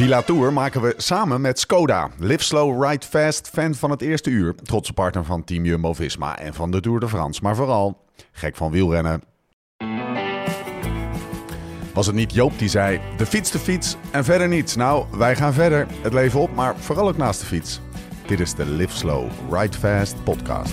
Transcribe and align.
Villa 0.00 0.22
Tour 0.22 0.52
maken 0.52 0.80
we 0.80 0.94
samen 0.96 1.40
met 1.40 1.58
Skoda. 1.58 2.10
Live 2.18 2.44
slow, 2.44 2.84
ride 2.84 3.06
fast, 3.06 3.48
fan 3.52 3.74
van 3.74 3.90
het 3.90 4.02
eerste 4.02 4.30
uur. 4.30 4.54
Trotse 4.54 4.92
partner 4.92 5.24
van 5.24 5.44
Team 5.44 5.64
Jumbo-Visma 5.64 6.38
en 6.38 6.54
van 6.54 6.70
de 6.70 6.80
Tour 6.80 7.00
de 7.00 7.08
France. 7.08 7.40
Maar 7.42 7.56
vooral 7.56 8.04
gek 8.32 8.56
van 8.56 8.70
wielrennen. 8.70 9.22
Was 11.94 12.06
het 12.06 12.14
niet 12.14 12.34
Joop 12.34 12.58
die 12.58 12.68
zei, 12.68 13.00
de 13.16 13.26
fiets, 13.26 13.50
de 13.50 13.58
fiets 13.58 13.96
en 14.10 14.24
verder 14.24 14.48
niets. 14.48 14.76
Nou, 14.76 15.04
wij 15.16 15.36
gaan 15.36 15.52
verder, 15.52 15.86
het 16.02 16.12
leven 16.12 16.40
op, 16.40 16.54
maar 16.54 16.76
vooral 16.76 17.08
ook 17.08 17.16
naast 17.16 17.40
de 17.40 17.46
fiets. 17.46 17.80
Dit 18.26 18.40
is 18.40 18.54
de 18.54 18.66
Live 18.66 18.96
Slow, 18.96 19.30
Ride 19.50 19.78
Fast 19.78 20.24
podcast. 20.24 20.72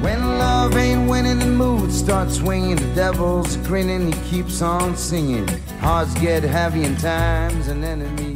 When 0.00 0.18
love 0.26 0.78
ain't 0.78 1.10
winning, 1.10 1.40
the 1.40 1.50
mood 1.50 1.92
starts. 1.92 2.38
The 2.38 2.92
devil's 2.94 3.56
grinning, 3.64 4.14
he 4.14 4.30
keeps 4.30 4.62
on 4.62 4.96
singing. 4.96 5.48
Hearts 5.80 6.14
get 6.18 6.42
heavy 6.42 6.82
in 6.82 6.96
time's 6.96 7.68
an 7.68 7.84
enemy. 7.84 8.31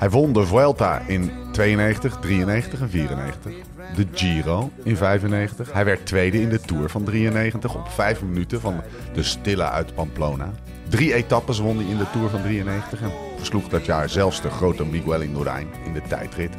Hij 0.00 0.10
won 0.10 0.32
de 0.32 0.46
Vuelta 0.46 1.02
in 1.06 1.30
92, 1.52 2.18
93 2.20 2.80
en 2.80 2.90
94. 2.90 3.52
De 3.96 4.06
Giro 4.12 4.70
in 4.82 4.96
95. 4.96 5.72
Hij 5.72 5.84
werd 5.84 6.06
tweede 6.06 6.40
in 6.40 6.48
de 6.48 6.60
Tour 6.60 6.88
van 6.88 7.04
93 7.04 7.74
op 7.74 7.88
vijf 7.88 8.22
minuten 8.22 8.60
van 8.60 8.82
de 9.14 9.22
stille 9.22 9.68
uit 9.68 9.94
Pamplona. 9.94 10.50
Drie 10.88 11.14
etappes 11.14 11.58
won 11.58 11.76
hij 11.76 11.86
in 11.86 11.96
de 11.96 12.10
Tour 12.12 12.28
van 12.28 12.42
93 12.42 13.00
en 13.00 13.10
versloeg 13.36 13.68
dat 13.68 13.84
jaar 13.84 14.08
zelfs 14.08 14.42
de 14.42 14.50
grote 14.50 14.84
Miguel 14.84 15.20
Indurain 15.20 15.68
in 15.84 15.92
de 15.92 16.02
tijdrit. 16.08 16.54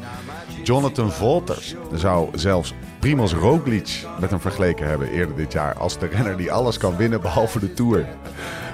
Jonathan 0.64 1.12
Volters 1.12 1.76
zou 1.94 2.30
zelfs 2.34 2.74
Primoz 3.00 3.34
Roglic 3.34 4.06
met 4.20 4.30
hem 4.30 4.40
vergeleken 4.40 4.88
hebben 4.88 5.12
eerder 5.12 5.36
dit 5.36 5.52
jaar 5.52 5.78
als 5.78 6.00
de 6.00 6.08
renner 6.08 6.38
die 6.38 6.52
alles 6.52 6.78
kan 6.78 6.98
winnen 6.98 7.22
behalve 7.22 7.60
de 7.60 7.74
Tour. 7.74 8.06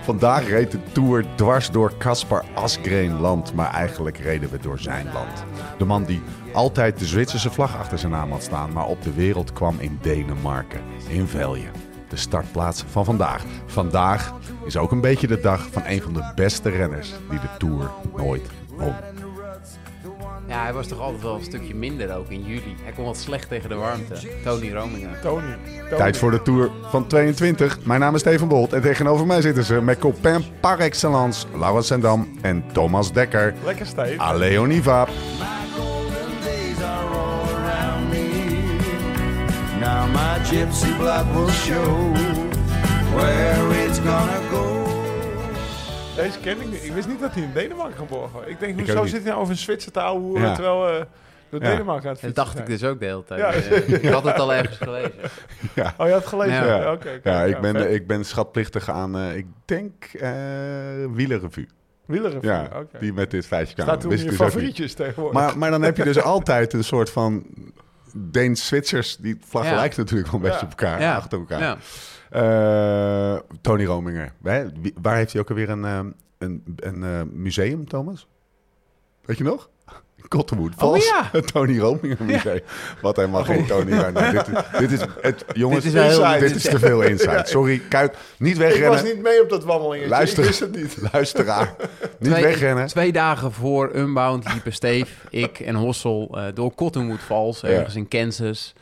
Vandaag 0.07 0.47
reed 0.47 0.71
de 0.71 0.79
Tour 0.91 1.25
dwars 1.35 1.71
door 1.71 1.97
Caspar 1.97 2.45
Asgreen 2.53 3.19
land, 3.19 3.53
maar 3.53 3.73
eigenlijk 3.73 4.17
reden 4.17 4.49
we 4.49 4.57
door 4.57 4.79
zijn 4.79 5.05
land. 5.13 5.43
De 5.77 5.85
man 5.85 6.03
die 6.03 6.21
altijd 6.53 6.99
de 6.99 7.05
Zwitserse 7.05 7.51
vlag 7.51 7.77
achter 7.77 7.99
zijn 7.99 8.11
naam 8.11 8.31
had 8.31 8.43
staan, 8.43 8.73
maar 8.73 8.85
op 8.85 9.01
de 9.01 9.13
wereld 9.13 9.53
kwam 9.53 9.75
in 9.79 9.99
Denemarken, 10.01 10.81
in 11.07 11.27
Velje. 11.27 11.67
De 12.09 12.15
startplaats 12.15 12.83
van 12.87 13.05
vandaag. 13.05 13.43
Vandaag 13.65 14.33
is 14.65 14.77
ook 14.77 14.91
een 14.91 15.01
beetje 15.01 15.27
de 15.27 15.39
dag 15.39 15.67
van 15.71 15.81
een 15.85 16.01
van 16.01 16.13
de 16.13 16.31
beste 16.35 16.69
renners 16.69 17.13
die 17.29 17.39
de 17.39 17.49
Tour 17.57 17.91
nooit 18.15 18.45
won. 18.77 18.93
Ja, 20.47 20.61
hij 20.63 20.73
was 20.73 20.87
toch 20.87 20.99
altijd 20.99 21.21
wel 21.21 21.35
een 21.35 21.43
stukje 21.43 21.75
minder 21.75 22.17
ook 22.17 22.29
in 22.29 22.43
juli. 22.43 22.75
Hij 22.83 22.91
kon 22.91 23.05
wat 23.05 23.17
slecht 23.17 23.47
tegen 23.49 23.69
de 23.69 23.75
warmte. 23.75 24.15
Tony 24.43 24.71
Romingen. 24.73 25.09
Tony. 25.21 25.57
Tony. 25.89 25.97
Tijd 25.97 26.17
voor 26.17 26.31
de 26.31 26.41
Tour 26.41 26.71
van 26.89 27.07
22. 27.07 27.79
Mijn 27.85 27.99
naam 27.99 28.13
is 28.15 28.19
Steven 28.21 28.47
Bolt 28.47 28.73
en 28.73 28.81
tegenover 28.81 29.25
mij 29.25 29.41
zitten 29.41 29.63
ze 29.63 29.81
met 29.81 29.99
copain 29.99 30.43
par 30.59 30.79
excellence 30.79 31.45
Laurens 31.57 31.87
Sendam 31.87 32.37
en 32.41 32.63
Thomas 32.71 33.11
Dekker. 33.13 33.53
Lekker 33.65 33.85
Steve. 33.85 34.17
Aleoniva. 34.17 35.05
My 35.05 35.11
golden 35.75 36.41
days 36.43 36.81
are 36.83 37.15
all 37.15 37.43
around 37.55 38.09
me. 38.09 38.57
Now 39.79 40.07
my 40.11 40.45
gypsy 40.45 40.97
blood 40.97 41.25
will 41.33 41.49
show 41.49 42.13
where 43.15 43.85
it's 43.85 43.99
gonna 43.99 44.39
go. 44.51 44.76
Deze 46.17 46.39
ken 46.39 46.61
ik 46.61 46.69
niet. 46.69 46.83
Ik 46.83 46.91
wist 46.93 47.07
niet 47.07 47.19
dat 47.19 47.33
hij 47.33 47.43
in 47.43 47.51
Denemarken 47.53 47.97
geboren 47.97 48.31
was. 48.33 48.43
Ik 48.45 48.59
denk, 48.59 48.79
hoezo 48.79 49.05
zit 49.05 49.21
hij 49.21 49.29
nou 49.29 49.37
over 49.41 49.51
een 49.51 49.59
Zwitser 49.59 49.91
te 49.91 49.99
ouwe 50.01 50.19
hoeren 50.21 50.47
Ja. 50.47 50.53
terwijl 50.53 50.81
we 50.85 51.07
door 51.49 51.61
Ja. 51.63 51.69
Denemarken 51.69 52.09
aan 52.09 52.13
het 52.15 52.21
Dat 52.23 52.35
dacht 52.35 52.59
ik 52.59 52.65
dus 52.65 52.83
ook 52.83 52.99
de 52.99 53.05
hele 53.05 53.23
tijd. 53.23 53.39
Ja. 53.39 53.51
Eh, 53.53 54.03
Ik 54.03 54.09
had 54.11 54.23
het 54.23 54.39
al 54.39 54.53
ergens 54.53 54.77
gelezen. 54.77 55.11
Ja. 55.75 55.93
Oh, 55.97 56.05
je 56.05 56.11
had 56.11 56.21
het 56.21 56.29
gelezen? 56.29 56.53
Ja. 56.53 56.65
Ja, 56.65 56.91
oké. 56.91 57.09
oké, 57.17 57.29
Ja, 57.29 57.43
ik 57.43 57.59
ben, 57.61 57.93
ik 57.93 58.07
ben 58.07 58.25
schatplichtig 58.25 58.89
aan, 58.89 59.17
eh, 59.17 59.35
ik 59.35 59.45
denk, 59.65 60.03
eh 60.19 60.31
Wielerrevue. 61.13 61.67
Wielerrevue, 62.05 62.49
Ja, 62.51 62.69
die 62.99 63.13
met 63.13 63.31
dit 63.31 63.47
feitje 63.47 63.73
kwam. 63.73 63.87
Staat 63.87 64.01
toen 64.01 64.17
je 64.17 64.23
dus 64.23 64.35
favorietjes 64.35 64.93
tegenwoordig. 64.93 65.41
Maar, 65.41 65.57
maar 65.57 65.71
dan 65.71 65.81
heb 65.81 65.97
je 65.97 66.03
dus 66.03 66.21
altijd 66.21 66.73
een 66.73 66.83
soort 66.83 67.09
van 67.09 67.45
Deens-Zwitsers. 68.13 69.17
Die 69.17 69.37
vlaggen 69.47 69.73
Ja. 69.73 69.79
lijken 69.79 69.99
natuurlijk 69.99 70.31
wel 70.31 70.39
een 70.41 70.47
beetje 70.49 70.65
op 70.65 70.69
elkaar, 70.69 71.01
Ja. 71.01 71.15
achter 71.15 71.39
elkaar. 71.39 71.77
Ja. 72.31 73.33
Eh, 73.35 73.39
Tony 73.61 73.85
Rominger. 73.85 74.31
Hè? 74.43 74.63
Waar 75.01 75.15
heeft 75.15 75.31
hij 75.31 75.41
ook 75.41 75.49
alweer 75.49 75.69
een, 75.69 75.85
eh, 75.85 75.99
een, 76.37 76.63
een 76.75 77.03
eh, 77.03 77.21
museum, 77.31 77.87
Thomas? 77.87 78.27
Weet 79.25 79.37
je 79.37 79.43
nog? 79.43 79.69
Kottenwood. 80.27 80.71
Oh, 80.73 80.77
Vals. 80.79 81.07
ja. 81.09 81.29
Het 81.31 81.47
Tony 81.53 81.79
Rominger 81.79 82.17
Museum. 82.23 82.59
Wat 83.01 83.15
helemaal 83.15 83.43
geen 83.43 83.65
Tony 83.65 83.91
zijn. 83.91 84.13
Nee, 84.13 84.31
dit, 84.31 84.47
is- 84.47 84.79
dit 84.79 84.91
is 84.91 84.99
het, 85.21 85.45
jongens, 85.53 85.83
Dit 85.83 85.93
is 85.95 86.39
dit 86.39 86.55
is 86.55 86.63
te 86.63 86.79
veel 86.79 87.01
insight. 87.01 87.49
Sorry, 87.49 87.81
Kuit. 87.89 88.17
Niet 88.37 88.53
ik 88.55 88.59
was 88.61 88.67
wegrennen. 88.71 89.03
niet 89.05 89.21
mee 89.21 89.41
op 89.41 89.49
dat 89.49 89.63
wandelingetje. 89.63 90.09
Luister. 90.09 90.39
Ik 90.43 90.45
wist 90.49 90.59
het 90.59 90.75
niet. 90.75 90.97
Luisteraar. 91.13 91.75
Niet 92.19 92.31
Twee, 92.31 92.43
wegrennen. 92.43 92.87
twee 92.87 93.11
dagen 93.11 93.51
voor 93.51 93.95
Unbound 93.95 94.51
liepen 94.53 94.73
Steve, 94.73 95.11
ik 95.29 95.59
en 95.59 95.75
Hossel 95.75 96.29
eh, 96.31 96.43
door 96.53 96.75
Cottonwood 96.75 97.19
Falls, 97.19 97.61
Ja. 97.61 97.67
ergens 97.67 97.95
in 97.95 98.07
Kansas. 98.07 98.73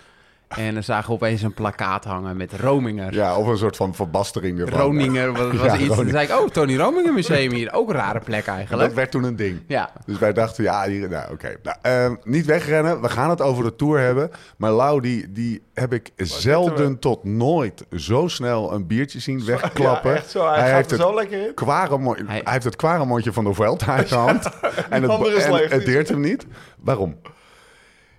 En 0.47 0.73
dan 0.73 0.83
zagen 0.83 1.07
we 1.07 1.13
opeens 1.13 1.41
een 1.41 1.53
plakkaat 1.53 2.03
hangen 2.03 2.37
met 2.37 2.53
Rominger. 2.53 3.13
Ja, 3.13 3.37
of 3.37 3.47
een 3.47 3.57
soort 3.57 3.75
van 3.75 3.95
verbastering 3.95 4.59
ervan. 4.59 4.79
Roninger, 4.79 5.31
wat 5.33 5.51
was 5.51 5.65
Ja, 5.65 5.73
iets. 5.73 5.85
Toen 5.85 5.87
Roning. 5.95 6.09
zei 6.11 6.27
ik, 6.27 6.39
oh, 6.39 6.47
Tony 6.49 6.75
Rominger 6.77 7.13
Museum 7.13 7.51
hier. 7.51 7.73
Ook 7.73 7.89
een 7.89 7.95
rare 7.95 8.19
plek 8.19 8.45
En 8.45 8.53
eigenlijk. 8.53 8.87
dat 8.87 8.93
werd 8.97 9.11
toen 9.11 9.23
een 9.23 9.35
ding. 9.35 9.63
Ja, 9.67 9.89
Dus 10.05 10.17
wij 10.17 10.33
dachten, 10.33 10.63
ja, 10.63 10.87
hier, 10.87 11.09
nou, 11.09 11.31
oké. 11.31 11.55
Nou, 11.63 11.77
ehm, 11.81 12.15
niet 12.23 12.45
wegrennen. 12.45 13.01
We 13.01 13.09
gaan 13.09 13.29
het 13.29 13.41
over 13.41 13.63
de 13.63 13.75
Tour 13.75 13.99
hebben. 13.99 14.31
Maar 14.57 14.71
Lau, 14.71 15.01
die, 15.01 15.31
die 15.31 15.63
heb 15.73 15.93
ik 15.93 16.11
zelden 16.15 16.99
tot 16.99 17.23
nooit 17.23 17.85
zo 17.95 18.27
snel 18.27 18.73
een 18.73 18.87
biertje 18.87 19.19
zien 19.19 19.45
wegklappen. 19.45 20.11
Ja, 20.11 20.17
echt 20.17 20.29
zo. 20.29 20.47
Hij, 20.47 20.57
gaat 20.59 20.75
heeft 20.75 20.91
er 20.91 20.97
het 20.97 21.07
zo 21.07 21.15
lekker 21.15 21.47
in. 21.47 21.53
kwaremo- 21.53 22.13
hij... 22.15 22.23
Hij- 22.27 22.41
heeft 22.53 22.63
het 22.65 22.75
kwaremondje 22.75 23.33
van 23.33 23.43
de 23.43 23.53
Vuelta 23.53 24.05
zijn 24.05 24.19
hand. 24.21 24.45
en 24.89 25.03
het, 25.03 25.21
en 25.45 25.69
het 25.69 25.85
deert 25.85 26.09
hem 26.09 26.19
niet. 26.19 26.45
Waarom? 26.79 27.15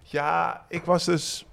Ja, 0.03 0.65
ik 0.69 0.85
was 0.85 1.05
dus... 1.05 1.47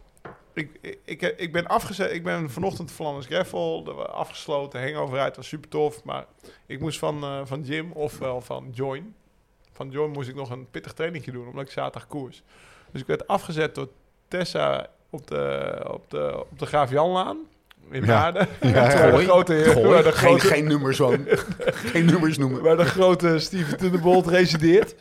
Ik, 0.53 0.97
ik, 1.05 1.21
ik, 1.21 1.51
ben 1.51 1.67
afgezet. 1.67 2.11
Ik 2.11 2.23
ben 2.23 2.49
vanochtend 2.49 2.91
Flanders 2.91 3.25
Greffel 3.25 3.91
afgesloten. 4.07 4.81
Hangover 4.81 5.19
uit 5.19 5.35
was 5.35 5.47
super 5.47 5.69
tof. 5.69 6.03
Maar 6.03 6.25
ik 6.65 6.79
moest 6.79 6.99
van, 6.99 7.23
eh, 7.23 7.41
van 7.43 7.61
Jim, 7.61 7.91
ofwel 7.91 8.41
van 8.41 8.69
Join. 8.73 9.15
Van 9.71 9.89
Join 9.89 10.11
moest 10.11 10.29
ik 10.29 10.35
nog 10.35 10.49
een 10.49 10.67
pittig 10.71 10.93
trainingje 10.93 11.31
doen, 11.31 11.47
omdat 11.47 11.65
ik 11.65 11.71
zaterdag 11.71 12.07
koers. 12.07 12.43
Dus 12.91 13.01
ik 13.01 13.07
werd 13.07 13.27
afgezet 13.27 13.75
door 13.75 13.89
Tessa 14.27 14.87
op 15.09 15.27
de, 15.27 15.85
op 15.87 16.09
de, 16.09 16.45
op 16.51 16.59
de 16.59 16.65
Graaf 16.65 16.89
Janlaan. 16.89 17.37
In 17.89 18.05
Ja. 18.05 18.47
Ja, 18.61 19.11
de 19.11 19.23
grote, 19.23 19.53
de 19.53 20.03
geen, 20.03 20.11
grote, 20.11 20.47
geen 20.47 20.67
nummers, 20.67 20.97
zoon. 20.97 21.27
geen 21.93 22.05
nummers 22.05 22.37
noemen. 22.37 22.61
waar 22.61 22.77
de 22.77 22.85
grote 22.85 23.39
Steven 23.39 23.77
Tunnebolt 23.77 24.27
resideert. 24.27 24.95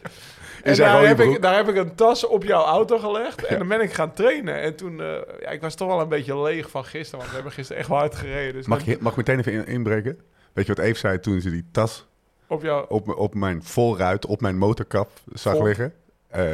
En 0.62 0.76
daar 0.76 1.06
heb, 1.06 1.16
broek. 1.16 1.34
ik, 1.34 1.42
daar 1.42 1.54
heb 1.56 1.68
ik 1.68 1.76
een 1.76 1.94
tas 1.94 2.26
op 2.26 2.44
jouw 2.44 2.64
auto 2.64 2.98
gelegd. 2.98 3.44
En 3.44 3.58
dan 3.58 3.68
ben 3.68 3.80
ik 3.80 3.92
gaan 3.92 4.12
trainen. 4.12 4.60
En 4.60 4.76
toen, 4.76 5.00
eh, 5.00 5.06
ja, 5.40 5.48
ik 5.50 5.60
was 5.60 5.74
toch 5.74 5.88
wel 5.88 6.00
een 6.00 6.08
beetje 6.08 6.42
leeg 6.42 6.70
van 6.70 6.84
gisteren. 6.84 7.16
Want 7.18 7.28
we 7.28 7.34
hebben 7.34 7.52
gisteren 7.52 7.80
echt 7.80 7.90
wel 7.90 7.98
hard 7.98 8.14
gereden. 8.14 8.52
Dus 8.52 8.66
Mag, 8.66 8.84
je, 8.84 8.96
mag 9.00 9.10
ik 9.12 9.16
meteen 9.18 9.38
even 9.38 9.52
in- 9.52 9.66
inbreken? 9.66 10.18
Weet 10.52 10.66
je 10.66 10.74
wat 10.74 10.84
Eve 10.84 10.98
zei 10.98 11.20
toen 11.20 11.40
ze 11.40 11.50
die 11.50 11.64
tas 11.72 12.06
op 12.46 12.62
jou... 12.62 12.84
op, 12.88 13.08
op 13.18 13.34
mijn 13.34 13.62
voorruit, 13.64 14.26
op 14.26 14.40
mijn 14.40 14.58
motorkap 14.58 15.10
zag 15.32 15.52
Vol. 15.54 15.64
liggen? 15.64 15.92
Eh, 16.28 16.44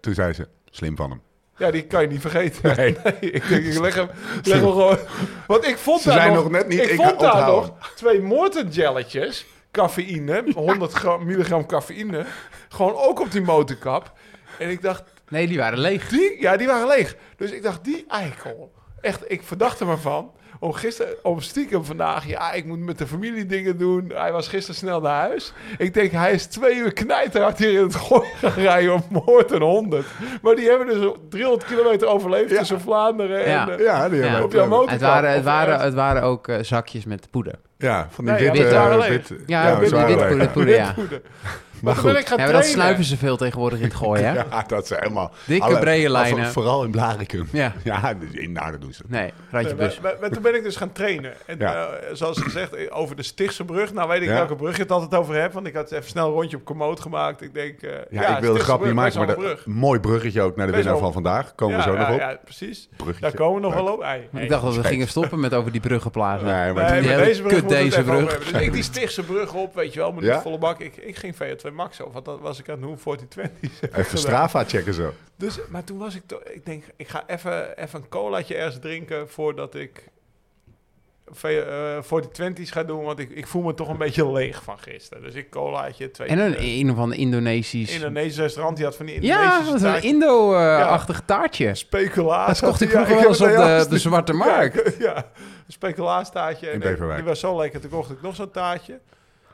toen 0.00 0.14
zei 0.14 0.32
ze, 0.32 0.48
slim 0.70 0.96
van 0.96 1.10
hem. 1.10 1.20
Ja, 1.56 1.70
die 1.70 1.82
kan 1.86 2.02
je 2.02 2.08
niet 2.08 2.20
vergeten. 2.20 2.76
Nee. 2.76 2.96
ik 3.20 3.48
denk, 3.48 3.64
ik 3.64 3.78
leg 3.78 3.94
hem, 3.94 4.08
leg 4.42 4.60
hem 4.60 4.68
gewoon... 4.70 4.98
Want 5.46 5.66
ik 5.66 5.76
vond 5.78 6.00
Ze 6.00 6.08
daar 6.08 6.16
zijn 6.18 6.32
nog, 6.32 6.42
nog 6.42 6.52
net 6.52 6.68
niet- 6.68 6.80
Ik, 6.80 6.88
ik 6.90 6.96
vond 6.96 7.20
daar 7.20 7.32
onthouden. 7.32 7.70
nog 7.78 7.92
twee 7.94 8.20
Morten-jelletjes. 8.22 9.46
Cafeïne, 9.72 10.44
100 10.54 10.92
gram, 10.92 11.24
milligram 11.24 11.66
cafeïne. 11.66 12.24
Gewoon 12.68 12.94
ook 12.94 13.20
op 13.20 13.30
die 13.30 13.40
motorkap. 13.40 14.12
En 14.58 14.70
ik 14.70 14.82
dacht, 14.82 15.02
nee, 15.28 15.46
die 15.46 15.58
waren 15.58 15.78
leeg. 15.78 16.08
Die, 16.08 16.40
ja, 16.40 16.56
die 16.56 16.66
waren 16.66 16.88
leeg. 16.88 17.16
Dus 17.36 17.50
ik 17.50 17.62
dacht, 17.62 17.84
die 17.84 18.04
eikel. 18.08 18.72
Echt, 19.00 19.30
ik 19.30 19.42
verdacht 19.42 19.80
er 19.80 19.86
maar 19.86 19.98
van. 19.98 20.32
Om 20.62 20.72
gisteren, 20.72 21.14
om 21.22 21.40
stiekem 21.40 21.84
vandaag, 21.84 22.26
ja, 22.26 22.52
ik 22.52 22.64
moet 22.64 22.78
met 22.78 22.98
de 22.98 23.06
familie 23.06 23.46
dingen 23.46 23.78
doen. 23.78 24.12
Hij 24.14 24.32
was 24.32 24.48
gisteren 24.48 24.74
snel 24.76 25.00
naar 25.00 25.20
huis. 25.20 25.52
Ik 25.78 25.94
denk, 25.94 26.12
hij 26.12 26.32
is 26.32 26.46
twee 26.46 26.76
uur 26.76 26.92
knijterhard 26.92 27.58
hier 27.58 27.72
in 27.72 27.82
het 27.82 27.94
gooi 27.94 28.28
gaan 28.34 28.52
rijden 28.52 28.92
op 28.94 29.10
moord 29.26 29.52
en 29.52 29.60
100. 29.60 30.06
Maar 30.42 30.54
die 30.54 30.68
hebben 30.68 30.86
dus 30.86 31.10
300 31.28 31.64
kilometer 31.64 32.08
overleefd 32.08 32.50
Ja. 32.50 32.58
tussen 32.58 32.80
Vlaanderen 32.80 33.48
Ja. 33.48 33.68
en... 33.68 33.78
eh, 33.78 33.84
Ja, 33.84 34.08
die 34.08 34.18
Ja. 34.18 34.24
hebben 34.26 34.44
Op 34.44 34.52
jouw 34.52 34.66
motor. 34.66 34.90
Het 34.90 35.00
waren, 35.00 35.30
het 35.32 35.44
waren, 35.44 35.80
het 35.80 35.94
waren 35.94 36.22
ook 36.22 36.48
eh, 36.48 36.56
zakjes 36.62 37.04
met 37.04 37.30
poeder. 37.30 37.54
Ja, 37.78 38.06
van 38.10 38.24
die 38.24 38.32
Nee, 38.34 38.42
ja, 38.42 38.50
witte... 38.52 38.62
witte 38.64 38.74
eh, 39.34 39.40
Ja, 39.46 39.78
witte- 39.78 40.06
witte 40.06 40.24
poeder, 40.28 40.48
poeder, 40.48 40.74
ja. 40.74 40.94
Maar 41.82 41.96
goed. 41.96 42.16
ik 42.16 42.26
gaan 42.28 42.38
Ja, 42.38 42.44
maar 42.44 42.52
dat 42.52 42.64
snuiven 42.64 43.04
ze 43.04 43.16
veel 43.16 43.36
tegenwoordig 43.36 43.78
in 43.78 43.84
het 43.84 43.94
gooien, 43.94 44.24
hè? 44.24 44.34
Ja, 44.50 44.64
dat 44.66 44.82
is 44.84 44.90
helemaal... 44.90 45.30
Dikke 45.46 45.66
alle- 45.66 45.78
brede 45.78 46.10
lijnen. 46.10 46.46
Vooral 46.46 46.84
in 46.84 46.90
Blaricum. 46.90 47.48
Ja. 47.52 47.72
Ja, 47.84 48.14
in 48.32 48.52
Naarden 48.52 48.80
doen 48.80 48.92
ze. 48.92 49.02
Nee, 49.06 49.32
bus. 49.50 49.64
maar, 49.74 49.92
maar- 50.02 50.16
maar 50.20 50.30
toen 50.30 50.42
ben 50.42 50.54
ik 50.54 50.62
dus 50.62 50.76
gaan 50.76 50.92
trainen. 50.92 51.32
En 51.46 51.58
Ja. 51.58 51.86
eh, 51.86 52.14
zoals 52.14 52.40
gezegd, 52.40 52.74
eh, 52.74 52.86
over 52.98 53.16
de 53.16 53.22
Stichtse 53.22 53.64
brug. 53.64 53.92
Nou 53.92 54.08
weet 54.08 54.22
ik 54.22 54.28
Ja. 54.28 54.34
welke 54.34 54.56
brug 54.56 54.76
je 54.76 54.82
het 54.82 54.90
altijd 54.90 55.14
over 55.20 55.34
hebt. 55.34 55.54
Want 55.54 55.66
ik 55.66 55.74
had 55.74 55.90
even 55.92 56.08
snel 56.08 56.26
een 56.26 56.32
rondje 56.32 56.56
op 56.56 56.64
Komoot 56.64 57.00
gemaakt. 57.00 57.42
Ik 57.42 57.54
denk, 57.54 57.82
eh, 57.82 57.90
Ja, 57.90 58.22
ja, 58.22 58.22
ik 58.22 58.26
wil 58.28 58.38
de 58.40 58.44
Stichtse 58.46 58.64
grap 58.64 58.84
niet 58.84 58.94
maken, 58.94 59.26
maar 59.26 59.56
mooi 59.64 60.00
bruggetje 60.00 60.42
ook 60.42 60.56
naar 60.56 60.66
de 60.66 60.72
winnaar 60.72 60.98
van 60.98 61.12
vandaag. 61.12 61.54
Komen 61.54 61.76
ja, 61.78 61.84
we 61.84 61.90
zo 61.90 61.96
ja, 61.96 62.00
nog 62.02 62.10
op. 62.14 62.18
Ja, 62.18 62.38
precies. 62.44 62.88
Bruggetje. 62.96 63.20
Daar 63.20 63.34
komen 63.34 63.60
we 63.60 63.66
nog 63.66 63.74
wel 63.74 63.92
op. 63.92 64.04
Ik 64.40 64.48
dacht 64.48 64.62
dat 64.62 64.74
we 64.76 64.84
gingen 64.84 65.08
stoppen 65.08 65.40
met 65.40 65.54
over 65.54 65.72
die 65.72 65.80
bruggen 65.80 66.10
plaatsen. 66.10 66.48
Nee, 66.48 66.72
maar 66.72 67.02
deze 67.02 67.42
brug 67.42 67.62
deze 67.64 68.02
brug. 68.02 68.38
Dus 68.38 68.60
ik 68.60 68.72
die 68.72 68.82
Stichtse 68.82 69.22
brug 69.22 69.54
op, 69.54 69.74
weet 69.74 69.92
je 69.92 70.00
wel, 70.00 70.12
met 70.12 70.40
volle 70.42 70.58
bak. 70.58 70.80
Ik, 70.80 70.96
ik 70.96 71.16
ging 71.16 71.34
VO2 71.34 71.71
Maxo. 71.74 72.10
Want 72.12 72.24
dat 72.24 72.40
was 72.40 72.58
ik 72.58 72.68
aan 72.68 72.74
het 72.74 72.82
doen 72.84 72.98
voor 72.98 73.16
die 73.16 73.26
20's. 73.26 73.80
Even 73.92 74.18
Strava 74.24 74.64
checken 74.64 74.94
zo. 74.94 75.12
Dus, 75.36 75.58
maar 75.68 75.84
toen 75.84 75.98
was 75.98 76.14
ik 76.14 76.22
toch... 76.26 76.42
Ik 76.42 76.66
denk, 76.66 76.84
ik 76.96 77.08
ga 77.08 77.24
even, 77.26 77.78
even 77.78 78.00
een 78.00 78.08
colaatje 78.08 78.54
ergens 78.54 78.78
drinken 78.80 79.28
voordat 79.28 79.74
ik... 79.74 80.08
eh 81.42 81.98
voor 82.00 82.20
die 82.20 82.30
20's 82.30 82.70
ga 82.70 82.84
doen, 82.84 83.02
want 83.04 83.18
ik, 83.18 83.30
ik 83.30 83.46
voel 83.46 83.62
me 83.62 83.74
toch 83.74 83.88
een 83.88 83.96
beetje 83.96 84.32
leeg 84.32 84.62
van 84.62 84.78
gisteren. 84.78 85.22
Dus 85.22 85.34
ik 85.34 85.50
colaatje, 85.50 86.10
twee... 86.10 86.28
En 86.28 86.38
een, 86.38 86.56
een 86.58 86.90
of 86.90 86.98
ander 86.98 87.18
Indonesisch... 87.18 87.94
Indonesisch 87.94 88.38
restaurant, 88.38 88.76
die 88.76 88.84
had 88.84 88.96
van 88.96 89.06
die 89.06 89.22
ja, 89.22 89.42
Indonesische 89.42 89.86
dat 89.86 89.96
is 89.96 90.02
een. 90.02 90.08
Indo-achtig 90.08 91.22
taartje. 91.26 91.74
Speculaas. 91.74 92.60
Dat 92.60 92.68
kocht 92.68 92.80
ik 92.80 92.92
Ja, 92.92 93.04
vroeger 93.04 93.20
wel 93.20 93.28
eens 93.28 93.40
op 93.40 93.48
de, 93.88 93.94
de 93.94 93.98
Zwarte 93.98 94.32
Markt. 94.32 94.96
Ja, 94.98 95.16
een 95.16 95.72
speculaastaartje. 95.72 96.66
In 96.66 96.72
En 96.72 96.78
Beverwijk. 96.78 97.18
Die 97.18 97.28
was 97.28 97.40
zo 97.40 97.56
lekker. 97.56 97.80
Toen 97.80 97.90
kocht 97.90 98.10
ik 98.10 98.22
nog 98.22 98.34
zo'n 98.34 98.50
taartje. 98.50 99.00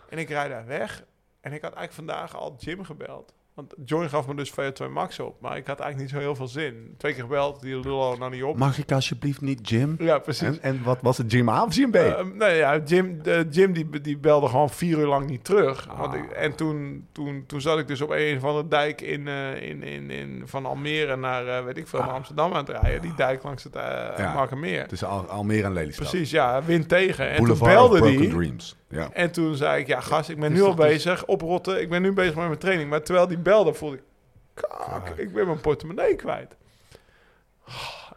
En 0.09 0.19
ik 0.19 0.29
rijd 0.29 0.50
daar 0.50 0.67
weg. 0.67 1.03
En 1.40 1.52
ik 1.52 1.62
had 1.62 1.73
eigenlijk 1.75 1.93
vandaag 1.93 2.37
al 2.37 2.56
Jim 2.58 2.85
gebeld. 2.85 3.32
Want 3.58 3.75
Join 3.85 4.08
gaf 4.08 4.26
me 4.26 4.35
dus 4.35 4.52
VO2 4.52 4.90
Max 4.90 5.20
op. 5.20 5.40
Maar 5.40 5.56
ik 5.56 5.67
had 5.67 5.81
eigenlijk 5.81 5.99
niet 5.99 6.20
zo 6.20 6.26
heel 6.26 6.35
veel 6.35 6.49
zin. 6.49 6.94
Twee 6.96 7.12
keer 7.12 7.23
gebeld, 7.23 7.61
die 7.61 7.81
lul 7.81 8.17
nou 8.17 8.31
niet 8.31 8.43
op. 8.43 8.56
Mag 8.56 8.79
ik 8.79 8.93
alsjeblieft 8.93 9.40
niet 9.40 9.69
Jim? 9.69 9.96
ja, 9.99 10.19
precies. 10.19 10.49
En, 10.49 10.62
en 10.62 10.82
wat 10.82 10.99
was 11.02 11.19
het, 11.19 11.32
Jim 11.32 11.49
A 11.49 11.64
of 11.64 11.75
Jim 11.75 11.90
B? 11.90 11.94
Eh, 11.94 12.25
nee, 12.35 12.56
ja, 12.56 12.79
Jim, 12.85 13.20
Jim 13.50 13.73
die, 13.73 14.00
die 14.00 14.19
belde 14.19 14.49
gewoon 14.49 14.70
vier 14.70 14.99
uur 14.99 15.06
lang 15.06 15.26
niet 15.26 15.44
terug. 15.44 15.88
Ah. 15.88 15.99
Want 15.99 16.14
ik, 16.14 16.31
en 16.31 16.55
toen, 16.55 17.06
toen, 17.12 17.44
toen 17.46 17.61
zat 17.61 17.79
ik 17.79 17.87
dus 17.87 18.00
op 18.00 18.11
een 18.11 18.40
van 18.40 18.56
de 18.56 18.69
dijk 18.69 19.00
in, 19.00 19.29
eh, 19.29 19.62
in, 19.62 19.82
in, 19.82 20.11
in, 20.11 20.43
van 20.44 20.67
Almere 20.67 21.17
naar, 21.17 21.46
eh, 21.46 21.64
weet 21.64 21.76
ik 21.76 21.88
veel, 21.88 22.00
naar 22.00 22.08
Amsterdam 22.08 22.52
aan 22.52 22.64
het 22.64 22.69
rijden. 22.69 23.02
Die 23.02 23.14
dijk 23.14 23.43
langs 23.43 23.64
het 23.64 23.76
uh, 23.76 23.82
Ah. 23.82 24.19
Ja. 24.19 24.35
Markermeer. 24.35 24.88
Tussen 24.88 25.08
Al 25.08 25.26
Almere 25.26 25.62
en 25.62 25.73
Lelystad. 25.73 26.08
Precies, 26.08 26.31
ja, 26.31 26.62
wind 26.62 26.88
tegen. 26.88 27.29
En 27.29 27.37
Boulevard 27.37 27.70
toen 27.70 27.81
belde 27.81 27.99
Broken 27.99 28.19
die. 28.20 28.29
Dreams. 28.29 28.76
Ja. 28.88 29.12
En 29.12 29.31
toen 29.31 29.55
zei 29.55 29.81
ik, 29.81 29.87
ja 29.87 30.00
gast, 30.00 30.29
ik 30.29 30.40
ben 30.40 30.52
is 30.52 30.58
nu 30.58 30.64
al 30.64 30.75
dus- 30.75 30.87
bezig, 30.87 31.26
oprotten. 31.26 31.81
Ik 31.81 31.88
ben 31.88 32.02
nu 32.02 32.12
bezig 32.12 32.35
met 32.35 32.46
mijn 32.46 32.58
training. 32.58 32.90
Maar 32.90 33.02
terwijl 33.02 33.26
die 33.26 33.38
belde, 33.38 33.75
voelde 33.75 33.96
ik, 33.96 34.02
kak, 34.55 35.08
ik 35.08 35.32
ben 35.32 35.46
mijn 35.46 35.61
portemonnee 35.61 36.17
kwijt. 36.17 36.56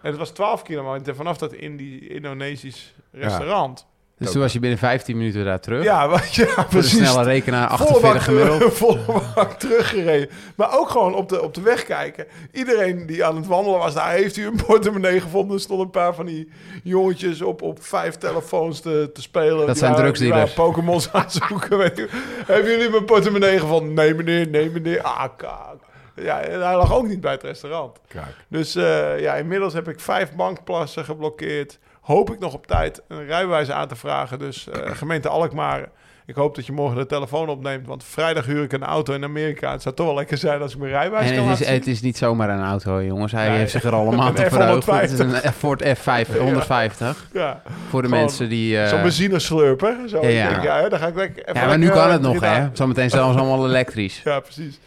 En 0.01 0.09
het 0.09 0.17
was 0.17 0.29
12 0.29 0.61
kilometer 0.61 1.15
vanaf 1.15 1.37
dat 1.37 1.53
in 1.53 1.77
die 1.77 2.07
Indonesisch 2.07 2.95
restaurant. 3.11 3.87
Dus 4.21 4.31
toen 4.31 4.41
was 4.41 4.53
je 4.53 4.59
binnen 4.59 4.79
15 4.79 5.17
minuten 5.17 5.45
daar 5.45 5.59
terug. 5.59 5.83
Ja, 5.83 6.07
wat, 6.07 6.33
ja 6.35 6.45
Voor 6.45 6.63
de 6.63 6.69
precies. 6.69 6.97
snelle 6.97 7.23
rekenaar, 7.23 7.77
Volle 7.77 7.99
bak 7.99 8.15
48 8.15 8.23
gemiddeld. 8.23 8.73
Volle 8.77 9.21
bak 9.35 9.59
teruggereden. 9.59 10.29
Maar 10.55 10.79
ook 10.79 10.89
gewoon 10.89 11.15
op 11.15 11.29
de, 11.29 11.41
op 11.41 11.53
de 11.53 11.61
weg 11.61 11.83
kijken. 11.83 12.25
Iedereen 12.51 13.05
die 13.05 13.25
aan 13.25 13.35
het 13.35 13.47
wandelen 13.47 13.79
was, 13.79 13.93
daar 13.93 14.11
heeft 14.11 14.37
u 14.37 14.45
een 14.45 14.61
portemonnee 14.65 15.21
gevonden. 15.21 15.55
Er 15.55 15.61
stonden 15.61 15.85
een 15.85 15.91
paar 15.91 16.13
van 16.13 16.25
die 16.25 16.49
jongetjes 16.83 17.41
op, 17.41 17.61
op 17.61 17.83
vijf 17.83 18.15
telefoons 18.15 18.79
te, 18.79 19.09
te 19.13 19.21
spelen. 19.21 19.65
Die 19.65 19.75
zijn 19.75 19.95
drugsdealers. 19.95 20.55
die 20.55 20.63
Pokémon's 20.63 21.09
aan 21.11 21.21
het 21.21 21.39
zoeken. 21.47 21.77
weet. 21.77 22.07
Hebben 22.45 22.71
jullie 22.71 22.89
mijn 22.89 23.05
portemonnee 23.05 23.59
gevonden? 23.59 23.93
Nee 23.93 24.13
meneer, 24.13 24.47
nee 24.47 24.69
meneer. 24.69 25.01
Ah, 25.01 25.29
kak. 25.37 25.75
Ja, 26.15 26.39
en 26.41 26.61
hij 26.65 26.75
lag 26.75 26.93
ook 26.93 27.07
niet 27.07 27.21
bij 27.21 27.31
het 27.31 27.43
restaurant. 27.43 27.99
Kijk. 28.07 28.25
Dus 28.47 28.75
eh, 28.75 29.19
ja, 29.19 29.33
inmiddels 29.35 29.73
heb 29.73 29.87
ik 29.89 29.99
vijf 29.99 30.31
bankplassen 30.35 31.05
geblokkeerd. 31.05 31.79
Hoop 32.01 32.31
ik 32.31 32.39
nog 32.39 32.53
op 32.53 32.67
tijd 32.67 33.01
een 33.07 33.25
rijbewijs 33.25 33.71
aan 33.71 33.87
te 33.87 33.95
vragen. 33.95 34.39
Dus 34.39 34.69
eh, 34.69 34.91
gemeente 34.95 35.27
Alkmaar, 35.29 35.89
ik 36.25 36.35
hoop 36.35 36.55
dat 36.55 36.65
je 36.65 36.71
morgen 36.71 36.97
de 36.97 37.05
telefoon 37.05 37.49
opneemt. 37.49 37.87
Want 37.87 38.03
vrijdag 38.03 38.45
huur 38.45 38.63
ik 38.63 38.73
een 38.73 38.83
auto 38.83 39.13
in 39.13 39.23
Amerika. 39.23 39.71
Het 39.71 39.81
zou 39.81 39.95
toch 39.95 40.05
wel 40.05 40.15
lekker 40.15 40.37
zijn 40.37 40.61
als 40.61 40.73
ik 40.73 40.79
mijn 40.79 40.91
rijbewijs 40.91 41.25
kan 41.25 41.33
En 41.33 41.39
het 41.41 41.49
laten 41.49 41.65
is, 41.65 41.71
het 41.71 41.87
is 41.87 42.01
niet 42.01 42.17
zomaar 42.17 42.49
een 42.49 42.63
auto, 42.63 43.03
jongens. 43.03 43.31
Hij 43.31 43.47
Nee. 43.49 43.57
heeft 43.57 43.71
zich 43.71 43.83
er 43.83 43.93
al 43.93 44.07
een 44.11 44.15
maand 44.23 44.39
Een 44.39 44.45
op 44.45 44.51
verheugd. 44.51 44.85
Het 44.85 45.11
is 45.11 45.19
F150. 45.19 45.43
een 45.45 45.53
Ford 45.53 45.83
F5 45.83 46.37
150. 46.39 47.27
Ja, 47.33 47.61
Voor 47.89 48.01
de 48.01 48.07
Gewoon 48.07 48.23
mensen 48.23 48.49
die... 48.49 48.79
eh, 48.79 48.87
zo'n 48.87 49.01
benzineslurper. 49.01 49.95
Zo, 50.09 50.21
ja, 50.21 50.27
Ik 50.27 50.35
ja. 50.35 50.49
denk, 50.49 50.63
ja, 50.63 50.89
dan 50.89 50.99
ga 50.99 51.07
ik 51.07 51.15
lekker 51.15 51.43
even 51.47 51.61
ja, 51.61 51.67
maar 51.67 51.77
nu 51.77 51.89
kan 51.89 52.05
eh, 52.05 52.11
het 52.11 52.21
nog, 52.21 52.39
hè. 52.39 52.69
Zometeen 52.73 53.09
zelfs 53.09 53.37
allemaal 53.37 53.67
elektrisch. 53.67 54.21
Ja, 54.23 54.39
precies. 54.39 54.79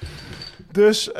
Dus 0.72 1.10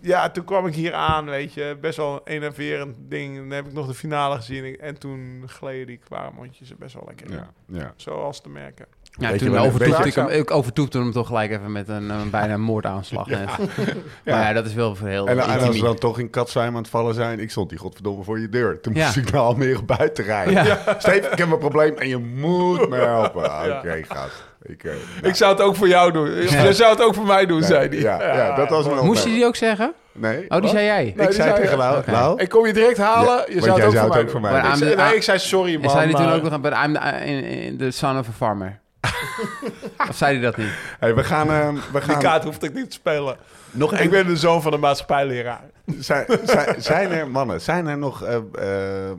ja, 0.00 0.30
toen 0.30 0.44
kwam 0.44 0.66
ik 0.66 0.74
hier 0.74 0.92
aan, 0.94 1.24
weet 1.24 1.52
je. 1.54 1.76
Best 1.80 1.96
wel 1.96 2.12
een 2.14 2.20
enerverend 2.24 2.94
ding. 2.98 3.36
Dan 3.36 3.50
heb 3.50 3.66
ik 3.66 3.72
nog 3.72 3.86
de 3.86 3.94
finale 3.94 4.36
gezien. 4.36 4.78
En 4.80 4.98
toen 4.98 5.42
gleden 5.46 5.86
die 5.86 5.98
kwaarmondjes 6.04 6.70
er 6.70 6.76
best 6.78 6.94
wel 6.94 7.04
lekker 7.06 7.30
in. 7.30 7.36
Ja, 7.36 7.50
ja. 7.66 7.92
Zoals 7.96 8.40
te 8.40 8.48
merken. 8.48 8.86
Ja, 9.10 9.30
Weet 9.30 9.38
toen 9.38 9.58
overtoepte 9.58 10.06
ik 10.08 10.14
hem, 10.14 10.28
ik 10.28 10.50
overtoepte 10.50 10.98
hem 10.98 11.12
toch 11.12 11.26
gelijk 11.26 11.50
even 11.50 11.72
met 11.72 11.88
een, 11.88 12.10
een 12.10 12.30
bijna 12.30 12.56
moordaanslag. 12.56 13.26
net. 13.26 13.48
Maar 14.24 14.42
ja, 14.42 14.52
dat 14.52 14.66
is 14.66 14.74
wel 14.74 14.94
voor 14.94 15.08
heel 15.08 15.28
En, 15.28 15.38
en 15.38 15.60
als 15.66 15.76
we 15.78 15.84
dan 15.84 15.96
toch 15.98 16.18
in 16.18 16.30
Katzwijm 16.30 16.68
aan 16.74 16.82
het 16.82 16.88
vallen 16.90 17.14
zijn, 17.14 17.40
ik 17.40 17.50
stond 17.50 17.68
die 17.68 17.78
godverdomme 17.78 18.24
voor 18.24 18.38
je 18.40 18.48
deur. 18.48 18.80
Toen 18.80 18.94
Ja. 18.94 19.04
moest 19.04 19.16
ik 19.16 19.30
naar 19.30 19.40
Almere 19.40 19.82
buiten 19.82 20.24
rijden. 20.24 20.52
Ja. 20.64 20.78
Steve, 20.98 21.28
ik 21.30 21.38
heb 21.38 21.50
een 21.50 21.58
probleem 21.58 21.94
en 21.96 22.08
je 22.08 22.16
moet 22.18 22.88
me 22.88 22.96
helpen. 23.14 23.42
Ja. 23.42 23.78
Oké, 23.78 24.02
gast. 24.08 24.47
Ik, 24.62 24.84
eh, 24.84 24.92
Ik 25.22 25.34
zou 25.34 25.52
het 25.52 25.62
ook 25.62 25.76
voor 25.76 25.88
jou 25.88 26.12
doen. 26.12 26.30
Je 26.42 26.72
zou 26.72 26.90
het 26.90 27.02
ook 27.02 27.14
voor 27.14 27.26
mij 27.26 27.46
doen, 27.46 27.58
Nee, 27.60 27.68
zei 27.68 27.88
hij. 27.88 27.98
ja, 27.98 28.34
ja, 28.36 28.56
dat 28.56 28.68
was 28.68 28.86
wel- 28.86 29.04
Moest 29.04 29.24
je 29.24 29.30
die 29.30 29.46
ook 29.46 29.56
zeggen? 29.56 29.92
Nee. 30.12 30.36
Oh, 30.42 30.48
die 30.50 30.60
Wat? 30.60 30.70
zei 30.70 30.84
jij. 30.84 31.06
ik 31.06 31.16
die 31.16 31.32
zei 31.32 31.54
tegen 31.54 31.76
Lau, 31.78 31.98
Oké. 31.98 32.10
Lau, 32.10 32.40
Ik 32.42 32.48
kom 32.48 32.66
je 32.66 32.72
direct 32.72 32.98
halen. 32.98 33.36
Ja, 33.36 33.44
je 33.48 33.60
zou 33.60 33.76
het 33.78 33.86
ook 33.86 33.92
zou 33.92 33.92
voor 33.92 34.00
het 34.02 34.08
mij 34.14 34.22
ook 34.22 34.30
voor 34.30 34.40
doen. 34.40 34.50
mij 34.50 34.50
doen. 34.50 34.60
Ik 34.60 34.66
Maar 34.68 34.76
zei- 34.76 34.94
nee, 35.08 35.16
ik 35.16 35.22
zei 35.22 35.38
sorry, 35.38 35.74
man. 35.74 35.82
En 35.84 35.90
zei 35.90 36.02
hij 36.12 36.24
toen 36.24 36.32
ook 36.32 36.42
nog, 36.42 36.60
but 36.60 36.72
I'm 36.84 36.92
the, 36.94 37.24
in, 37.24 37.44
in 37.44 37.76
the 37.76 37.90
son 37.90 38.18
of 38.18 38.28
a 38.28 38.32
farmer? 38.32 38.80
of 40.08 40.16
zei 40.16 40.32
hij 40.32 40.42
dat 40.42 40.56
niet? 40.56 40.70
hey, 40.98 41.14
we 41.14 41.24
gaan, 41.24 41.48
eh, 41.50 41.68
we 41.68 41.78
Die 41.92 42.00
gaan 42.00 42.18
kaart 42.18 42.44
hoefde 42.44 42.66
ik 42.66 42.74
niet 42.74 42.86
te 42.90 42.92
spelen. 42.96 43.36
nog 43.70 43.92
Ik 43.98 44.10
ben 44.10 44.26
de 44.26 44.36
zoon 44.36 44.62
van 44.62 44.72
een 44.72 44.80
maatschappijleraar. 44.80 45.60
Zijn, 45.98 46.26
zijn, 46.44 46.82
zijn 46.82 47.10
er, 47.10 47.28
mannen, 47.30 47.60
zijn 47.60 47.86
er 47.86 47.98
nog 47.98 48.22
eh, 48.24 48.34
eh, 48.36 49.12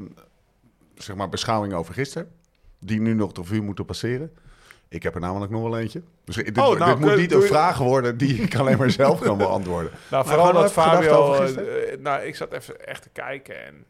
zeg 0.96 1.16
maar 1.16 1.30
beschouwingen 1.30 1.78
over 1.78 1.94
gisteren? 1.94 2.28
Die 2.80 3.02
nu 3.02 3.14
nog 3.14 3.32
de 3.32 3.44
vuur 3.44 3.64
moeten 3.64 3.86
passeren? 3.86 4.32
Ik 4.90 5.04
heb 5.04 5.16
er 5.16 5.22
namelijk 5.22 5.52
nog 5.52 5.62
wel 5.62 5.78
eentje. 5.80 6.02
Dus 6.26 6.36
dit, 6.36 6.58
Oh, 6.58 6.64
nou, 6.78 6.86
dit 6.92 7.00
moet 7.00 7.10
kun- 7.10 7.20
niet 7.20 7.32
een 7.34 7.42
vraag 7.42 7.78
worden 7.78 8.18
die 8.18 8.42
ik 8.42 8.56
alleen 8.56 8.78
maar 8.78 8.92
zelf 8.92 9.20
kan 9.20 9.38
beantwoorden. 9.48 9.92
Nou, 10.10 10.26
Maar 10.26 10.34
vooral 10.36 10.54
dat 10.54 10.72
Fabio... 10.72 11.32
gisteren? 11.32 11.90
eh, 11.92 11.98
nou, 11.98 12.24
ik 12.24 12.36
zat 12.36 12.54
even 12.54 12.88
echt 12.88 13.02
te 13.02 13.10
kijken 13.10 13.66
en... 13.66 13.86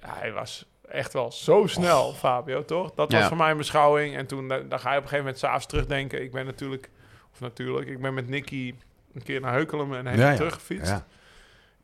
Hij 0.00 0.32
was 0.32 0.66
echt 0.88 1.12
wel 1.12 1.32
zo 1.32 1.66
snel, 1.66 2.12
Fabio, 2.12 2.64
toch? 2.64 2.90
Dat 2.94 3.12
was 3.12 3.20
Ja. 3.20 3.28
voor 3.28 3.36
mij 3.36 3.50
een 3.50 3.56
beschouwing. 3.56 4.16
En 4.16 4.26
toen 4.26 4.48
dan 4.48 4.58
ga 4.60 4.62
je 4.68 4.76
op 4.78 4.82
een 4.82 4.92
gegeven 4.94 5.16
moment 5.18 5.38
s'avonds 5.38 5.66
terugdenken. 5.66 6.22
Ik 6.22 6.32
ben 6.32 6.46
natuurlijk... 6.46 6.90
Of 7.32 7.40
natuurlijk, 7.40 7.88
ik 7.88 8.00
ben 8.00 8.14
met 8.14 8.28
Nicky 8.28 8.74
een 9.14 9.22
keer 9.22 9.40
naar 9.40 9.52
Heukelum 9.52 9.94
en 9.94 10.06
heen 10.06 10.36
teruggefietst. 10.36 10.90
Ja. 10.90 11.04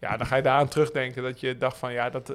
Ja, 0.00 0.16
dan 0.16 0.26
ga 0.26 0.36
je 0.36 0.42
daaraan 0.42 0.68
terugdenken 0.68 1.22
dat 1.22 1.40
je 1.40 1.58
dacht 1.58 1.76
van 1.76 1.92
ja, 1.92 2.10
dat. 2.10 2.32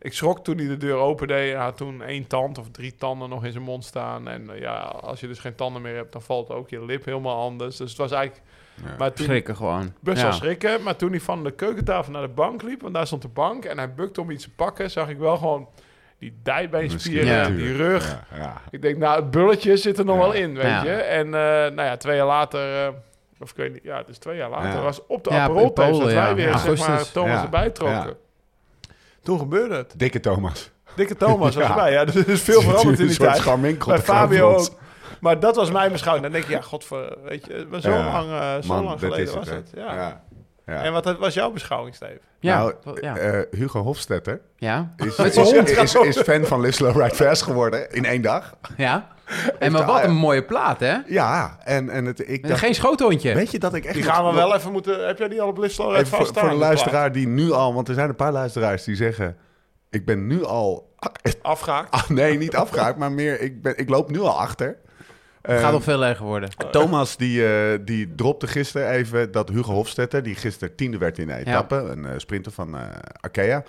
Ik 0.00 0.12
schrok 0.12 0.44
toen 0.44 0.58
hij 0.58 0.66
de 0.66 0.76
deur 0.76 0.96
opende. 0.96 1.32
Hij 1.32 1.52
had 1.52 1.76
toen 1.76 2.02
één 2.02 2.26
tand 2.26 2.58
of 2.58 2.70
drie 2.70 2.94
tanden 2.94 3.28
nog 3.28 3.44
in 3.44 3.52
zijn 3.52 3.64
mond 3.64 3.84
staan. 3.84 4.28
En 4.28 4.50
eh, 4.50 4.60
ja, 4.60 4.76
als 4.80 5.20
je 5.20 5.26
dus 5.26 5.38
geen 5.38 5.54
tanden 5.54 5.82
meer 5.82 5.94
hebt, 5.94 6.12
dan 6.12 6.22
valt 6.22 6.50
ook 6.50 6.68
je 6.70 6.84
lip 6.84 7.04
helemaal 7.04 7.36
anders. 7.40 7.76
Dus 7.76 7.88
het 7.88 7.98
was 7.98 8.10
eigenlijk. 8.12 8.46
Ja. 8.84 8.94
Maar 8.98 9.12
toen, 9.12 9.24
Schrikken 9.26 9.56
gewoon. 9.56 9.92
best 10.00 10.16
Ja. 10.20 10.22
wel 10.22 10.32
schrikken. 10.32 10.82
Maar 10.82 10.96
toen 10.96 11.10
hij 11.10 11.20
van 11.20 11.44
de 11.44 11.50
keukentafel 11.50 12.12
naar 12.12 12.22
de 12.22 12.28
bank 12.28 12.62
liep, 12.62 12.82
want 12.82 12.94
daar 12.94 13.06
stond 13.06 13.22
de 13.22 13.28
bank 13.28 13.64
en 13.64 13.78
hij 13.78 13.94
bukte 13.94 14.20
om 14.20 14.30
iets 14.30 14.44
te 14.44 14.50
pakken, 14.50 14.90
zag 14.90 15.08
ik 15.08 15.18
wel 15.18 15.36
gewoon 15.36 15.68
die 16.18 16.38
dijbeenspieren, 16.42 17.26
Ja. 17.26 17.48
die 17.48 17.76
rug. 17.76 18.08
Ja, 18.30 18.36
ja. 18.36 18.60
Ik 18.70 18.82
denk, 18.82 18.96
nou, 18.98 19.16
het 19.20 19.30
bulletje 19.30 19.76
zit 19.76 19.98
er 19.98 20.04
nog 20.04 20.16
Ja. 20.16 20.22
wel 20.22 20.32
in, 20.32 20.54
weet 20.54 20.64
Ja. 20.64 20.82
je. 20.84 20.90
En 20.92 21.26
eh, 21.26 21.30
nou 21.40 21.82
ja, 21.82 21.96
twee 21.96 22.16
jaar 22.16 22.26
later, 22.26 22.84
eh, 22.86 22.92
of 23.40 23.50
ik 23.50 23.56
weet 23.56 23.72
niet, 23.72 23.82
ja, 23.82 23.96
het 23.96 24.08
is 24.08 24.18
twee 24.18 24.36
jaar 24.36 24.50
later, 24.50 24.70
Ja. 24.70 24.80
was 24.82 25.06
op 25.06 25.24
de 25.24 25.30
Ja, 25.30 25.42
Aperol 25.42 25.74
dat 25.74 25.98
wij 25.98 26.12
ja. 26.12 26.34
weer, 26.34 26.48
Ja, 26.48 26.58
zeg 26.58 26.88
maar. 26.88 27.10
Thomas 27.10 27.30
Ja. 27.32 27.42
erbij 27.42 27.70
trokken. 27.70 28.16
Toen 29.22 29.38
gebeurde 29.38 29.74
het. 29.74 29.92
Dikke 29.96 30.20
Thomas. 30.20 30.70
Dikke 30.96 31.16
Thomas 31.16 31.54
was 31.54 31.54
Ja. 31.64 31.68
erbij. 31.70 31.92
Ja, 31.92 32.00
er 32.00 32.28
is 32.28 32.40
veel 32.42 32.60
veranderd 32.70 32.98
in 32.98 33.06
die 33.06 33.16
tijd. 33.16 33.76
Bij 33.86 33.98
Fabio 33.98 34.54
ook. 34.56 34.68
Maar 35.20 35.40
dat 35.40 35.56
was 35.56 35.70
mijn 35.70 35.92
beschouwing. 35.92 36.24
Dan 36.24 36.34
denk 36.34 36.44
je, 36.44 36.52
ja, 36.52 36.60
godver, 36.60 37.16
weet 37.24 37.46
je, 37.46 37.66
zo 37.80 37.90
Ja. 37.90 38.04
lang, 38.12 38.30
eh, 38.30 38.54
zo 38.62 38.74
Man, 38.74 38.84
lang 38.84 38.98
geleden 38.98 39.34
was 39.34 39.48
hè. 39.48 39.54
het. 39.54 39.70
Ja. 39.74 40.22
Ja. 40.70 40.82
En 40.82 40.92
wat 40.92 41.18
was 41.18 41.34
jouw 41.34 41.50
beschouwing, 41.50 41.94
Steve? 41.94 42.20
Ja. 42.40 42.58
Nou, 42.58 43.00
ja. 43.00 43.16
eh, 43.16 43.40
Hugo 43.50 43.82
Hofstetter 43.82 44.40
ja. 44.56 44.94
is, 44.96 45.16
is, 45.36 45.36
is, 45.76 45.94
is 45.94 46.18
fan 46.18 46.44
van 46.44 46.60
Live 46.60 46.72
Slow 46.72 47.00
Ride 47.02 47.14
Fast 47.14 47.42
geworden 47.42 47.90
in 47.90 48.04
één 48.04 48.22
dag. 48.22 48.54
ja. 48.76 49.08
En 49.58 49.72
maar 49.72 49.86
wat 49.86 50.04
een 50.04 50.14
mooie 50.14 50.44
plaat, 50.44 50.80
hè? 50.80 50.96
Ja, 51.06 51.58
en, 51.64 51.90
en 51.90 52.04
het, 52.04 52.28
ik 52.28 52.48
dacht, 52.48 52.60
Geen 52.60 52.74
schoothondje. 52.74 53.34
weet 53.34 53.50
je 53.50 53.58
dat 53.58 53.74
ik 53.74 53.84
echt 53.84 53.94
Die 53.94 54.02
gaan 54.02 54.26
we 54.26 54.32
wel 54.34 54.54
even 54.54 54.72
moeten... 54.72 55.06
Heb 55.06 55.18
jij 55.18 55.28
die 55.28 55.42
al 55.42 55.48
op 55.48 55.58
Lisslo 55.58 55.94
Even 55.94 56.06
voor, 56.06 56.26
voor 56.26 56.48
de 56.48 56.54
luisteraar 56.54 57.12
die 57.12 57.28
nu 57.28 57.52
al, 57.52 57.74
want 57.74 57.88
er 57.88 57.94
zijn 57.94 58.08
een 58.08 58.16
paar 58.16 58.32
luisteraars 58.32 58.84
die 58.84 58.96
zeggen: 58.96 59.36
Ik 59.90 60.04
ben 60.04 60.26
nu 60.26 60.44
al. 60.44 60.94
Afgehaakt. 61.42 61.90
Ah, 61.90 62.08
nee, 62.08 62.38
niet 62.38 62.56
afgehaakt, 62.56 62.98
maar 62.98 63.12
meer. 63.12 63.40
Ik, 63.40 63.62
ben, 63.62 63.78
ik 63.78 63.88
loop 63.88 64.10
nu 64.10 64.20
al 64.20 64.38
achter. 64.38 64.76
Het 65.42 65.58
gaat 65.58 65.66
Eh, 65.66 65.72
nog 65.72 65.82
veel 65.82 66.04
erger 66.04 66.24
worden. 66.24 66.48
Thomas 66.70 67.16
die, 67.16 67.46
eh, 67.46 67.78
die 67.80 68.14
dropte 68.14 68.46
gisteren 68.46 68.90
even 68.90 69.32
dat 69.32 69.48
Hugo 69.48 69.72
Hofstetter, 69.72 70.22
die 70.22 70.34
gisteren 70.34 70.74
tiende 70.74 70.98
werd 70.98 71.18
in 71.18 71.26
de 71.26 71.34
etappe, 71.36 71.74
een 71.76 72.04
eh, 72.06 72.12
sprinter 72.16 72.52
van 72.52 72.76
eh, 72.76 72.82
Arkea, 73.20 73.62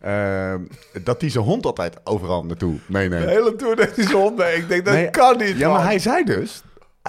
eh, 0.00 0.54
dat 1.02 1.20
hij 1.20 1.30
zijn 1.30 1.44
hond 1.44 1.66
altijd 1.66 1.96
overal 2.04 2.44
naartoe 2.44 2.74
De 2.74 2.80
meeneemt. 2.86 3.24
hele 3.28 3.56
tour 3.56 3.76
deed 3.76 3.96
hij 3.96 4.04
zijn 4.04 4.16
hond 4.16 4.36
mee. 4.36 4.56
Ik 4.56 4.68
denk, 4.68 4.84
dat 4.84 4.94
Nee, 4.94 5.10
kan 5.10 5.38
niet, 5.38 5.56
Ja, 5.58 5.68
man. 5.68 5.76
maar 5.76 5.86
hij 5.86 5.98
zei 5.98 6.24
dus, 6.24 6.62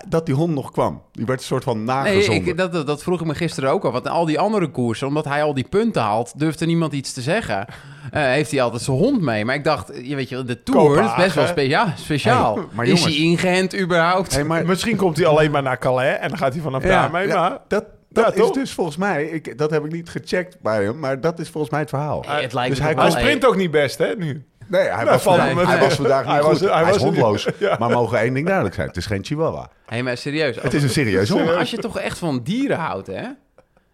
dat 0.08 0.26
die 0.26 0.36
hond 0.36 0.54
nog 0.54 0.72
kwam. 0.72 1.02
Die 1.12 1.26
werd 1.26 1.40
een 1.40 1.46
soort 1.46 1.64
van 1.64 1.78
Nee, 1.78 1.86
nagezonden. 1.86 2.48
ik, 2.48 2.58
dat, 2.58 2.88
dat, 2.88 3.04
vroeg 3.04 3.20
ik 3.22 3.26
me 3.28 3.36
gisteren 3.36 3.70
ook 3.72 3.86
al. 3.86 3.92
Want 3.92 4.08
al 4.10 4.26
die 4.26 4.40
andere 4.40 4.68
koersen, 4.72 5.08
omdat 5.08 5.26
hij 5.26 5.44
al 5.44 5.54
die 5.54 5.68
punten 5.70 6.02
haalt, 6.02 6.40
durfde 6.40 6.66
niemand 6.66 6.94
iets 6.94 7.14
te 7.14 7.22
zeggen. 7.22 7.66
Eh, 8.12 8.22
heeft 8.24 8.52
hij 8.52 8.62
altijd 8.62 8.82
zijn 8.82 8.98
hond 8.98 9.22
mee. 9.22 9.46
Maar 9.46 9.56
ik 9.56 9.64
dacht, 9.64 9.92
je 10.04 10.16
weet 10.16 10.30
je, 10.30 10.44
de 10.44 10.64
Tour 10.64 10.90
is 10.90 10.96
best 10.96 11.06
wel 11.16 11.16
Kopenhagen. 11.26 11.48
spe 11.48 11.68
ja, 11.68 11.94
speciaal. 11.96 12.56
Hey, 12.56 12.64
maar 12.72 12.86
is 12.86 13.04
hij 13.04 13.16
ingehend 13.16 13.80
überhaupt? 13.80 14.34
Hey, 14.34 14.44
maar 14.44 14.66
Misschien 14.66 14.96
komt 14.96 15.18
hij 15.18 15.26
alleen 15.26 15.52
maar 15.52 15.64
naar 15.64 15.78
Calais 15.80 16.18
en 16.20 16.30
dan 16.30 16.38
gaat 16.38 16.54
hij 16.54 16.62
vanaf 16.62 16.84
Ja. 16.84 16.90
daar 16.90 17.12
mee. 17.12 17.28
Ja, 17.28 17.50
maar 17.50 17.60
dat, 17.68 17.86
dat 18.10 18.36
Ja, 18.36 18.44
is 18.44 18.52
dus 18.52 18.72
volgens 18.74 18.98
mij, 18.98 19.24
ik, 19.26 19.58
dat 19.58 19.70
heb 19.72 19.86
ik 19.86 19.92
niet 19.92 20.10
gecheckt 20.10 20.62
bij 20.62 20.84
hem, 20.84 21.00
maar 21.00 21.22
dat 21.22 21.40
is 21.40 21.50
volgens 21.50 21.72
mij 21.72 21.82
het 21.82 21.90
verhaal. 21.90 22.24
Hey, 22.28 22.42
het 22.42 22.54
lijkt 22.54 22.70
Dus 22.76 22.84
hij 22.86 22.94
hij 22.96 23.12
sprint 23.12 23.46
ook 23.46 23.56
niet 23.56 23.72
best, 23.72 23.98
hè, 23.98 24.14
nu. 24.18 24.46
Nee, 24.68 24.82
hij, 24.82 24.90
Nou, 25.04 25.06
was, 25.10 25.22
vandaag, 25.24 25.66
hij 25.68 25.80
was 25.80 25.96
vandaag 25.96 26.24
niet 26.24 26.32
Hij 26.34 26.42
goed. 26.42 26.60
was- 26.60 26.72
Hij, 26.72 26.86
was 26.86 26.98
hondloos. 26.98 27.48
Ja. 27.60 27.76
Maar 27.80 27.90
mogen 27.90 28.20
één 28.20 28.34
ding 28.34 28.46
duidelijk 28.46 28.76
zijn. 28.76 28.88
Het 28.88 28.98
is 28.98 29.06
geen 29.06 29.24
chihuahua. 29.26 29.70
Hé, 29.86 30.02
maar 30.02 30.18
serieus. 30.18 30.62
Het 30.62 30.74
is 30.74 30.84
een 30.84 30.90
serieus 30.90 31.30
hond. 31.30 31.56
Als 31.56 31.72
je 31.72 31.78
toch 31.78 32.00
echt 32.00 32.18
van 32.18 32.40
dieren 32.44 32.78
houdt, 32.78 33.08
hè? 33.08 33.24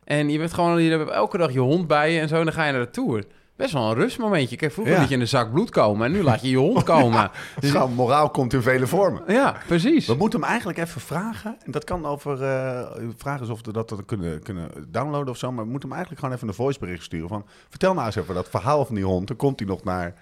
En 0.04 0.30
je 0.30 0.38
bent 0.38 0.54
gewoon 0.54 0.82
je 0.84 0.92
hebt 0.98 1.10
elke 1.10 1.38
dag 1.38 1.52
je 1.54 1.60
hond 1.60 1.88
bij 1.88 2.14
je 2.14 2.20
en 2.20 2.28
zo, 2.28 2.36
en 2.40 2.44
dan 2.44 2.54
ga 2.54 2.66
je 2.66 2.72
naar 2.72 2.82
de 2.82 2.90
tour. 2.90 3.24
Best 3.56 3.74
wel 3.74 3.90
een 3.90 3.96
rustmomentje. 3.96 4.56
Kijk, 4.56 4.72
vroeger 4.72 4.94
Ja. 4.94 5.00
liet 5.00 5.10
je 5.10 5.16
in 5.16 5.22
een 5.22 5.28
zak 5.28 5.52
bloed 5.52 5.70
komen 5.70 6.06
en 6.06 6.12
nu 6.12 6.24
laat 6.24 6.42
je 6.42 6.50
je 6.50 6.58
hond 6.58 6.84
komen. 6.94 7.32
Dus 7.60 7.72
gewoon, 7.72 7.94
moraal 7.94 8.30
komt 8.30 8.54
in 8.54 8.62
vele 8.62 8.88
vormen. 8.88 9.24
Ja, 9.28 9.56
precies. 9.68 10.08
We 10.08 10.14
moeten 10.16 10.40
hem 10.40 10.50
eigenlijk 10.50 10.80
even 10.80 11.02
vragen. 11.02 11.56
En 11.66 11.72
dat 11.72 11.84
kan 11.84 12.06
over. 12.06 12.44
eh 12.44 12.82
vragen 13.18 13.44
is 13.44 13.50
of 13.50 13.60
we 13.66 13.72
dat, 13.72 13.90
dat 13.90 14.06
kunnen, 14.06 14.44
kunnen 14.44 14.70
downloaden 14.88 15.30
of 15.30 15.38
zo. 15.38 15.52
Maar 15.52 15.64
we 15.64 15.70
moeten 15.70 15.90
hem 15.90 15.98
eigenlijk 15.98 16.20
gewoon 16.20 16.36
even 16.36 16.48
een 16.48 16.64
voicebericht 16.64 17.04
sturen. 17.04 17.28
Van, 17.30 17.46
vertel 17.70 17.94
nou 17.94 18.06
eens 18.06 18.16
even 18.16 18.36
dat 18.36 18.50
verhaal 18.50 18.86
van 18.86 18.96
die 18.96 19.06
hond. 19.06 19.28
Dan 19.28 19.38
komt 19.38 19.60
hij 19.60 19.68
nog 19.68 19.84
naar, 19.84 20.14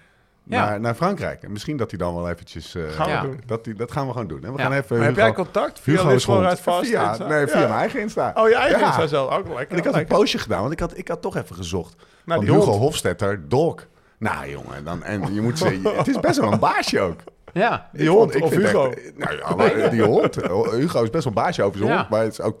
Ja. 0.44 0.64
naar, 0.64 0.80
naar 0.80 0.94
Frankrijk. 0.94 1.42
En 1.42 1.52
misschien 1.52 1.76
dat 1.76 1.90
hij 1.90 1.98
dan 1.98 2.14
wel 2.14 2.28
eventjes. 2.30 2.74
eh, 2.74 2.82
Gaan 2.88 3.06
we 3.06 3.12
Ja. 3.12 3.20
doen. 3.22 3.40
dat, 3.46 3.64
die, 3.64 3.74
dat 3.74 3.92
gaan 3.92 4.06
we 4.06 4.12
gewoon 4.12 4.26
doen. 4.26 4.44
En 4.44 4.52
we 4.52 4.58
Ja. 4.58 4.64
gaan 4.64 4.72
even. 4.72 4.96
Maar 4.96 5.04
heb 5.06 5.14
Hugo- 5.14 5.26
jij 5.26 5.36
contact 5.36 5.80
via 5.80 6.02
uit 6.02 6.60
vast? 6.60 6.88
Via, 6.88 7.08
Insta? 7.08 7.26
nee, 7.26 7.46
via 7.46 7.60
Ja. 7.60 7.66
mijn 7.66 7.78
eigen 7.78 8.00
Insta. 8.00 8.32
Oh, 8.34 8.48
je 8.48 8.54
eigen 8.54 8.78
Ja. 8.80 8.86
Insta 8.86 9.06
zelf. 9.06 9.30
Ook 9.30 9.46
lekker. 9.48 9.70
En 9.70 9.76
ik 9.78 9.84
had 9.84 9.94
een 9.94 10.06
postje 10.06 10.38
gedaan, 10.38 10.60
want 10.60 10.72
ik 10.72 10.80
had, 10.80 10.98
ik 10.98 11.08
had 11.08 11.22
toch 11.22 11.36
even 11.36 11.56
gezocht. 11.56 11.94
Die 12.24 12.34
Hugo 12.38 12.54
hond. 12.54 12.76
Hofstetter, 12.76 13.48
dog. 13.48 13.86
Nou 14.18 14.48
jongen, 14.50 14.84
dan, 14.84 15.02
en 15.02 15.34
je 15.34 15.40
moet 15.40 15.58
zeggen, 15.58 15.82
het 15.96 16.08
is 16.08 16.20
best 16.20 16.38
wel 16.40 16.52
een 16.52 16.58
baasje 16.58 17.00
ook. 17.00 17.20
Ja. 17.52 17.88
Die 17.92 18.02
Ik 18.02 18.08
hond 18.08 18.32
vond- 18.32 18.34
ik 18.34 18.42
of 18.44 18.50
Hugo? 18.50 18.90
echt- 18.90 19.16
nou 19.18 19.36
ja, 19.36 19.54
maar 19.54 19.90
die 19.90 20.02
hond. 20.02 20.34
Hugo 20.70 21.02
is 21.02 21.10
best 21.10 21.24
wel 21.24 21.32
een 21.36 21.42
baasje 21.42 21.62
over 21.62 21.78
zijn 21.78 21.90
Ja. 21.90 21.96
hond, 21.96 22.08
maar 22.08 22.22
het 22.22 22.32
is 22.32 22.40
ook 22.40 22.56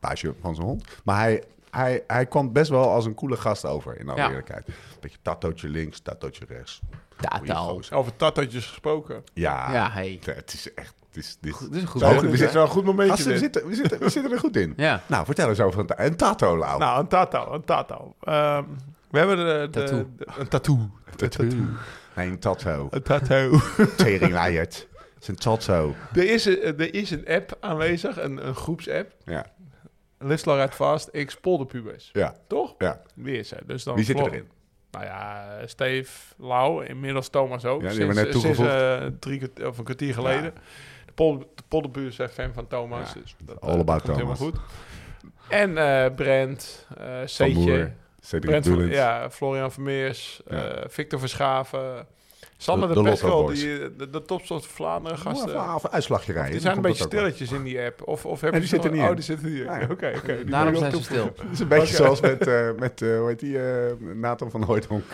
baasje 0.00 0.34
van 0.40 0.54
zijn 0.54 0.66
hond. 0.66 0.84
Maar 1.04 1.18
hij, 1.18 1.42
hij, 1.70 2.04
hij 2.06 2.26
kwam 2.26 2.52
best 2.52 2.70
wel 2.70 2.90
als 2.90 3.04
een 3.06 3.14
coole 3.14 3.36
gast 3.36 3.64
over, 3.66 4.00
in 4.00 4.08
alle 4.08 4.20
Ja. 4.20 4.28
eerlijkheid. 4.28 4.68
Beetje 5.00 5.18
tatootje 5.22 5.68
links, 5.68 6.00
tatootje 6.00 6.44
rechts. 6.48 6.80
Tato. 7.20 7.80
Over 7.90 8.16
tattootjes 8.16 8.66
gesproken. 8.66 9.24
Ja, 9.32 9.72
Ja, 9.72 9.90
hey. 9.90 10.20
het 10.24 10.52
is 10.52 10.74
echt... 10.74 10.94
Het 11.06 11.24
is, 11.24 11.36
dit, 11.40 11.58
Dit 11.60 11.74
is 11.74 11.82
een 11.82 11.88
goed 11.88 12.00
Zo, 12.00 12.06
hoor. 12.06 12.16
we 12.16 12.22
Dit 12.22 12.32
is 12.32 12.38
zitten- 12.38 12.56
wel 12.56 12.66
een 12.66 12.72
goed 12.72 12.84
momentje. 12.84 13.14
Gasten, 13.14 13.32
we, 13.32 13.38
zitten, 13.38 13.66
we, 13.66 13.74
zitten, 13.74 13.98
we 13.98 14.08
zitten 14.08 14.32
er 14.32 14.38
goed 14.38 14.56
in. 14.56 14.72
Ja. 14.86 15.02
Nou, 15.06 15.24
vertel 15.24 15.48
eens 15.48 15.60
over 15.60 15.80
een, 15.80 16.04
een 16.04 16.16
tato, 16.16 16.56
Lau. 16.58 16.78
Nou, 16.78 17.00
een 17.00 17.06
tato, 17.08 17.52
een 17.52 17.64
tato. 17.64 18.14
Ehm, 18.20 18.64
we 19.10 19.18
hebben 19.18 19.36
de, 19.36 19.68
de, 19.70 19.70
Tattoo. 19.70 20.10
de- 20.16 20.26
een 20.38 20.48
tattoo. 20.48 20.90
tattoo. 21.16 21.46
Nee, 22.16 22.28
een 22.28 22.38
tato. 22.38 22.88
Een 22.90 23.02
tattoo. 23.02 23.60
Tering 23.96 24.32
Leijert. 24.32 24.88
Het 25.14 25.22
is 25.22 25.28
een 25.28 25.36
tato. 25.36 25.94
er, 26.14 26.30
is 26.30 26.44
een, 26.44 26.62
er 26.78 26.94
is 26.94 27.10
een 27.10 27.26
app 27.28 27.56
aanwezig, 27.60 28.20
een, 28.22 28.46
een 28.46 28.54
groepsapp. 28.54 29.12
Ja, 29.24 29.46
Listler 30.18 30.60
uit 30.60 30.74
Fast, 30.74 31.10
X 31.24 31.36
Polderpubers. 31.36 32.10
ja, 32.12 32.34
Toch? 32.46 32.74
ja. 32.78 33.00
Wie 33.14 33.38
is 33.38 33.50
hij? 33.50 33.60
Dus 33.66 33.84
dan 33.84 33.94
Wie 33.94 34.04
zit 34.04 34.18
erin? 34.18 34.48
Nou 34.96 35.08
ja, 35.08 35.46
Steve, 35.66 36.10
Lau, 36.36 36.84
inmiddels 36.84 37.28
Thomas 37.28 37.64
ook. 37.64 37.82
Ja, 37.82 37.88
die 37.88 37.96
sinds 37.96 38.14
net 38.14 38.24
sinds 38.30 38.42
toegevoegd. 38.42 38.70
eh, 39.02 39.06
drie, 39.20 39.66
of 39.66 39.78
een 39.78 39.84
kwartier 39.84 40.14
geleden. 40.14 40.52
De, 41.06 41.12
Pol, 41.14 41.38
de 41.38 41.62
Polderbuur 41.68 42.06
is 42.06 42.18
echt 42.18 42.32
fan 42.32 42.52
van 42.54 42.66
Thomas. 42.66 43.12
Ja, 43.14 43.20
dus 43.20 43.36
dat, 43.44 43.60
all 43.60 43.72
eh, 43.74 43.78
about 43.80 44.02
komt 44.02 44.16
helemaal 44.16 44.36
Thomas. 44.36 44.54
goed. 44.58 45.30
En 45.48 45.78
eh 45.78 46.14
Brent, 46.14 46.86
eh 46.98 47.04
Van 47.18 47.28
Seetje, 47.28 47.92
Brent 48.40 48.66
ja, 48.92 49.30
Florian 49.30 49.72
Vermeers, 49.72 50.40
Ja. 50.48 50.64
eh, 50.64 50.84
Victor 50.88 51.18
Verschaven, 51.20 52.06
Sander 52.56 52.88
De- 52.88 52.94
de, 52.94 53.02
de 53.02 53.10
Pesco, 53.10 53.48
die, 53.52 53.96
de, 53.96 54.10
de 54.10 54.22
topsoort 54.22 54.66
Vlaanderen 54.66 55.18
Gasten. 55.18 55.50
gasten. 55.50 55.74
Of 55.74 55.86
uitslagje 55.88 56.32
rijden. 56.32 56.50
Die 56.52 56.60
dan 56.60 56.72
zijn 56.72 56.76
een 56.76 56.90
beetje 56.90 57.04
stilletjes 57.04 57.52
in 57.52 57.62
die 57.62 57.80
app. 57.80 58.02
Of, 58.08 58.26
of 58.26 58.40
heb 58.40 58.52
Nee, 58.52 58.60
je 58.60 58.66
die 58.66 58.76
zitten 58.76 58.92
niet 58.98 59.08
Oh, 59.08 59.14
die 59.14 59.24
zitten 59.24 59.48
hier. 59.48 59.64
Ja. 59.64 59.80
Oké, 59.90 60.12
oké. 60.16 60.36
die 60.36 60.44
Daarom 60.44 60.76
zijn 60.76 60.92
ze 60.92 61.02
stil. 61.02 61.24
Het 61.24 61.52
is 61.52 61.58
een 61.60 61.68
beetje 61.68 61.94
zoals 61.96 62.20
met, 62.20 62.46
eh, 62.46 62.68
met 62.78 63.02
eh, 63.02 63.18
hoe 63.18 63.28
heet 63.28 63.40
die, 63.40 63.58
eh, 63.70 63.92
Nathan 64.14 64.50
van 64.50 64.62
Hooydonk. 64.62 65.04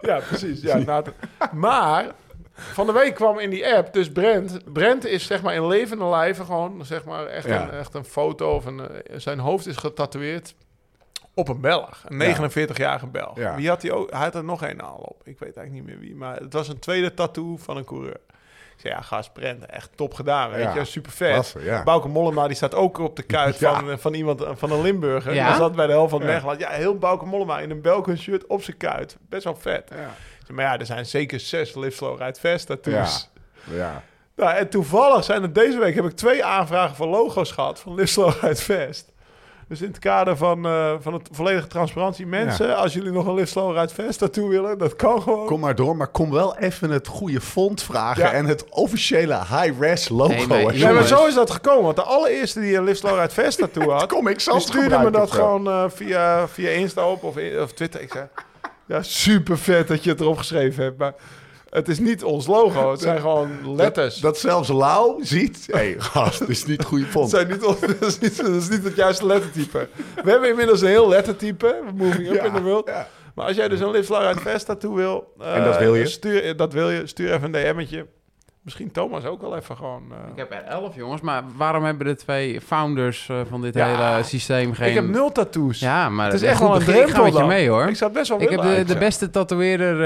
Ja, 0.00 0.18
precies. 0.28 0.60
Ja, 0.60 0.76
Nathan. 0.76 1.12
Maar 1.52 2.06
van 2.54 2.86
de 2.86 2.92
week 2.92 3.14
kwam 3.14 3.38
in 3.38 3.50
die 3.50 3.74
app 3.74 3.92
dus 3.92 4.12
Brent. 4.12 4.72
Brent 4.72 5.04
is 5.06 5.26
zeg 5.26 5.42
maar 5.42 5.54
in 5.54 5.66
levende 5.66 6.04
lijven 6.04 6.44
gewoon 6.44 6.84
zeg 6.84 7.04
maar 7.04 7.26
echt, 7.26 7.46
Ja. 7.46 7.62
een, 7.62 7.70
echt 7.70 7.94
een 7.94 8.04
foto 8.04 8.54
of 8.54 8.64
een, 8.64 8.80
eh, 8.80 9.18
zijn 9.18 9.38
hoofd 9.38 9.66
is 9.66 9.76
getatoeëerd 9.76 10.54
op 11.36 11.48
een 11.48 11.60
Belg. 11.60 12.04
Een 12.08 12.34
49-jarige 12.50 13.06
Belg. 13.06 13.36
Ja. 13.38 13.54
Wie 13.56 13.68
had 13.68 13.82
hij 13.82 13.90
ook? 13.92 14.10
Hij 14.10 14.20
had 14.20 14.34
er 14.34 14.44
nog 14.44 14.62
een 14.62 14.80
al 14.80 14.96
op. 14.96 15.20
Ik 15.24 15.38
weet 15.38 15.56
eigenlijk 15.56 15.72
niet 15.72 15.84
meer 15.96 16.06
wie. 16.06 16.16
Maar 16.16 16.36
het 16.36 16.52
was 16.52 16.68
een 16.68 16.78
tweede 16.78 17.14
tattoo 17.14 17.56
van 17.56 17.76
een 17.76 17.84
coureur. 17.84 18.20
Ik 18.74 18.82
zei, 18.82 18.94
ja, 18.94 19.00
gast, 19.00 19.32
Brent, 19.32 19.66
echt 19.66 19.90
top 19.94 20.14
gedaan, 20.14 20.50
weet 20.50 20.62
Ja. 20.62 20.74
je. 20.74 20.84
Super 20.84 21.12
vet. 21.12 21.32
Klasse, 21.32 21.64
ja. 21.64 21.82
Bauke 21.82 22.08
Mollema, 22.08 22.46
die 22.46 22.56
staat 22.56 22.74
ook 22.74 22.98
op 22.98 23.16
de 23.16 23.22
kuit 23.22 23.58
Ja. 23.60 23.74
van, 23.80 23.98
van 23.98 24.14
iemand, 24.14 24.44
van 24.52 24.70
een 24.72 24.82
Limburger. 24.82 25.34
Ja? 25.34 25.46
Die 25.48 25.56
zat 25.56 25.74
bij 25.74 25.86
de 25.86 25.92
helft 25.92 26.10
van 26.10 26.20
het 26.20 26.28
Ja. 26.28 26.34
Mechelen. 26.34 26.58
Ja, 26.58 26.68
heel 26.68 26.98
Bauke 26.98 27.24
Mollema 27.26 27.58
in 27.60 27.70
een 27.70 27.80
Belgisch 27.80 28.20
shirt 28.20 28.46
op 28.46 28.62
zijn 28.62 28.76
kuit. 28.76 29.16
Best 29.28 29.44
wel 29.44 29.56
vet. 29.56 29.90
Ja. 29.94 30.54
Maar 30.54 30.64
ja, 30.64 30.78
er 30.78 30.86
zijn 30.86 31.06
zeker 31.06 31.40
zes 31.40 31.74
Live 31.74 31.96
Slow 31.96 32.20
Ride 32.20 32.38
Fest 32.40 32.66
tattoos. 32.66 33.30
ja. 33.70 34.02
Nou, 34.36 34.56
en 34.56 34.68
toevallig 34.68 35.24
zijn 35.24 35.42
er 35.42 35.52
deze 35.52 35.78
week 35.78 35.94
heb 35.94 36.04
ik 36.04 36.12
twee 36.16 36.44
aanvragen 36.44 36.96
voor 36.96 37.06
logo's 37.06 37.50
gehad 37.52 37.80
van 37.80 37.96
Ride 37.98 38.56
Fest. 38.56 39.12
Dus 39.68 39.80
in 39.82 39.88
het 39.88 39.98
kader 39.98 40.36
van, 40.36 40.66
eh, 40.66 40.92
van 41.00 41.12
het 41.12 41.28
volledige 41.32 41.66
transparantie. 41.66 42.26
Mensen, 42.26 42.76
als 42.76 42.92
jullie 42.92 43.10
nog 43.10 43.26
een 43.26 43.34
Live 43.34 43.46
Slow 43.46 43.76
Ride 43.76 43.94
Fest 43.94 44.18
tattoo 44.18 44.48
willen, 44.48 44.78
dat 44.78 44.96
kan 44.96 45.22
gewoon. 45.22 45.46
Kom 45.46 45.60
maar 45.60 45.74
door, 45.74 45.96
maar 45.96 46.08
kom 46.08 46.30
wel 46.30 46.56
even 46.56 46.90
het 46.90 47.06
goede 47.06 47.40
font 47.40 47.82
vragen 47.82 48.22
Ja. 48.22 48.32
en 48.32 48.44
het 48.46 48.68
officiële 48.68 49.34
high-res 49.34 50.08
logo. 50.08 50.32
Nee, 50.32 50.46
maar 50.46 50.58
zo. 50.58 50.64
maar 50.64 50.74
jongens. 50.74 51.08
zo 51.08 51.26
is 51.26 51.34
dat 51.34 51.50
gekomen. 51.50 51.82
Want 51.84 51.96
de 51.96 52.02
allereerste 52.02 52.60
die 52.60 52.76
een 52.76 52.84
Live 52.84 52.96
Slow 52.96 53.14
Ride 53.18 53.32
Fest 53.32 53.58
tattoo 53.58 53.90
had, 53.90 54.06
Kom 54.12 54.28
ik 54.28 54.40
stuurde 54.40 54.98
me 54.98 55.10
dat 55.10 55.30
gewoon 55.30 55.66
eh, 55.68 55.84
via, 55.88 56.48
via 56.48 56.70
Insta 56.70 57.08
op 57.08 57.22
of, 57.22 57.36
of 57.62 57.72
Twitter. 57.72 58.00
Ik 58.00 58.12
zei, 58.12 58.26
ja, 58.86 59.02
super 59.02 59.58
vet 59.58 59.88
dat 59.88 60.04
je 60.04 60.10
het 60.10 60.20
erop 60.20 60.38
geschreven 60.38 60.84
hebt. 60.84 60.98
Maar 60.98 61.14
het 61.70 61.88
is 61.88 61.98
niet 61.98 62.24
ons 62.24 62.46
logo. 62.46 62.90
Het 62.90 63.00
zijn 63.00 63.20
gewoon 63.20 63.76
letters. 63.76 64.14
Dat, 64.14 64.22
dat 64.32 64.38
zelfs 64.38 64.68
Lau 64.68 65.24
ziet. 65.24 65.64
Hé, 65.70 65.78
hey, 65.78 65.94
gast, 66.12 66.38
dit 66.38 66.48
is 66.48 66.64
niet 66.66 66.76
het 66.78 66.86
goede 66.86 67.02
Dat, 67.04 67.12
font. 67.12 67.30
zijn 67.30 67.48
niet, 67.48 67.60
dat, 68.00 68.00
is 68.00 68.18
niet, 68.18 68.36
dat 68.36 68.54
is 68.54 68.68
niet 68.68 68.84
het 68.84 68.96
juiste 68.96 69.26
lettertype. 69.26 69.88
We 70.24 70.30
hebben 70.30 70.48
inmiddels 70.48 70.80
een 70.80 70.88
heel 70.88 71.08
lettertype. 71.08 71.80
Moving 71.94 72.28
up 72.28 72.34
Ja, 72.34 72.44
in 72.44 72.52
the 72.52 72.62
world. 72.62 72.88
ja. 72.88 73.08
Maar 73.34 73.46
als 73.46 73.56
jij 73.56 73.68
dus 73.68 73.80
een 73.80 73.90
Live 73.90 74.04
Slow 74.04 74.22
Ride 74.22 74.40
Fest 74.40 74.66
tattoo 74.66 74.94
wil... 74.94 75.32
eh, 75.40 75.56
En 75.56 75.64
dat 75.64 75.78
wil 75.78 75.94
je? 75.94 76.06
Stuur, 76.06 76.56
dat 76.56 76.72
wil 76.72 76.90
je. 76.90 77.06
Stuur 77.06 77.32
even 77.32 77.54
een 77.54 77.74
DM'tje. 77.74 78.06
Misschien 78.66 78.90
Thomas 78.92 79.24
ook 79.24 79.40
wel 79.40 79.56
even 79.56 79.76
gewoon... 79.76 80.02
eh, 80.10 80.16
Ik 80.32 80.36
heb 80.36 80.52
er 80.52 80.62
elf 80.62 80.94
jongens, 80.94 81.20
maar 81.20 81.42
waarom 81.56 81.84
hebben 81.84 82.06
de 82.06 82.14
twee 82.16 82.60
founders 82.60 83.28
eh, 83.28 83.40
van 83.48 83.62
dit 83.62 83.74
Ja. 83.74 83.86
hele 84.10 84.22
systeem 84.22 84.74
geen... 84.74 84.88
Ik 84.88 84.94
heb 84.94 85.08
nul 85.08 85.32
tattoos. 85.32 85.80
Ja, 85.80 86.08
maar 86.08 86.26
Het 86.26 86.34
is 86.34 86.42
echt 86.42 86.60
wel 86.60 86.74
een 86.76 86.84
drempel 86.84 87.22
met 87.24 87.36
je 87.36 87.44
mee 87.44 87.68
hoor. 87.68 87.88
Ik 87.88 87.96
zou 87.96 88.10
het 88.10 88.18
best 88.18 88.30
wel 88.30 88.40
Ik 88.40 88.48
heb 88.50 88.60
de, 88.62 88.84
de 88.84 88.98
beste 88.98 89.30
tatoeëerder, 89.30 90.04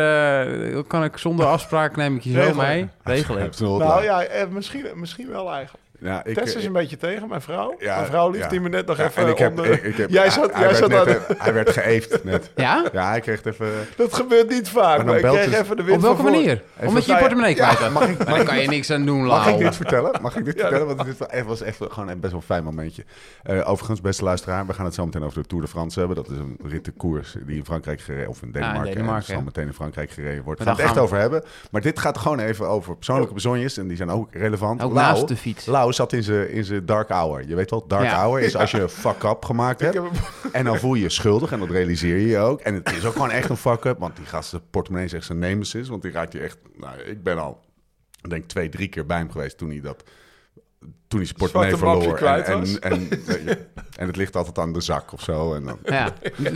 eh, 0.75 0.79
kan 0.87 1.05
ik 1.05 1.17
zonder 1.17 1.47
afspraak 1.47 1.97
neem 1.97 2.17
ik 2.17 2.23
je 2.23 2.43
zo 2.43 2.55
mee. 2.55 2.89
Regelen. 3.03 3.51
Nog 3.59 3.79
Nou 3.79 4.03
ja, 4.03 4.23
eh, 4.23 4.47
misschien, 4.49 4.87
misschien 4.95 5.29
wel 5.29 5.53
eigenlijk. 5.53 5.85
Ja, 6.01 6.25
ik, 6.25 6.35
Tess 6.35 6.55
is 6.55 6.61
eh, 6.61 6.67
een 6.67 6.73
beetje 6.73 6.97
tegen, 6.97 7.29
mijn 7.29 7.41
vrouw. 7.41 7.75
ja, 7.79 7.95
mijn 7.97 8.07
vrouw 8.07 8.31
lief 8.31 8.41
ja. 8.43 8.49
die 8.49 8.61
me 8.61 8.69
net 8.69 8.87
nog 8.87 8.97
ja, 8.97 9.05
even 9.05 9.23
en 9.23 9.29
ik 9.29 9.39
heb, 9.39 9.51
onder- 9.51 9.73
ik, 9.73 9.83
ik 9.83 9.97
heb, 9.97 10.11
Jij 10.11 10.23
hij- 10.23 10.31
zat, 10.31 10.53
hij 10.53 10.61
jij 10.61 10.69
werd 10.69 10.77
zat 10.79 10.89
net, 11.07 11.29
aan- 11.29 11.37
Hij 11.39 11.53
werd 11.53 11.71
geëefd 11.71 12.25
net. 12.25 12.51
Ja? 12.57 12.85
Ja, 12.93 13.09
hij 13.09 13.21
kreeg 13.21 13.45
even... 13.45 13.67
Dat 13.97 14.15
gebeurt 14.15 14.49
niet 14.49 14.69
vaak, 14.69 14.97
Maar 14.97 14.97
maar, 14.97 15.07
dan 15.07 15.15
ik 15.17 15.23
belt 15.23 15.37
kreeg 15.37 15.51
het- 15.51 15.65
even 15.65 15.77
de 15.77 15.83
wind 15.83 15.97
Op 15.97 16.03
welke 16.03 16.23
manier? 16.23 16.63
Omdat 16.81 17.05
je 17.05 17.07
je 17.09 17.13
Ja, 17.15 17.19
portemonnee 17.19 17.57
ja, 17.57 17.65
kwijt 17.75 17.79
bent. 17.79 17.93
mag 17.93 18.09
ik- 18.09 18.27
daar 18.27 18.45
kan 18.45 18.59
je 18.61 18.69
niks 18.69 18.91
aan 18.91 19.07
doen, 19.07 19.25
Mag 19.27 19.49
ik 19.49 19.59
dit 19.59 19.77
vertellen? 19.77 20.23
Mag 20.23 20.37
ik 20.37 20.45
dit 20.45 20.55
Ja, 20.55 20.61
vertellen? 20.61 20.87
Want 20.97 21.05
dit 21.09 21.19
was 21.19 21.29
echt- 21.29 21.47
was 21.47 21.61
echt 21.63 21.79
gewoon 21.89 22.09
een 22.09 22.21
best 22.21 22.33
wel 22.33 22.41
een 22.41 22.47
fijn 22.47 22.65
momentje. 22.65 23.05
Eh, 23.43 23.69
overigens, 23.71 24.01
beste 24.01 24.25
luisteraar, 24.25 24.67
we 24.67 24.73
gaan 24.73 24.85
het 24.85 24.95
zo 24.95 25.05
meteen 25.05 25.23
over 25.25 25.43
de 25.43 25.49
Tour 25.49 25.63
de 25.65 25.71
France 25.71 25.99
hebben. 25.99 26.17
Dat 26.17 26.31
is 26.31 26.39
een 26.39 26.59
rittenkoers 26.65 27.35
die 27.47 27.57
in 27.57 27.65
Frankrijk 27.65 28.01
gereden, 28.01 28.29
of 28.29 28.43
in 28.43 28.53
Denemarken, 28.53 28.87
Ah, 28.89 28.93
Denemarken, 28.95 29.27
zal 29.27 29.37
ja. 29.37 29.43
meteen 29.43 29.67
in 29.67 29.73
Frankrijk 29.75 30.11
gereden 30.11 30.45
wordt. 30.45 30.59
We 30.61 30.67
gaan 30.67 30.77
het 30.77 30.85
echt 30.85 30.99
over 30.99 31.19
hebben. 31.19 31.43
Maar 31.71 31.81
dit 31.81 31.99
gaat 31.99 32.19
gewoon 32.19 32.39
even 32.39 32.69
over 32.69 32.97
persoonlijke 32.97 33.35
bezonjes 33.35 33.77
en 33.79 33.89
die 33.89 33.97
zijn 33.97 34.11
ook 34.11 34.29
relevant. 34.35 34.83
Ook 34.83 34.93
naast 34.93 35.29
de 35.29 35.37
fiets. 35.37 35.67
Lau 35.67 35.90
zat 35.95 36.13
in 36.13 36.23
zijn 36.23 36.51
in 36.51 36.65
zijn 36.65 36.87
dark 36.87 37.09
hour. 37.09 37.49
Je 37.49 37.55
weet 37.55 37.71
wel, 37.71 37.87
dark 37.87 38.05
Ja. 38.05 38.15
hour 38.15 38.41
is 38.41 38.57
als 38.57 38.71
je 38.71 38.81
een 38.81 38.89
fuck-up 38.89 39.45
gemaakt 39.45 39.81
hebt. 39.81 39.99
En 40.53 40.65
dan 40.65 40.79
voel 40.79 40.95
je 40.95 41.03
je 41.03 41.09
schuldig 41.09 41.53
en 41.53 41.59
dat 41.59 41.71
realiseer 41.71 42.17
je 42.17 42.27
je 42.27 42.39
ook. 42.39 42.61
En 42.61 42.75
het 42.75 42.93
is 42.93 43.05
ook 43.05 43.13
gewoon 43.13 43.31
echt 43.31 43.49
een 43.49 43.57
fuck-up, 43.57 43.99
want 43.99 44.17
die 44.17 44.27
gast, 44.27 44.51
de 44.51 44.61
portemonnee 44.71 45.07
is 45.07 45.13
echt 45.13 45.25
zijn 45.27 45.39
nemesis. 45.39 45.89
Want 45.89 46.03
die 46.03 46.11
raakt 46.13 46.33
je 46.33 46.41
echt... 46.41 46.59
Nou, 46.77 46.99
ik 47.01 47.23
ben 47.23 47.39
al, 47.39 47.61
ik 48.23 48.31
denk 48.31 48.45
twee, 48.45 48.69
drie 48.69 48.89
keer 48.89 49.07
bij 49.07 49.17
hem 49.19 49.31
geweest 49.31 49.59
toen 49.59 49.71
hij 49.71 49.81
dat... 49.81 50.03
Toen 51.09 51.19
hij 51.21 51.29
zijn 51.29 51.51
mapje 51.53 51.77
verloor. 51.77 52.19
En, 52.19 52.45
en, 52.45 52.81
en, 52.81 53.09
en, 53.97 54.07
het 54.07 54.17
ligt 54.17 54.37
altijd 54.37 54.59
aan 54.59 54.73
de 54.73 54.81
zak 54.81 55.13
of 55.13 55.23
zo. 55.23 55.55
En 55.55 55.65
dan, 55.65 55.79
Ja. 55.85 56.09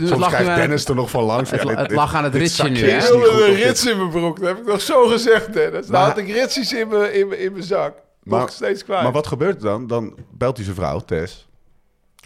Soms 0.03 0.27
krijgt 0.27 0.47
je- 0.47 0.55
Dennis 0.55 0.85
er 0.85 0.95
nog 0.95 1.09
van 1.09 1.23
langs. 1.23 1.51
Het- 1.51 1.61
Ja, 1.61 1.67
dit- 1.67 1.77
het 1.77 1.87
dit- 1.87 1.97
lag 1.97 2.13
aan 2.15 2.23
het 2.23 2.35
ritje 2.35 2.69
nu? 2.69 2.79
Ik 2.79 3.01
wilde 3.01 3.45
een 3.47 3.53
rits 3.55 3.85
in 3.85 3.97
mijn 3.97 4.09
broek. 4.09 4.39
Dat 4.39 4.47
heb 4.47 4.57
ik 4.57 4.65
nog 4.65 4.81
zo 4.81 5.07
gezegd, 5.07 5.53
Dennis. 5.53 5.87
Nou 5.87 5.91
Maar- 5.91 6.01
had 6.01 6.17
ik 6.17 6.27
ritsies 6.31 6.73
in 6.73 6.87
mijn, 6.87 7.13
in 7.13 7.27
mijn, 7.27 7.39
in 7.39 7.51
mijn 7.51 7.63
zak. 7.63 7.93
Nog 8.25 8.49
steeds 8.49 8.83
kwijt. 8.83 9.03
Maar 9.03 9.11
wat 9.11 9.27
gebeurt 9.27 9.55
er 9.55 9.61
dan? 9.61 9.87
Dan 9.87 10.17
belt 10.31 10.55
hij 10.55 10.63
zijn 10.65 10.75
vrouw, 10.77 10.99
Tess. 10.99 11.47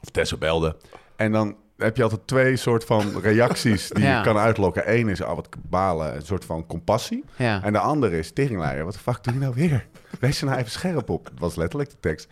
Of 0.03 0.09
Tessa 0.09 0.37
belde. 0.37 0.75
En 1.15 1.31
dan 1.31 1.55
heb 1.77 1.97
je 1.97 2.03
altijd 2.03 2.27
twee 2.27 2.55
soort 2.55 2.83
van 2.83 3.19
reacties 3.21 3.89
die 3.89 4.03
Ja. 4.03 4.17
je 4.17 4.23
kan 4.23 4.37
uitlokken. 4.37 4.93
Eén 4.97 5.07
is, 5.09 5.21
oh, 5.21 5.35
wat 5.35 5.49
balen, 5.61 6.15
een 6.15 6.21
soort 6.25 6.45
van 6.45 6.65
compassie. 6.65 7.23
Ja. 7.35 7.63
En 7.63 7.73
de 7.73 7.79
andere 7.79 8.17
is, 8.17 8.31
teringleier, 8.31 8.83
wat 8.83 8.93
de 8.93 8.99
fuck 8.99 9.23
doe 9.23 9.33
je 9.33 9.39
nou 9.39 9.53
weer? 9.53 9.87
Wees 10.19 10.39
er 10.41 10.47
nou 10.47 10.59
even 10.59 10.71
scherp 10.71 11.09
op. 11.09 11.23
Dat 11.25 11.39
was 11.39 11.55
letterlijk 11.55 11.89
de 11.89 11.95
tekst. 11.99 12.27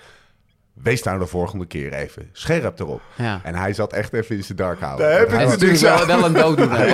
Wees 0.83 1.03
nou 1.03 1.19
de 1.19 1.25
volgende 1.25 1.65
keer 1.65 1.93
even 1.93 2.29
scherp 2.31 2.79
erop. 2.79 3.01
Ja. 3.15 3.39
En 3.43 3.55
hij 3.55 3.73
zat 3.73 3.93
echt 3.93 4.13
even 4.13 4.35
in 4.35 4.43
zijn 4.43 4.57
dark 4.57 4.79
houden. 4.79 5.09
Daar 5.09 5.19
heb 5.19 5.29
hij 5.29 5.43
ik 5.43 5.49
is 5.49 5.57
niks 5.59 5.81
wel, 5.81 6.05
wel 6.05 6.25
een 6.25 6.33
dooddoener. 6.33 6.87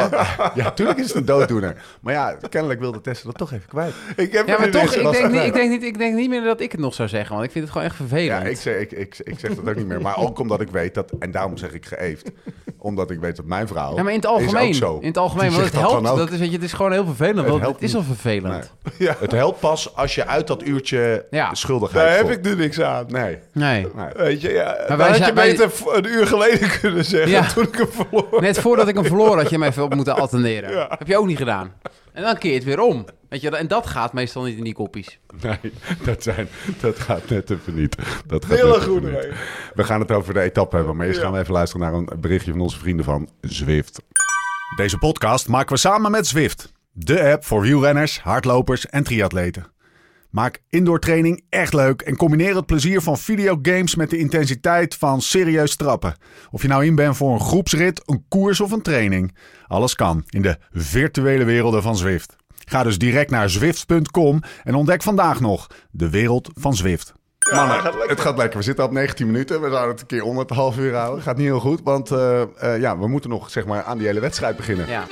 Ja, 0.56 0.72
tuurlijk 0.72 1.00
is 1.00 1.08
het 1.08 1.16
een 1.16 1.26
dooddoener. 1.26 1.76
Maar 2.02 2.14
ja, 2.14 2.38
kennelijk 2.50 2.80
wilde 2.80 3.02
Tessa 3.02 3.26
dat 3.26 3.38
toch 3.38 3.52
even 3.54 3.68
kwijt. 3.68 3.94
Ik 4.16 4.32
heb 4.32 4.48
Ja, 4.48 4.58
maar 4.60 4.70
toch, 4.70 4.96
ik 4.96 5.12
denk, 5.12 5.32
niet, 5.32 5.42
ik, 5.44 5.54
denk 5.54 5.70
niet, 5.70 5.84
ik 5.84 5.98
denk 5.98 6.16
niet 6.16 6.30
meer 6.30 6.44
dat 6.44 6.62
ik 6.62 6.72
het 6.72 6.82
nog 6.82 6.94
zou 6.94 7.10
zeggen, 7.10 7.34
want 7.36 7.46
ik 7.46 7.52
vind 7.52 7.64
het 7.64 7.74
gewoon 7.74 7.88
echt 7.88 7.98
Ja, 7.98 8.06
vervelend. 8.08 8.48
ik 8.48 8.58
zeg, 8.58 8.76
ik, 8.80 8.92
ik, 8.92 9.20
ik 9.24 9.40
zeg 9.40 9.56
dat 9.56 9.70
ook 9.70 9.76
niet 9.76 9.88
meer. 9.88 10.02
Maar 10.02 10.18
ook 10.18 10.40
omdat 10.40 10.62
ik 10.62 10.70
weet 10.70 10.94
dat, 10.94 11.12
en 11.20 11.32
daarom 11.32 11.58
zeg 11.58 11.72
ik 11.74 11.86
geëefd, 11.86 12.32
omdat 12.78 13.12
ik 13.12 13.20
weet 13.20 13.36
dat 13.36 13.46
mijn 13.46 13.68
vrouw. 13.68 13.96
Ja, 13.96 14.04
maar 14.04 14.14
in 14.14 14.20
het 14.20 14.26
is 14.28 14.32
algemeen, 14.32 14.68
ook 14.68 14.74
zo. 14.74 14.98
in 15.02 15.08
het 15.08 15.18
algemeen, 15.18 15.52
want 15.52 15.64
het 15.64 15.74
dat 15.74 15.82
helpt. 15.82 16.18
Dat 16.18 16.32
is, 16.32 16.40
weet 16.40 16.48
je, 16.50 16.56
het 16.56 16.64
is 16.66 16.74
gewoon 16.74 16.92
heel 16.92 17.06
vervelend, 17.06 17.48
Het 17.48 17.66
het 17.66 17.82
is 17.82 17.96
al 17.96 18.04
vervelend. 18.04 18.72
Ja, 18.98 19.16
Het 19.20 19.32
helpt 19.32 19.60
pas 19.60 19.96
als 19.96 20.16
je 20.16 20.26
uit 20.26 20.48
dat 20.48 20.64
uurtje 20.64 21.26
Ja. 21.32 21.54
schuldigheid 21.54 22.08
daar 22.08 22.18
heb 22.18 22.30
ik 22.30 22.42
nu 22.44 22.56
niks 22.56 22.82
aan. 22.82 23.06
Nee. 23.08 23.38
Nee. 23.52 23.73
Nee. 23.82 24.08
Weet 24.16 24.42
je, 24.42 24.50
ja, 24.52 24.76
wij 24.88 24.98
dan 24.98 25.00
had 25.08 25.16
zijn- 25.16 25.28
je 25.28 25.34
beter 25.34 25.72
een 25.96 26.06
uur 26.06 26.28
geleden 26.28 26.70
kunnen 26.82 27.06
zeggen 27.06 27.32
Ja. 27.32 27.48
toen 27.54 27.64
ik 27.64 27.76
hem 27.76 27.88
verloor. 27.92 28.42
Net 28.42 28.60
voordat 28.60 28.88
ik 28.88 28.96
hem 28.96 29.06
verloor 29.06 29.38
had 29.38 29.50
je 29.50 29.56
hem 29.56 29.64
even 29.68 29.84
op 29.84 29.96
moeten 29.96 30.16
attenderen. 30.16 30.72
Ja. 30.72 30.86
Heb 30.98 31.08
je 31.08 31.18
ook 31.18 31.26
niet 31.28 31.38
gedaan. 31.38 31.74
En 32.14 32.24
dan 32.24 32.38
keer 32.38 32.50
je 32.52 32.56
het 32.58 32.66
weer 32.66 32.80
om. 32.82 33.06
Weet 33.30 33.42
je, 33.42 33.50
en 33.50 33.68
dat 33.68 33.88
gaat 33.88 34.14
meestal 34.14 34.44
niet 34.44 34.58
in 34.58 34.64
die 34.64 34.74
koppies. 34.74 35.20
Nee, 35.42 35.58
dat, 36.04 36.24
zijn, 36.24 36.48
dat 36.82 37.00
gaat 37.00 37.30
net 37.30 37.50
even 37.50 37.76
niet. 37.76 37.96
Dat 38.28 38.46
gaat 38.46 38.88
niet. 38.88 39.04
reden. 39.04 39.34
We 39.74 39.84
gaan 39.84 40.00
het 40.00 40.12
over 40.12 40.34
de 40.34 40.40
etappe 40.42 40.76
hebben, 40.76 40.96
maar 40.96 41.06
eerst 41.06 41.18
Ja. 41.20 41.24
gaan 41.26 41.34
we 41.34 41.40
even 41.40 41.54
luisteren 41.54 41.86
naar 41.86 41.94
een 41.94 42.10
berichtje 42.22 42.52
van 42.52 42.60
onze 42.62 42.80
vrienden 42.80 43.06
van 43.06 43.30
Zwift. 43.42 44.02
Deze 44.76 44.98
podcast 44.98 45.48
maken 45.48 45.74
we 45.74 45.80
samen 45.80 46.12
met 46.12 46.28
Zwift, 46.28 46.72
de 46.92 47.32
app 47.32 47.46
voor 47.46 47.62
wielrenners, 47.62 48.20
hardlopers 48.20 48.86
en 48.88 49.04
triatleten. 49.04 49.66
Maak 50.34 50.62
indoor 50.70 51.00
training 51.00 51.44
echt 51.50 51.74
leuk 51.74 52.02
en 52.02 52.16
combineer 52.16 52.56
het 52.56 52.66
plezier 52.66 53.02
van 53.02 53.18
videogames 53.18 53.96
met 53.96 54.10
de 54.10 54.18
intensiteit 54.18 54.96
van 54.96 55.22
serieus 55.22 55.76
trappen. 55.76 56.16
Of 56.52 56.62
je 56.62 56.68
nou 56.68 56.86
in 56.86 56.96
bent 56.96 57.18
voor 57.18 57.34
een 57.34 57.40
groepsrit, 57.40 58.02
een 58.06 58.26
koers 58.28 58.62
of 58.62 58.72
een 58.72 58.82
training. 58.82 59.36
Alles 59.68 59.96
kan 59.96 60.24
in 60.30 60.42
de 60.42 60.58
virtuele 60.72 61.44
werelden 61.44 61.82
van 61.82 61.98
Zwift. 61.98 62.36
Ga 62.66 62.84
dus 62.84 62.98
direct 62.98 63.32
naar 63.32 63.50
zwift.com 63.50 64.42
en 64.64 64.76
ontdek 64.76 65.04
vandaag 65.04 65.40
nog 65.40 65.68
de 65.92 66.10
wereld 66.10 66.50
van 66.54 66.76
Zwift. 66.76 67.14
Mannen, 67.52 67.80
gaat 67.80 67.94
lekker. 67.94 68.10
het 68.10 68.20
gaat 68.20 68.38
lekker. 68.38 68.58
We 68.58 68.64
zitten 68.64 68.86
op 68.86 68.92
19 68.92 69.26
minuten. 69.26 69.62
We 69.62 69.70
zouden 69.70 69.92
het 69.92 70.02
een 70.02 70.08
keer 70.08 70.24
onder 70.24 70.46
het 70.46 70.56
half 70.56 70.78
uur 70.78 70.96
houden. 70.96 71.24
Gaat 71.24 71.38
niet 71.38 71.46
heel 71.46 71.60
goed, 71.60 71.82
want 71.84 72.12
eh, 72.12 72.42
eh, 72.42 72.80
ja, 72.80 72.98
we 72.98 73.08
moeten 73.08 73.30
nog 73.30 73.50
zeg 73.50 73.66
maar, 73.66 73.84
aan 73.84 73.98
die 73.98 74.08
hele 74.08 74.20
wedstrijd 74.20 74.56
beginnen. 74.56 74.88
Ja. 74.88 75.04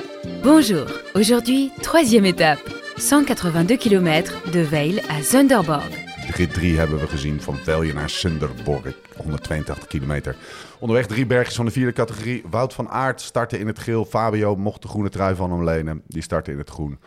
Bonjour, 0.42 1.02
aujourd'hui, 1.14 1.72
troisième 1.82 2.28
étape. 2.28 2.91
182 3.10 3.78
km 3.78 4.24
de 4.52 4.66
Veil 4.66 5.00
à 5.10 5.22
Zunderborg. 5.22 5.90
Rit 6.36 6.54
3 6.54 6.78
hebben 6.78 7.00
we 7.00 7.08
gezien 7.08 7.42
van 7.42 7.56
Velje 7.56 7.94
naar 7.94 8.10
Sunderborg. 8.10 8.96
182 9.18 9.88
kilometer. 9.88 10.36
Onderweg 10.80 11.08
drie 11.08 11.26
bergjes 11.26 11.56
van 11.56 11.66
de 11.66 11.72
vierde 11.72 11.94
categorie. 11.94 12.44
Wout 12.50 12.74
van 12.74 12.90
Aert 12.90 13.22
startte 13.22 13.60
in 13.60 13.68
het 13.68 13.80
geel. 13.80 14.06
Fabio 14.06 14.56
mocht 14.56 14.82
de 14.82 14.88
groene 14.88 15.10
trui 15.10 15.36
van 15.36 15.52
hem 15.52 15.64
lenen. 15.64 16.04
Die 16.08 16.22
startte 16.22 16.52
in 16.52 16.58
het 16.58 16.70
groen. 16.70 17.00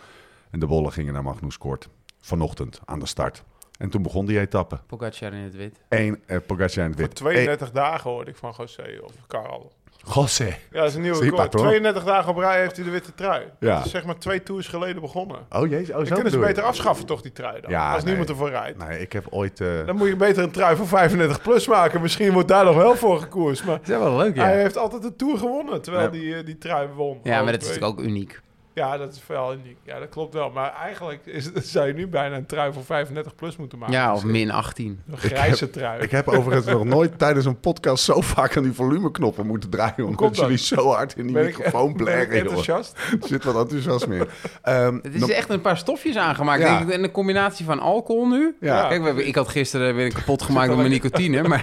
En 0.51 0.61
de 0.61 0.67
bollen 0.67 0.93
gingen 0.93 1.13
naar 1.13 1.23
Magnus 1.23 1.59
Kort. 1.59 1.89
Vanochtend 2.21 2.81
aan 2.85 2.99
de 2.99 3.07
start. 3.07 3.43
En 3.79 3.91
toen 3.91 4.03
begon 4.03 4.27
die 4.27 4.41
etappe. 4.41 4.79
Pogacar 4.87 5.33
in 5.33 5.43
het 5.43 5.57
wit. 5.57 5.81
Eén 5.89 6.23
uh, 6.27 6.37
Pogacar 6.47 6.85
in 6.85 6.91
het 6.91 6.99
Voor 6.99 7.07
wit. 7.07 7.17
32 7.17 7.71
dagen 7.71 8.11
hoorde 8.11 8.31
ik 8.31 8.37
van 8.37 8.55
José 8.57 8.99
of 9.03 9.13
Karl. 9.27 9.73
José. 10.15 10.45
Ja, 10.45 10.81
dat 10.81 10.89
is 10.89 10.95
een 10.95 11.01
nieuwe 11.01 11.17
Zie 11.17 11.25
je, 11.25 11.31
record. 11.31 11.51
patroon? 11.51 11.69
32 11.69 12.05
dagen 12.05 12.31
op 12.31 12.37
rij 12.39 12.61
heeft 12.61 12.77
hij 12.77 12.85
de 12.85 12.91
witte 12.91 13.15
trui. 13.15 13.43
Ja. 13.61 13.75
Dat 13.77 13.85
is 13.85 13.91
zeg 13.91 14.05
maar 14.05 14.19
twee 14.19 14.43
tours 14.43 14.67
geleden 14.69 15.01
begonnen. 15.01 15.39
Oh 15.51 15.69
jezus, 15.69 15.89
oh, 15.91 15.97
Dan 15.97 16.07
zo 16.07 16.15
kunnen 16.15 16.33
ze 16.33 16.39
beter 16.39 16.63
afschaffen 16.63 17.07
toch, 17.07 17.23
die 17.23 17.33
trui 17.33 17.61
dan. 17.61 17.71
Ja, 17.71 17.87
als 17.89 17.97
nee. 17.97 18.07
niemand 18.07 18.29
ervoor 18.31 18.49
rijdt. 18.51 18.79
Nee, 18.89 19.01
ik 19.01 19.13
heb 19.13 19.27
ooit... 19.31 19.61
eh, 19.61 19.87
Dan 19.87 19.97
moet 19.97 20.09
je 20.09 20.17
beter 20.17 20.43
een 20.43 20.51
trui 20.51 20.77
van 20.77 20.87
35 20.87 21.43
plus 21.43 21.67
maken. 21.69 22.01
Misschien 22.01 22.33
wordt 22.33 22.49
daar 22.49 22.65
nog 22.65 22.77
wel 22.77 22.97
voor 22.97 23.19
gekoerst. 23.21 23.65
Maar 23.65 23.79
Dat 23.85 23.89
is 23.89 23.97
wel 23.97 24.17
leuk, 24.17 24.37
ja. 24.37 24.43
hij 24.45 24.61
heeft 24.61 24.77
altijd 24.77 25.03
de 25.03 25.17
Tour 25.17 25.39
gewonnen, 25.39 25.83
terwijl 25.83 26.05
Ja. 26.05 26.11
die, 26.11 26.35
eh, 26.37 26.45
die 26.47 26.59
trui 26.59 26.89
won. 26.89 27.21
Ja, 27.23 27.39
Oh, 27.39 27.43
maar 27.45 27.53
dat 27.53 27.63
is 27.63 27.69
natuurlijk 27.69 27.99
ook 27.99 28.05
uniek. 28.07 28.41
Ja, 28.75 28.97
dat 28.97 29.13
is 29.13 29.23
wel 29.27 29.53
uniek. 29.55 29.77
Ja, 29.83 29.99
dat 29.99 30.09
klopt 30.09 30.35
wel. 30.35 30.51
Maar 30.51 30.75
eigenlijk 30.83 31.27
is, 31.27 31.53
zou 31.73 31.87
je 31.87 31.93
nu 31.93 32.07
bijna 32.07 32.37
een 32.37 32.47
trui 32.47 32.73
van 32.73 32.85
35 32.85 33.35
plus 33.35 33.57
moeten 33.57 33.79
maken. 33.79 33.95
Ja, 33.95 34.15
of 34.15 34.25
min 34.25 34.51
18. 34.51 35.01
Een 35.11 35.17
grijze 35.19 35.71
trui. 35.71 36.03
Ik 36.03 36.11
heb 36.11 36.29
overigens 36.29 36.67
nog 36.67 36.85
nooit 36.85 37.19
tijdens 37.25 37.45
een 37.47 37.61
podcast 37.61 38.05
zo 38.05 38.21
vaak 38.21 38.57
aan 38.57 38.63
die 38.63 38.73
volumeknoppen 38.73 39.47
moeten 39.47 39.71
draaien. 39.71 40.07
Omdat 40.07 40.37
jullie 40.37 40.57
zo 40.59 40.89
hard 40.93 41.17
in 41.17 41.25
die 41.25 41.33
Ben 41.35 41.47
ik- 41.49 41.57
microfoon 41.57 41.93
ben 41.93 42.01
ik 42.01 42.05
blaren, 42.29 42.31
enthousiast? 42.41 42.99
Er 43.23 43.29
zit 43.29 43.45
wat 43.45 43.57
enthousiasme 43.57 44.17
in. 44.17 44.27
Ehm, 44.63 44.95
Het 45.03 45.15
is 45.15 45.21
nog- 45.21 45.31
echt 45.31 45.49
een 45.49 45.61
paar 45.61 45.77
stofjes 45.77 46.17
aangemaakt. 46.17 46.63
Ja. 46.63 46.77
Denk 46.79 46.89
ik, 46.89 46.95
en 46.95 47.05
een 47.05 47.11
combinatie 47.11 47.65
van 47.65 47.81
alcohol 47.81 48.27
nu. 48.29 48.57
Ja. 48.61 48.89
Kijk, 48.89 49.03
we 49.15 49.25
ik 49.27 49.35
had 49.35 49.49
gisteren 49.49 49.95
weer 49.95 50.13
kapot 50.13 50.43
gemaakt 50.43 50.69
door 50.69 50.77
mijn 50.77 50.91
nicotine. 50.91 51.43
Maar 51.49 51.61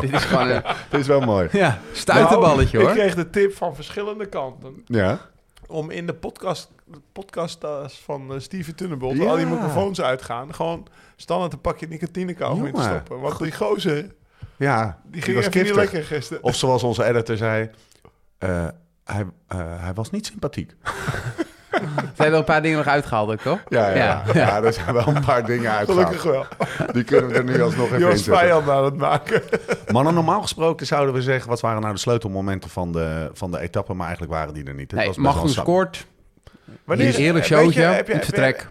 dit 0.00 0.12
is 0.12 0.24
gewoon 0.24 0.48
een 0.48 0.62
Dit 0.90 1.00
is 1.00 1.06
wel 1.06 1.20
mooi. 1.20 1.48
ja, 1.52 1.78
stuiterballetje 1.92 2.78
Nou, 2.78 2.88
hoor. 2.90 2.96
Ik 2.96 3.02
kreeg 3.02 3.14
de 3.24 3.30
tip 3.30 3.54
van 3.56 3.74
verschillende 3.74 4.26
kanten. 4.26 4.82
Ja. 4.86 5.20
Om 5.66 5.90
in 5.90 6.06
de 6.06 6.14
podcast, 6.14 6.70
podcasttas 7.12 8.00
van 8.00 8.32
uh, 8.34 8.38
Steven 8.40 8.74
Tunnebolt, 8.74 9.16
Ja. 9.16 9.28
al 9.28 9.36
die 9.36 9.46
microfoons 9.46 10.00
uitgaan. 10.00 10.54
Gewoon 10.54 10.86
standaard 11.16 11.52
een 11.52 11.60
pakje 11.60 11.88
nicotinekauw 11.88 12.64
in 12.64 12.72
te 12.74 12.82
stoppen. 12.82 13.20
Want 13.20 13.38
die 13.38 13.52
gozer, 13.52 14.14
Ja, 14.56 15.00
die 15.04 15.22
ging 15.22 15.36
was 15.36 15.46
even 15.46 15.62
niet 15.64 15.74
lekker 15.74 16.02
gisteren. 16.04 16.42
Of 16.42 16.54
zoals 16.56 16.82
onze 16.82 17.04
editor 17.04 17.36
zei... 17.36 17.70
eh, 18.38 18.68
hij, 19.04 19.26
eh, 19.46 19.58
hij 19.82 19.94
was 19.94 20.10
niet 20.10 20.26
sympathiek. 20.26 20.74
Zijn 22.14 22.32
er 22.32 22.38
een 22.38 22.44
paar 22.44 22.62
dingen 22.62 22.78
nog 22.78 22.86
uitgehaald 22.86 23.30
ook, 23.30 23.40
toch? 23.40 23.58
Ja, 23.68 23.88
ja, 23.94 24.22
ja. 24.34 24.62
Er 24.62 24.72
zijn 24.72 24.92
wel 24.94 25.06
een 25.06 25.24
paar 25.24 25.46
dingen 25.46 25.70
Gelukkig 25.84 26.06
uitgehaald. 26.26 26.46
wel. 26.78 26.86
Die 26.92 27.04
kunnen 27.04 27.30
we 27.30 27.34
er 27.36 27.44
nu 27.44 27.62
alsnog 27.62 27.86
even 27.86 27.98
Je 27.98 28.04
was 28.04 28.12
inzetten. 28.12 28.42
vijand 28.42 28.68
aan 28.68 28.84
het 28.84 28.96
maken. 28.96 29.42
Mannen, 29.92 30.14
normaal 30.14 30.42
gesproken 30.42 30.86
zouden 30.86 31.14
we 31.14 31.22
zeggen... 31.22 31.48
wat 31.50 31.60
waren 31.60 31.80
nou 31.80 31.94
de 31.94 32.00
sleutelmomenten 32.00 32.70
van 32.70 32.92
de, 32.92 33.30
van 33.32 33.50
de 33.50 33.58
etappe... 33.60 33.94
maar 33.94 34.06
eigenlijk 34.06 34.34
waren 34.36 34.54
die 34.54 34.64
er 34.64 34.74
niet. 34.74 34.90
Het 34.90 34.98
Nee, 34.98 35.06
was 35.08 35.16
wel 35.16 35.24
Magnus 35.24 35.52
sap- 35.52 35.64
Kort. 35.64 36.06
Wanneer 36.84 37.06
Hier, 37.06 37.14
heerlijk 37.16 37.46
weet 37.48 37.58
je, 37.58 37.62
showtje. 37.62 37.80
heb 37.80 38.06
je- 38.06 38.12
Het 38.12 38.24
heb 38.26 38.34
je- 38.34 38.40
vertrek. 38.42 38.70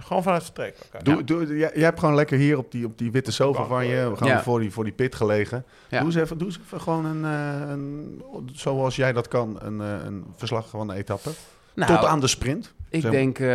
Gewoon 0.00 0.22
vanuit 0.22 0.42
het 0.42 0.52
vertrek. 0.54 0.76
oké. 0.94 1.04
Doe, 1.04 1.24
doe, 1.24 1.46
jij, 1.56 1.70
jij 1.74 1.84
hebt 1.84 1.98
gewoon 1.98 2.14
lekker 2.14 2.38
hier 2.38 2.58
op 2.58 2.70
die, 2.72 2.86
op 2.86 2.98
die 2.98 3.10
witte 3.10 3.32
sofa 3.32 3.58
Bank, 3.58 3.68
van 3.70 3.86
je... 3.86 3.94
ja. 3.94 4.10
We 4.10 4.16
gaan 4.16 4.28
Ja. 4.28 4.42
voor, 4.42 4.60
die, 4.60 4.72
voor 4.72 4.84
die 4.84 4.92
pit 4.92 5.14
gelegen. 5.14 5.64
Ja. 5.88 5.98
Doe, 5.98 6.06
eens 6.06 6.16
even, 6.16 6.38
doe 6.38 6.46
eens 6.48 6.58
even 6.64 6.80
gewoon 6.80 7.04
een, 7.04 7.24
eh, 7.24 7.70
een... 7.70 8.22
Zoals 8.52 8.96
jij 8.96 9.12
dat 9.12 9.28
kan, 9.28 9.58
een, 9.62 9.80
eh, 9.80 9.86
een 10.04 10.24
verslag 10.36 10.68
van 10.68 10.86
de 10.86 10.94
etappe. 10.94 11.30
Nou, 11.74 11.94
Tot 11.94 12.04
aan 12.04 12.20
de 12.20 12.26
sprint. 12.26 12.72
Ik 12.88 13.00
Zeg- 13.00 13.10
denk 13.10 13.38
eh, 13.38 13.46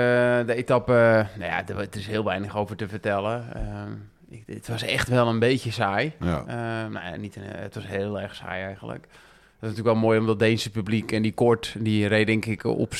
de 0.46 0.54
etappe... 0.56 1.26
Nou 1.38 1.52
ja, 1.52 1.68
er, 1.68 1.88
is 1.92 2.08
heel 2.08 2.24
weinig 2.24 2.58
over 2.58 2.76
te 2.76 2.88
vertellen. 2.88 3.44
Ehm, 3.54 3.92
ik, 4.30 4.44
het 4.46 4.68
was 4.68 4.84
echt 4.84 5.08
wel 5.08 5.28
een 5.28 5.40
beetje 5.40 5.72
saai. 5.72 6.14
Ja. 6.20 6.44
Ehm, 6.48 6.92
nou 6.92 7.06
ja, 7.06 7.16
niet 7.16 7.36
het 7.42 7.76
was 7.76 7.88
heel 7.88 8.20
erg 8.20 8.36
saai 8.36 8.64
eigenlijk. 8.64 9.08
Dat 9.60 9.70
is 9.70 9.76
natuurlijk 9.76 10.02
wel 10.02 10.10
mooi 10.10 10.20
om 10.20 10.26
dat 10.26 10.40
Deense 10.40 10.70
publiek 10.70 11.12
en 11.12 11.22
die 11.22 11.34
kort, 11.34 11.76
die 11.78 12.08
reed 12.08 12.28
denk 12.28 12.46
ik 12.46 12.64
op 12.64 12.94
60% 12.94 12.98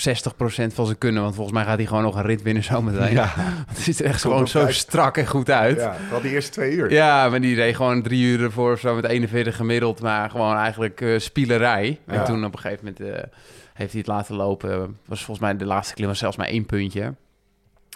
van 0.74 0.86
zijn 0.86 0.98
kunnen. 0.98 1.22
Want 1.22 1.36
volgens 1.36 1.56
mij 1.56 1.66
gaat 1.66 1.78
hij 1.78 1.86
gewoon 1.86 2.04
nog 2.04 2.16
een 2.16 2.26
rit 2.26 2.42
winnen 2.42 2.64
zometeen. 2.64 3.12
Ja. 3.12 3.34
Het 3.70 3.78
ziet 3.78 4.00
er 4.00 4.06
echt 4.06 4.22
Komt 4.22 4.34
gewoon 4.34 4.48
zo 4.48 4.72
strak 4.72 5.18
en 5.18 5.28
goed 5.28 5.50
uit. 5.50 5.78
Ja. 5.78 5.84
Ja, 5.84 5.98
wel 6.10 6.22
die 6.22 6.32
eerste 6.32 6.52
twee 6.52 6.72
uur. 6.72 6.92
maar 7.30 7.42
die 7.42 7.56
reed 7.56 7.76
gewoon 7.76 8.02
drie 8.02 8.24
uur 8.24 8.44
ervoor 8.44 8.72
of 8.74 8.80
zo 8.80 8.96
met 8.96 9.06
41 9.06 9.56
gemiddeld. 9.56 10.02
Maar 10.02 10.30
gewoon 10.30 10.56
eigenlijk 10.56 11.02
eh, 11.02 11.20
spielerij. 11.20 12.00
Ja. 12.08 12.14
En 12.14 12.24
toen 12.24 12.46
op 12.46 12.54
een 12.54 12.60
gegeven 12.60 12.86
moment 12.86 13.16
eh, 13.16 13.24
heeft 13.80 13.92
hij 13.92 14.02
het 14.02 14.08
laten 14.10 14.36
lopen. 14.36 14.98
Was 15.06 15.24
volgens 15.24 15.40
mij 15.40 15.58
de 15.58 15.66
laatste 15.66 15.94
klim 15.94 16.08
was 16.08 16.18
zelfs 16.20 16.38
maar 16.38 16.48
één 16.48 16.66
puntje. 16.66 17.14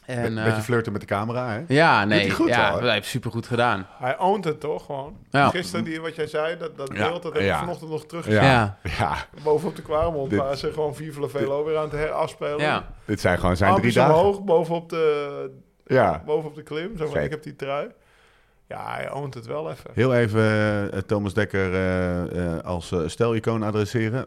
En, 0.05 0.25
Een 0.25 0.37
eh, 0.37 0.43
beetje 0.45 0.61
flirten 0.61 0.91
met 0.91 1.01
de 1.01 1.07
camera, 1.07 1.49
hè? 1.51 1.63
ja, 1.67 2.05
nee. 2.05 2.19
hij 2.19 2.29
goed 2.29 2.47
ja, 2.47 2.71
wel, 2.73 2.81
hij 2.81 2.93
heeft 2.93 3.07
supergoed 3.07 3.47
gedaan. 3.47 3.87
Hij 3.97 4.19
oont 4.19 4.43
het 4.45 4.59
toch 4.59 4.85
gewoon. 4.85 5.17
Ja. 5.29 5.49
Gisteren, 5.49 5.85
die, 5.85 6.01
wat 6.01 6.15
jij 6.15 6.27
zei, 6.27 6.57
dat, 6.57 6.77
dat 6.77 6.89
Ja, 6.93 7.07
beeld, 7.09 7.23
dat 7.23 7.33
heb 7.33 7.41
ik 7.41 7.47
ja. 7.47 7.59
vanochtend 7.59 7.89
nog 7.89 8.05
terug 8.05 8.27
Ja. 8.27 8.43
Ja. 8.43 8.77
Ja, 8.97 9.15
Bovenop 9.43 9.75
de 9.75 9.81
Kwaremond, 9.81 10.29
Dit- 10.29 10.39
waar 10.39 10.55
ze 10.57 10.73
gewoon 10.73 10.95
Vive 10.95 11.19
la 11.19 11.27
Velo 11.27 11.65
weer 11.65 11.77
aan 11.77 11.83
het 11.83 11.91
her- 11.91 12.11
afspelen. 12.11 12.59
Ja. 12.59 12.87
dit 13.05 13.19
zijn 13.21 13.39
gewoon 13.39 13.57
zijn 13.57 13.75
drie 13.75 13.83
Armpjes 13.83 13.93
dagen. 14.05 14.15
omhoog, 14.15 14.43
bovenop 14.43 14.89
de, 14.89 15.51
Ja, 15.85 16.21
bovenop 16.25 16.55
de 16.55 16.63
klim. 16.63 16.97
Zo 16.97 17.03
van, 17.05 17.13
Vet. 17.13 17.23
ik 17.23 17.29
heb 17.31 17.43
die 17.43 17.55
trui. 17.55 17.87
Ja, 18.67 18.93
hij 18.93 19.11
oont 19.11 19.33
het 19.33 19.45
wel 19.45 19.71
even. 19.71 19.89
heel 19.93 20.13
even 20.13 20.41
eh, 20.91 20.99
Thomas 20.99 21.33
Dekker 21.33 21.73
eh, 21.73 22.55
eh, 22.55 22.63
als 22.63 22.91
uh, 22.91 22.99
stelicoon 23.05 23.63
adresseren. 23.63 24.25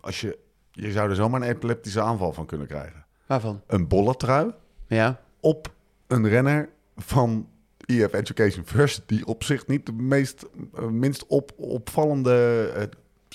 Als 0.00 0.20
je, 0.20 0.38
je 0.70 0.92
zou 0.92 1.10
er 1.10 1.16
zomaar 1.16 1.42
een 1.42 1.48
epileptische 1.48 2.00
aanval 2.00 2.32
van 2.32 2.46
kunnen 2.46 2.66
krijgen. 2.66 3.06
Waarvan? 3.26 3.62
Een 3.66 3.88
bolletrui 3.88 4.52
Ja. 4.86 5.20
op 5.40 5.72
een 6.06 6.28
renner 6.28 6.68
van 6.96 7.48
EF 7.86 8.12
Education 8.12 8.66
First... 8.66 9.02
die 9.06 9.26
op 9.26 9.44
zich 9.44 9.66
niet 9.66 9.86
de 9.86 9.92
meest, 9.92 10.46
eh, 10.74 10.86
minst 10.86 11.26
op, 11.26 11.52
opvallende 11.56 12.70
eh, 12.76 12.82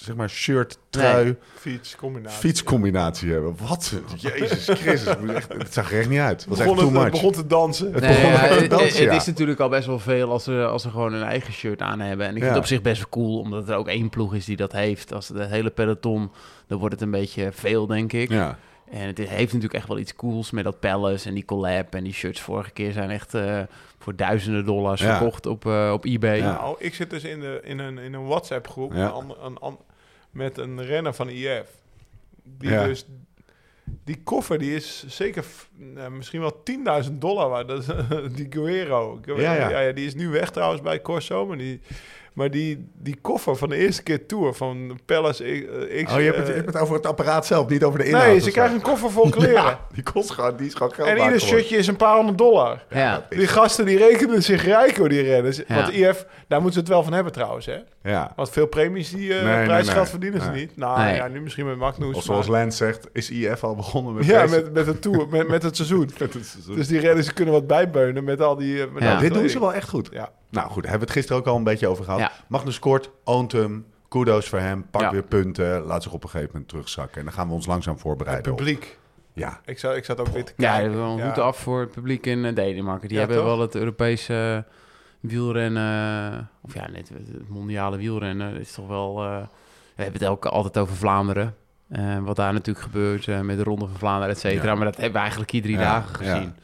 zeg 0.03 0.15
maar, 0.15 0.29
shirt, 0.29 0.77
trui, 0.89 1.35
Fiets, 1.55 1.95
combinatie. 1.95 2.39
fietscombinatie 2.39 3.31
hebben. 3.31 3.55
Wat? 3.67 3.93
Jezus 4.17 4.67
Christus. 4.79 5.13
ik 5.13 5.19
moet 5.19 5.29
echt- 5.33 5.53
Het 5.57 5.73
zag 5.73 5.91
er 5.91 5.99
echt 5.99 6.09
niet 6.09 6.19
uit. 6.19 6.39
Het 6.41 6.49
was 6.49 6.59
echt 6.59 6.67
Begon, 6.69 6.83
too 6.83 6.93
het, 6.93 7.03
much. 7.03 7.11
begon 7.11 7.31
te 7.31 7.47
dansen. 7.47 7.93
Het 7.93 8.01
Nee, 8.01 8.09
begon 8.15 8.31
ja, 8.31 8.41
met 8.41 8.71
een 8.71 8.79
het, 8.79 8.97
ja. 8.97 9.11
is 9.11 9.25
natuurlijk 9.25 9.59
al 9.59 9.69
best 9.69 9.87
wel 9.87 9.99
veel 9.99 10.31
als 10.31 10.43
ze, 10.43 10.65
als 10.65 10.81
ze 10.81 10.89
gewoon 10.89 11.13
een 11.13 11.23
eigen 11.23 11.53
shirt 11.53 11.81
aan 11.81 11.99
hebben. 11.99 12.25
En 12.27 12.31
ik 12.35 12.41
vind 12.41 12.45
Ja. 12.45 12.49
het 12.53 12.61
op 12.63 12.65
zich 12.69 12.81
best 12.81 12.97
wel 12.99 13.09
cool, 13.09 13.39
omdat 13.39 13.69
er 13.69 13.75
ook 13.75 13.87
één 13.87 14.09
ploeg 14.09 14.35
is 14.35 14.45
die 14.45 14.55
dat 14.57 14.71
heeft. 14.71 15.13
Als 15.13 15.27
het 15.27 15.47
hele 15.47 15.69
peloton, 15.69 16.31
dan 16.67 16.77
wordt 16.77 16.93
het 16.93 17.03
een 17.03 17.11
beetje 17.11 17.49
veel, 17.51 17.87
denk 17.87 18.13
ik. 18.13 18.29
Ja. 18.29 18.57
En 18.91 19.07
het 19.07 19.17
heeft 19.17 19.29
natuurlijk 19.53 19.73
echt 19.73 19.87
wel 19.87 19.97
iets 19.99 20.15
cools 20.15 20.51
met 20.51 20.63
dat 20.63 20.79
Palace 20.79 21.27
en 21.27 21.33
die 21.33 21.45
collab. 21.45 21.95
En 21.95 22.03
die 22.03 22.13
shirts 22.13 22.41
vorige 22.41 22.71
keer 22.71 22.91
zijn 22.91 23.09
echt 23.09 23.33
eh, 23.33 23.59
voor 23.99 24.15
duizenden 24.15 24.65
dollars 24.65 25.01
Ja. 25.01 25.17
verkocht 25.17 25.45
op, 25.45 25.65
eh, 25.65 25.89
op 25.93 26.05
eBay. 26.05 26.37
Ja. 26.37 26.51
Nou, 26.53 26.75
ik 26.79 26.93
zit 26.93 27.09
dus 27.09 27.23
in, 27.23 27.39
de, 27.39 27.59
in 27.63 27.79
een, 27.79 27.97
in 27.97 28.13
een 28.13 28.25
WhatsApp-groep 28.27 28.93
Ja. 28.93 29.05
een 29.05 29.11
ander- 29.11 29.37
een, 29.43 29.57
an- 29.57 29.79
met 30.33 30.57
een 30.57 30.85
renner 30.85 31.13
van 31.13 31.29
IF. 31.29 31.65
Die 32.43 32.69
Ja. 32.69 32.83
dus... 32.85 33.05
Die 34.05 34.21
koffer 34.23 34.59
die 34.59 34.75
is 34.75 35.05
zeker 35.07 35.43
nou, 35.77 36.11
misschien 36.11 36.39
wel 36.39 36.63
10.000 37.05 37.11
dollar 37.11 37.49
waard. 37.49 37.67
Dat 37.67 37.79
is, 37.79 37.85
die 38.37 38.47
Guerrero. 38.49 39.19
Ik- 39.25 39.37
Ja, 39.39 39.53
ja. 39.53 39.79
ja, 39.79 39.91
die 39.91 40.05
is 40.05 40.15
nu 40.15 40.29
weg 40.29 40.49
trouwens 40.51 40.81
bij 40.81 41.01
Corso. 41.01 41.45
Maar 41.45 41.57
die, 41.57 41.81
maar 42.33 42.51
die, 42.51 42.87
die 42.93 43.17
koffer 43.21 43.55
van 43.55 43.69
de 43.69 43.75
eerste 43.75 44.03
keer 44.03 44.25
tour 44.25 44.53
van 44.53 44.99
Palace 45.05 45.43
eh, 45.43 46.05
X... 46.05 46.13
Oh, 46.13 46.19
je 46.19 46.25
hebt, 46.25 46.37
het, 46.37 46.47
je 46.47 46.51
eh, 46.53 46.59
hebt 46.59 46.73
het 46.73 46.77
over 46.83 46.95
het 46.95 47.05
apparaat 47.05 47.45
zelf, 47.45 47.67
niet 47.69 47.83
over 47.83 47.99
de 47.99 48.05
inhoud. 48.05 48.25
nee, 48.27 48.39
ze 48.39 48.51
krijgen 48.51 48.75
een 48.75 48.81
koffer 48.81 49.11
vol 49.11 49.29
kleren. 49.39 49.53
Ja, 49.53 49.79
die 49.93 50.03
kost 50.03 50.31
gewoon, 50.31 50.57
die 50.57 50.67
is 50.67 50.73
gewoon 50.73 50.93
geld 50.93 51.07
en 51.07 51.17
ieder 51.17 51.41
shirtje 51.41 51.77
is 51.77 51.87
een 51.87 51.95
paar 51.95 52.15
honderd 52.15 52.37
dollar. 52.37 52.85
Ja. 52.89 53.25
Die 53.29 53.47
gasten 53.47 53.85
die 53.85 53.97
rekenen 53.97 54.43
zich 54.43 54.63
rijk 54.65 54.95
door 54.95 55.09
die 55.09 55.21
renners. 55.21 55.57
Ja. 55.57 55.75
Want 55.75 55.93
IF, 55.93 56.25
daar 56.47 56.61
moeten 56.61 56.73
ze 56.73 56.79
het 56.79 56.87
wel 56.89 57.03
van 57.03 57.13
hebben 57.13 57.33
trouwens. 57.33 57.65
Hè? 57.65 57.77
Ja. 58.03 58.33
Want 58.35 58.49
veel 58.49 58.65
premies, 58.67 59.09
die 59.11 59.33
eh 59.37 59.43
Nee, 59.43 59.63
prijsgeld 59.65 59.97
nee. 60.01 60.05
verdienen 60.05 60.41
ze 60.41 60.49
Nee. 60.49 60.59
niet. 60.59 60.77
Nou 60.77 60.99
Nee. 60.99 61.15
ja, 61.15 61.27
nu 61.27 61.41
misschien 61.41 61.65
met 61.65 61.77
Magnus. 61.77 62.15
Of 62.15 62.23
zoals 62.23 62.47
maar- 62.47 62.59
Lance 62.59 62.77
zegt, 62.77 63.07
is 63.13 63.29
IF 63.29 63.63
al 63.63 63.75
begonnen 63.75 64.13
met 64.13 64.25
ja, 64.25 64.41
deze- 64.41 64.55
met, 64.55 64.73
met 64.73 64.85
het 64.85 65.01
tour, 65.01 65.27
met, 65.31 65.47
met 65.47 65.63
het 65.63 65.75
seizoen. 65.75 66.09
met 66.19 66.33
het 66.33 66.45
seizoen. 66.45 66.75
Dus 66.75 66.87
die 66.87 66.99
renners 66.99 67.33
kunnen 67.33 67.53
wat 67.53 67.67
bijbeunen 67.67 68.23
met 68.23 68.41
al 68.41 68.55
die... 68.55 68.83
eh, 68.83 68.91
Met 68.91 69.03
Ja. 69.03 69.13
al 69.13 69.19
Dit 69.19 69.33
doen 69.33 69.49
ze 69.49 69.59
wel 69.59 69.73
echt 69.73 69.89
goed. 69.89 70.09
Ja. 70.11 70.29
Nou 70.49 70.67
goed, 70.67 70.81
hebben 70.83 70.99
we 70.99 71.05
het 71.05 71.13
gisteren 71.13 71.37
ook 71.41 71.47
al 71.47 71.55
een 71.55 71.63
beetje 71.63 71.87
over 71.87 72.03
gehad. 72.03 72.19
Ja. 72.19 72.31
Magnus 72.47 72.79
Kort, 72.79 73.09
oont 73.23 73.51
hem, 73.51 73.85
kudos 74.07 74.47
voor 74.49 74.59
hem, 74.59 74.85
pak 74.91 75.01
Ja. 75.01 75.11
weer 75.11 75.23
punten, 75.23 75.81
laat 75.81 76.03
zich 76.03 76.11
op 76.13 76.23
een 76.23 76.29
gegeven 76.29 76.49
moment 76.53 76.69
terugzakken. 76.69 77.17
En 77.17 77.23
dan 77.23 77.33
gaan 77.33 77.47
we 77.47 77.53
ons 77.53 77.65
langzaam 77.65 77.93
Het 77.93 78.01
voorbereiden. 78.01 78.51
op- 78.51 78.57
publiek. 78.57 78.97
Ja, 79.33 79.59
Ik, 79.65 79.79
zou, 79.79 79.95
ik 79.95 80.05
zat 80.05 80.19
ook 80.19 80.27
weer 80.27 80.43
te 80.45 80.53
Ja, 80.57 80.73
kijken. 80.75 80.97
wel 80.97 81.09
een 81.11 81.17
Ja. 81.17 81.25
hoed 81.25 81.37
af 81.39 81.57
voor 81.57 81.79
het 81.79 81.91
publiek 81.91 82.25
in 82.25 82.45
eh, 82.45 82.55
Denemarken. 82.55 83.07
Die 83.07 83.17
Ja, 83.17 83.23
hebben 83.23 83.37
toch? 83.43 83.45
wel 83.55 83.59
het 83.59 83.75
Europese 83.75 84.65
wielrennen, 85.23 86.49
of 86.61 86.73
ja, 86.73 86.87
net 86.89 87.09
het 87.09 87.49
mondiale 87.49 87.97
wielrennen. 87.97 88.59
is 88.59 88.71
toch 88.73 88.87
wel. 88.87 89.23
eh, 89.23 89.37
we 89.95 90.03
hebben 90.03 90.21
het 90.21 90.29
ook 90.29 90.45
altijd 90.45 90.77
over 90.77 90.95
Vlaanderen. 90.95 91.55
Eh, 91.89 92.17
wat 92.19 92.35
daar 92.35 92.53
natuurlijk 92.53 92.85
gebeurt 92.85 93.27
eh, 93.27 93.39
met 93.39 93.57
de 93.57 93.63
Ronde 93.63 93.85
van 93.87 93.97
Vlaanderen, 93.97 94.33
et 94.35 94.39
cetera. 94.39 94.65
Ja. 94.71 94.75
Maar 94.75 94.85
dat 94.85 94.95
hebben 94.95 95.13
we 95.13 95.19
eigenlijk 95.19 95.51
iedere 95.51 95.73
drie 95.73 95.85
Ja, 95.85 95.93
dagen 95.93 96.15
gezien. 96.15 96.55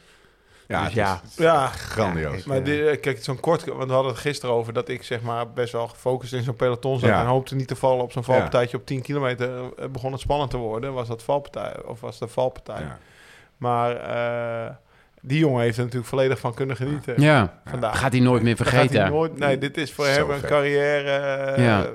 ja, 0.68 0.78
Dus 0.78 0.86
het 0.86 0.92
ja. 0.96 1.20
is- 1.24 1.34
Ja, 1.36 1.66
grandioos. 1.66 2.36
ik- 2.38 2.46
maar 2.46 2.62
die, 2.62 2.96
kijk, 2.96 3.24
zo'n 3.24 3.40
kort... 3.40 3.64
Want 3.64 3.86
we 3.88 3.92
hadden 3.92 4.12
het 4.12 4.20
gisteren 4.20 4.54
over 4.54 4.72
dat 4.72 4.88
ik 4.88 5.02
zeg 5.02 5.20
maar 5.22 5.50
best 5.52 5.72
wel 5.72 5.88
gefocust 5.88 6.32
in 6.32 6.42
zo'n 6.42 6.56
peloton 6.56 6.98
zat. 6.98 7.08
Ja. 7.08 7.20
En 7.20 7.26
hoopte 7.26 7.54
niet 7.54 7.68
te 7.68 7.76
vallen 7.76 8.02
op 8.04 8.12
zo'n 8.12 8.24
valpartijtje 8.24 8.76
op 8.76 8.86
10 8.86 9.02
kilometer. 9.02 9.50
begon 9.90 10.12
het 10.12 10.20
spannend 10.20 10.50
te 10.50 10.56
worden. 10.56 10.92
Was 10.92 11.08
dat 11.08 11.22
valpartij? 11.22 11.82
Of 11.84 12.00
was 12.00 12.18
dat 12.18 12.30
valpartij? 12.30 12.80
Ja. 12.80 12.98
Maar 13.56 13.96
eh, 13.96 14.74
die 15.20 15.38
jongen 15.38 15.62
heeft 15.62 15.76
er 15.76 15.82
natuurlijk 15.82 16.10
volledig 16.10 16.38
van 16.38 16.54
kunnen 16.54 16.76
genieten. 16.76 17.14
Ja, 17.22 17.60
Vandaag. 17.64 17.98
gaat 17.98 18.12
hij 18.12 18.20
nooit 18.20 18.42
meer 18.42 18.56
gaat 18.56 18.70
hij 18.70 18.78
vergeten. 18.80 19.10
nooit, 19.10 19.38
nee, 19.38 19.58
dit 19.58 19.76
is 19.76 19.92
voor 19.92 20.04
Zo 20.04 20.10
hem 20.10 20.30
een 20.30 20.48
carrière. 20.48 21.10
eh, 21.10 21.64
Ja. 21.64 21.86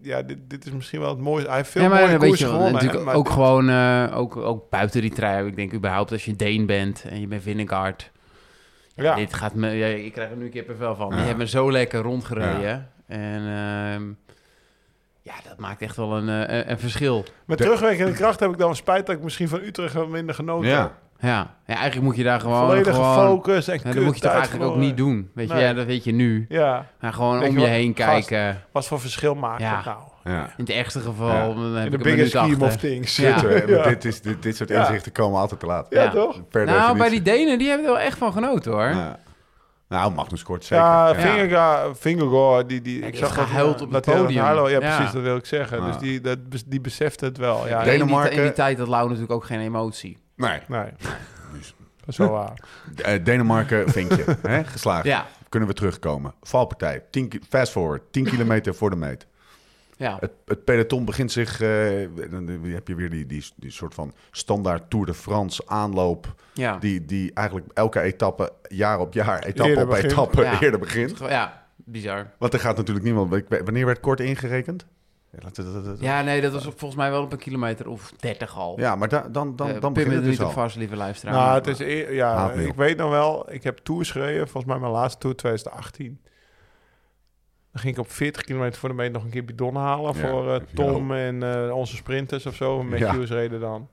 ja, 0.00 0.22
dit, 0.22 0.38
dit 0.50 0.66
is 0.66 0.72
misschien 0.72 1.00
wel 1.00 1.08
het 1.08 1.18
mooiste. 1.18 1.48
Hij 1.48 1.56
heeft 1.56 1.70
veel 1.70 1.82
ja, 1.82 1.88
maar 1.88 2.00
mooie 2.06 2.18
weet 2.18 2.38
je 2.38 2.46
gewonnen. 2.46 2.72
natuurlijk 2.72 3.04
hè, 3.04 3.14
ook 3.14 3.24
dit- 3.24 3.32
gewoon, 3.32 3.68
eh, 3.68 4.12
ook, 4.14 4.36
ook 4.36 4.70
buiten 4.70 5.00
die 5.00 5.10
trui. 5.12 5.46
Ik 5.46 5.56
denk 5.56 5.72
überhaupt 5.72 6.12
als 6.12 6.24
je 6.24 6.36
Deen 6.36 6.66
bent 6.66 7.04
en 7.10 7.20
je 7.20 7.26
bent 7.26 7.42
Vinnegaard. 7.42 8.10
Ja, 8.94 9.14
Dit 9.14 9.34
gaat 9.34 9.54
me, 9.54 9.70
ja, 9.70 9.86
ik 9.86 10.12
krijg 10.12 10.30
er 10.30 10.36
nu 10.36 10.48
kippenvel 10.48 10.94
van. 10.94 11.08
Ja. 11.10 11.16
Die 11.16 11.24
hebben 11.24 11.48
zo 11.48 11.72
lekker 11.72 12.00
rondgereden. 12.00 12.90
En 13.06 13.38
ehm, 13.40 14.02
ja, 15.22 15.34
dat 15.48 15.58
maakt 15.58 15.82
echt 15.82 15.96
wel 15.96 16.16
een, 16.16 16.28
eh, 16.28 16.56
een, 16.56 16.70
een 16.70 16.78
verschil. 16.78 17.24
met 17.46 17.58
De- 17.58 17.64
terugwerkende 17.64 18.12
kracht 18.12 18.40
heb 18.40 18.50
ik 18.50 18.58
dan 18.58 18.76
spijt 18.76 19.06
dat 19.06 19.16
ik 19.16 19.22
misschien 19.22 19.48
van 19.48 19.60
Utrecht 19.60 19.94
wat 19.94 20.08
minder 20.08 20.34
genoten 20.34 20.80
heb. 20.80 20.92
Ja, 21.22 21.28
Ja. 21.66 21.74
eigenlijk 21.74 22.02
moet 22.02 22.16
je 22.16 22.22
daar 22.22 22.40
gewoon... 22.40 22.66
Volledig 22.66 22.94
gewoon 22.94 23.14
gefocust 23.14 23.68
en 23.68 23.80
ja, 23.84 23.92
dat 23.92 24.02
moet 24.04 24.14
je 24.14 24.20
toch 24.20 24.32
eigenlijk 24.32 24.70
ook 24.70 24.76
niet 24.76 24.96
doen. 24.96 25.30
Weet 25.34 25.48
je, 25.48 25.54
Nee. 25.54 25.62
ja, 25.64 25.72
dat 25.72 25.86
weet 25.86 26.04
je 26.04 26.12
nu. 26.12 26.46
Ja, 26.48 26.86
Maar 27.00 27.12
gewoon 27.12 27.42
om 27.44 27.58
je 27.58 27.66
heen 27.66 27.92
gast, 27.96 28.08
kijken. 28.28 28.62
wat 28.72 28.86
voor 28.86 29.00
verschil 29.00 29.34
maakt 29.34 29.60
Ja. 29.60 29.76
het 29.76 29.84
nou? 29.84 29.98
ja. 30.24 30.42
In 30.42 30.64
het 30.64 30.70
ergste 30.70 31.00
geval 31.00 31.28
Ja. 31.28 31.46
dan 31.46 31.74
heb 31.74 31.84
In 31.84 31.90
de 31.90 31.96
ik 31.98 32.04
een 32.06 32.16
bigger 32.16 32.16
minuut 32.16 32.30
scheme 32.30 32.52
achter. 32.52 32.66
of 32.66 32.76
things. 32.76 33.16
Ja. 33.16 33.36
Ja. 33.66 33.82
dit, 33.88 34.04
is, 34.04 34.20
dit, 34.20 34.42
dit 34.42 34.56
soort 34.56 34.68
Ja. 34.68 34.80
inzichten 34.80 35.12
komen 35.12 35.40
altijd 35.40 35.60
te 35.60 35.66
laat. 35.66 35.86
Ja, 35.90 36.02
Ja. 36.02 36.10
toch? 36.10 36.48
Per 36.48 36.64
Nou, 36.66 36.98
bij 36.98 37.08
die 37.08 37.22
Denen, 37.22 37.58
die 37.58 37.68
hebben 37.68 37.86
er 37.86 37.92
wel 37.92 38.00
echt 38.02 38.18
van 38.18 38.32
genoten 38.32 38.72
hoor. 38.72 38.82
Ja. 38.88 39.18
Nou, 39.88 40.12
Magnus 40.12 40.42
Kort 40.42 40.64
zeker. 40.64 40.84
Ja. 40.84 41.14
Vingegaard, 41.14 41.98
Vingegaard, 41.98 42.68
die, 42.68 42.82
die, 42.82 43.00
Ja, 43.00 43.06
ik 43.06 43.16
zag 43.16 43.34
gehuild 43.34 43.78
dat, 43.78 43.86
op 43.86 43.92
het 43.92 44.04
podium. 44.04 44.42
huilen- 44.42 44.70
Ja, 44.70 44.80
Ja. 44.80 44.96
precies, 44.96 45.12
dat 45.12 45.22
wil 45.22 45.36
ik 45.36 45.46
zeggen. 45.46 45.78
Ja. 45.80 45.86
Dus 45.86 45.96
die, 45.98 46.20
dat, 46.20 46.38
die 46.66 46.80
beseft 46.80 47.20
het 47.20 47.36
wel. 47.38 47.68
Ja, 47.68 47.78
In 47.82 47.88
die- 47.90 47.98
Denemarken- 47.98 48.36
In 48.36 48.42
die, 48.42 48.52
tijd 48.52 48.78
had 48.78 48.88
Lau 48.88 49.04
natuurlijk 49.04 49.32
ook 49.32 49.44
geen 49.44 49.60
emotie. 49.60 50.18
Nee, 50.48 50.60
nee. 50.68 50.90
Dat 51.96 52.08
is 52.08 52.16
wel 52.16 52.30
waar. 52.40 52.62
Eh, 52.96 53.24
Denemarken 53.24 53.88
vind 53.90 54.14
je, 54.14 54.36
hè? 54.42 54.64
geslaagd. 54.64 55.04
Ja, 55.04 55.26
Kunnen 55.48 55.68
we 55.68 55.74
terugkomen. 55.74 56.34
Valpartij, 56.42 57.02
10 57.10 57.28
ki- 57.28 57.40
fast 57.48 57.72
forward, 57.72 58.02
10 58.10 58.24
kilometer 58.32 58.74
voor 58.74 58.90
de 58.90 58.96
meet. 58.96 59.26
ja. 59.96 60.16
Het, 60.20 60.30
het 60.46 60.64
peloton 60.64 61.04
begint 61.04 61.32
zich, 61.32 61.60
eh, 61.60 62.08
dan 62.30 62.46
heb 62.48 62.88
je 62.88 62.94
weer 62.94 63.10
die, 63.10 63.26
die, 63.26 63.44
die 63.56 63.70
soort 63.70 63.94
van 63.94 64.14
standaard 64.30 64.90
Tour 64.90 65.06
de 65.06 65.14
France 65.14 65.62
aanloop, 65.66 66.34
ja. 66.52 66.76
die, 66.78 67.04
die 67.04 67.30
eigenlijk 67.34 67.68
elke 67.74 68.00
etappe, 68.00 68.52
jaar 68.68 68.98
op 68.98 69.12
jaar, 69.12 69.42
etappe 69.42 69.68
Eerder 69.68 69.84
op 69.84 69.90
begint. 69.90 70.12
etappe, 70.12 70.42
Ja. 70.42 70.60
eerder 70.60 70.80
begint. 70.80 71.18
Ja, 71.18 71.66
bizar. 71.76 72.30
Want 72.38 72.52
er 72.52 72.60
gaat 72.60 72.76
natuurlijk 72.76 73.04
niemand, 73.06 73.42
wanneer 73.48 73.86
werd 73.86 74.00
kort 74.00 74.20
ingerekend? 74.20 74.86
Ja, 75.40 75.94
Ja, 75.98 76.22
nee, 76.22 76.40
dat 76.40 76.52
was 76.52 76.62
volgens 76.64 76.94
mij 76.94 77.10
wel 77.10 77.22
op 77.22 77.32
een 77.32 77.38
kilometer 77.38 77.88
of 77.88 78.12
30 78.16 78.56
al. 78.58 78.80
ja 78.80 78.96
maar 78.96 79.08
da- 79.08 79.28
dan, 79.30 79.56
dan, 79.56 79.68
dan 79.80 79.80
pin 79.80 79.92
begint 79.92 80.06
het 80.14 80.14
er 80.22 80.28
niet 80.28 80.30
dus 80.30 80.38
op 80.38 80.44
al. 80.46 80.50
vast, 80.62 80.76
lieve 80.76 80.96
luisteraar. 80.96 81.34
Nou, 81.34 81.54
het 81.54 81.66
is 81.66 81.78
eer- 81.78 82.12
ja, 82.14 82.34
Haatmail. 82.36 82.66
ik 82.68 82.74
weet 82.74 82.96
nog 82.96 83.10
wel, 83.10 83.52
ik 83.52 83.62
heb 83.62 83.78
tours 83.78 84.10
gereden, 84.10 84.48
volgens 84.48 84.72
mij 84.72 84.78
mijn 84.80 84.92
laatste 84.92 85.18
tour 85.18 85.36
2018. 85.36 86.20
Dan 87.72 87.80
ging 87.82 87.94
ik 87.94 88.00
op 88.00 88.10
40 88.10 88.42
kilometer 88.42 88.78
voor 88.80 88.88
de 88.88 88.94
meet 88.94 89.12
nog 89.12 89.24
een 89.24 89.30
keer 89.30 89.44
bidon 89.44 89.76
halen 89.76 90.14
Ja, 90.16 90.28
voor 90.28 90.48
eh, 90.54 90.60
ja. 90.60 90.64
Tom 90.74 91.12
en 91.12 91.42
eh, 91.66 91.74
onze 91.76 91.96
sprinters 91.96 92.46
of 92.46 92.54
zo. 92.54 92.78
Ja. 92.78 92.84
Matthews 92.84 93.30
reden 93.30 93.60
dan. 93.60 93.88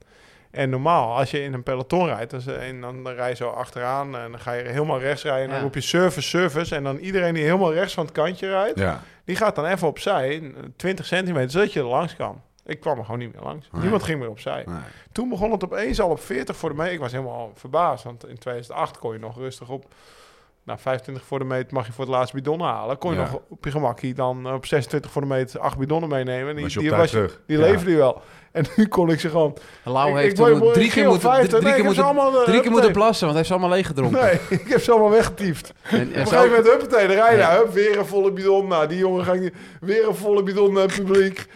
En 0.51 0.69
normaal, 0.69 1.15
als 1.17 1.31
je 1.31 1.41
in 1.43 1.53
een 1.53 1.63
peloton 1.63 2.05
rijdt, 2.05 2.31
dan, 2.45 2.55
en 2.55 2.81
dan, 2.81 3.03
dan 3.03 3.13
rij 3.13 3.29
je 3.29 3.35
zo 3.35 3.49
achteraan 3.49 4.17
en 4.17 4.31
dan 4.31 4.39
ga 4.39 4.51
je 4.53 4.63
helemaal 4.63 4.99
rechts 4.99 5.23
rijden. 5.23 5.41
En 5.43 5.47
dan 5.49 5.57
Ja. 5.57 5.63
roep 5.63 5.73
je 5.73 5.81
service, 5.81 6.27
service. 6.29 6.75
En 6.75 6.83
dan 6.83 6.97
iedereen 6.97 7.33
die 7.33 7.43
helemaal 7.43 7.73
rechts 7.73 7.93
van 7.93 8.05
het 8.05 8.13
kantje 8.13 8.47
rijdt, 8.49 8.79
Ja, 8.79 9.01
die 9.25 9.35
gaat 9.35 9.55
dan 9.55 9.65
even 9.65 9.87
opzij, 9.87 10.53
20 10.75 11.05
centimeter, 11.05 11.51
zodat 11.51 11.73
je 11.73 11.79
er 11.79 11.85
langs 11.85 12.15
kan. 12.15 12.41
Ik 12.65 12.79
kwam 12.79 12.97
er 12.97 13.03
gewoon 13.05 13.19
niet 13.19 13.33
meer 13.33 13.43
langs. 13.43 13.67
Nee. 13.71 13.81
Niemand 13.81 14.03
ging 14.03 14.19
meer 14.19 14.29
opzij. 14.29 14.63
nee. 14.67 14.77
Toen 15.11 15.29
begon 15.29 15.51
het 15.51 15.63
opeens 15.63 16.01
al 16.01 16.09
op 16.09 16.19
40 16.21 16.55
voor 16.55 16.69
de 16.69 16.75
meet. 16.75 16.91
Ik 16.91 16.99
was 16.99 17.11
helemaal 17.11 17.51
verbaasd, 17.55 18.03
want 18.03 18.27
in 18.27 18.37
2008 18.37 18.97
kon 18.99 19.13
je 19.13 19.19
nog 19.19 19.37
rustig 19.37 19.69
op... 19.69 19.85
Nou, 20.69 20.81
25 20.81 21.23
voor 21.25 21.39
de 21.39 21.45
meet 21.45 21.71
mag 21.71 21.85
je 21.85 21.91
voor 21.93 22.05
het 22.05 22.13
laatste 22.13 22.35
bidon 22.35 22.61
halen. 22.61 22.97
Kon 22.97 23.11
je 23.13 23.17
Ja. 23.19 23.23
nog 23.31 23.39
op 23.49 23.63
je 23.65 23.71
gemakkie 23.71 24.13
dan 24.13 24.53
op 24.53 24.65
26 24.65 25.11
voor 25.11 25.21
de 25.21 25.27
meet 25.27 25.59
acht 25.59 25.77
bidonnen 25.77 26.09
meenemen. 26.09 26.49
En 26.49 26.55
die, 26.55 26.63
Was 26.63 26.73
je 26.73 26.79
op 26.79 26.85
die, 26.85 26.95
was, 26.95 27.09
terug. 27.09 27.39
die 27.47 27.57
Ja. 27.59 27.65
je 27.67 27.95
wel. 27.95 28.21
En 28.51 28.65
nu 28.75 28.87
kon 28.87 29.09
ik 29.09 29.19
ze 29.19 29.29
gewoon... 29.29 29.57
Lau 29.83 30.17
heeft 30.19 30.39
ik 30.39 30.45
toen 30.45 30.59
word- 30.59 30.73
drie 30.73 30.89
keer 30.91 31.03
moeten, 31.07 31.21
drie, 31.21 31.33
50. 31.33 31.51
drie 31.59 31.63
Nee, 31.63 31.73
keer 31.75 31.83
moeten, 31.85 32.03
allemaal, 32.03 32.27
eh, 32.27 32.33
drie 32.33 32.43
keer 32.45 32.53
moeten 32.55 32.71
huppatee. 32.71 32.91
plassen, 32.91 33.27
want 33.27 33.37
hij 33.37 33.37
heeft 33.37 33.47
ze 33.47 33.53
allemaal 33.53 33.69
leeggedronken. 33.77 34.21
Nee, 34.21 34.59
ik 34.63 34.67
heb 34.67 34.81
ze 34.81 34.91
allemaal 34.91 35.09
weggetiefd. 35.09 35.73
En, 35.83 35.99
en 35.99 36.07
Op 36.07 36.15
een 36.15 36.27
gegeven 36.27 36.47
moment, 36.49 36.67
huppatee, 36.67 37.07
de 37.07 37.13
rijden. 37.13 37.37
Ja. 37.39 37.57
Hup, 37.57 37.73
weer 37.73 37.97
een 37.99 38.05
volle 38.05 38.31
bidon. 38.31 38.67
Nou, 38.67 38.87
die 38.87 38.97
jongen 38.97 39.23
ging 39.25 39.39
niet- 39.41 39.53
weer 39.81 40.07
een 40.07 40.15
volle 40.15 40.43
bidon 40.43 40.73
naar 40.73 40.83
het 40.83 40.95
publiek. 40.95 41.47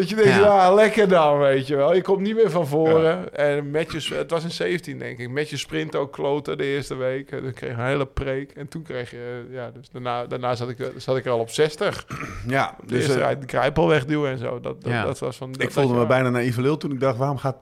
Dat 0.00 0.08
je 0.08 0.14
denkt, 0.16 0.30
Ja. 0.30 0.38
ja. 0.40 0.74
lekker 0.74 1.08
dan, 1.08 1.38
weet 1.38 1.66
je 1.66 1.76
wel. 1.76 1.94
Je 1.94 2.02
komt 2.02 2.20
niet 2.20 2.34
meer 2.34 2.50
van 2.50 2.66
voren. 2.66 3.34
En 3.34 3.70
met 3.70 3.92
je, 3.92 4.14
het 4.14 4.30
was 4.30 4.44
een 4.44 4.50
17, 4.50 4.98
denk 4.98 5.18
ik. 5.18 5.30
Met 5.30 5.50
je 5.50 5.56
sprint 5.56 5.96
ook 5.96 6.12
kloten 6.12 6.58
de 6.58 6.64
eerste 6.64 6.94
week. 6.94 7.30
Dan 7.30 7.52
kreeg 7.52 7.70
je 7.70 7.76
een 7.76 7.86
hele 7.86 8.06
preek. 8.06 8.50
En 8.50 8.68
toen 8.68 8.82
kreeg 8.82 9.10
je, 9.10 9.44
ja, 9.50 9.70
dus 9.70 9.90
daarna, 9.92 10.26
daarna 10.26 10.54
zat, 10.54 10.68
ik, 10.68 10.90
zat 10.96 11.16
ik 11.16 11.24
er 11.24 11.30
al 11.30 11.38
op 11.38 11.50
60. 11.50 12.06
Ja, 12.48 12.74
De 12.80 12.86
dus 12.86 12.96
eerste 12.96 13.12
eh, 13.12 13.18
rijd, 13.18 13.40
de 13.40 13.46
kruipel 13.46 13.88
wegduwen 13.88 14.30
en 14.30 14.38
zo. 14.38 14.60
Dat, 14.60 14.82
dat, 14.82 14.92
Ja. 14.92 15.04
dat 15.04 15.18
was 15.18 15.36
van... 15.36 15.52
dat 15.52 15.62
ik 15.62 15.70
voelde 15.70 15.94
me 15.94 16.06
bijna 16.06 16.30
naïeve 16.30 16.60
lul 16.62 16.76
toen 16.76 16.92
ik 16.92 17.00
dacht, 17.00 17.16
waarom 17.18 17.38
gaat 17.38 17.56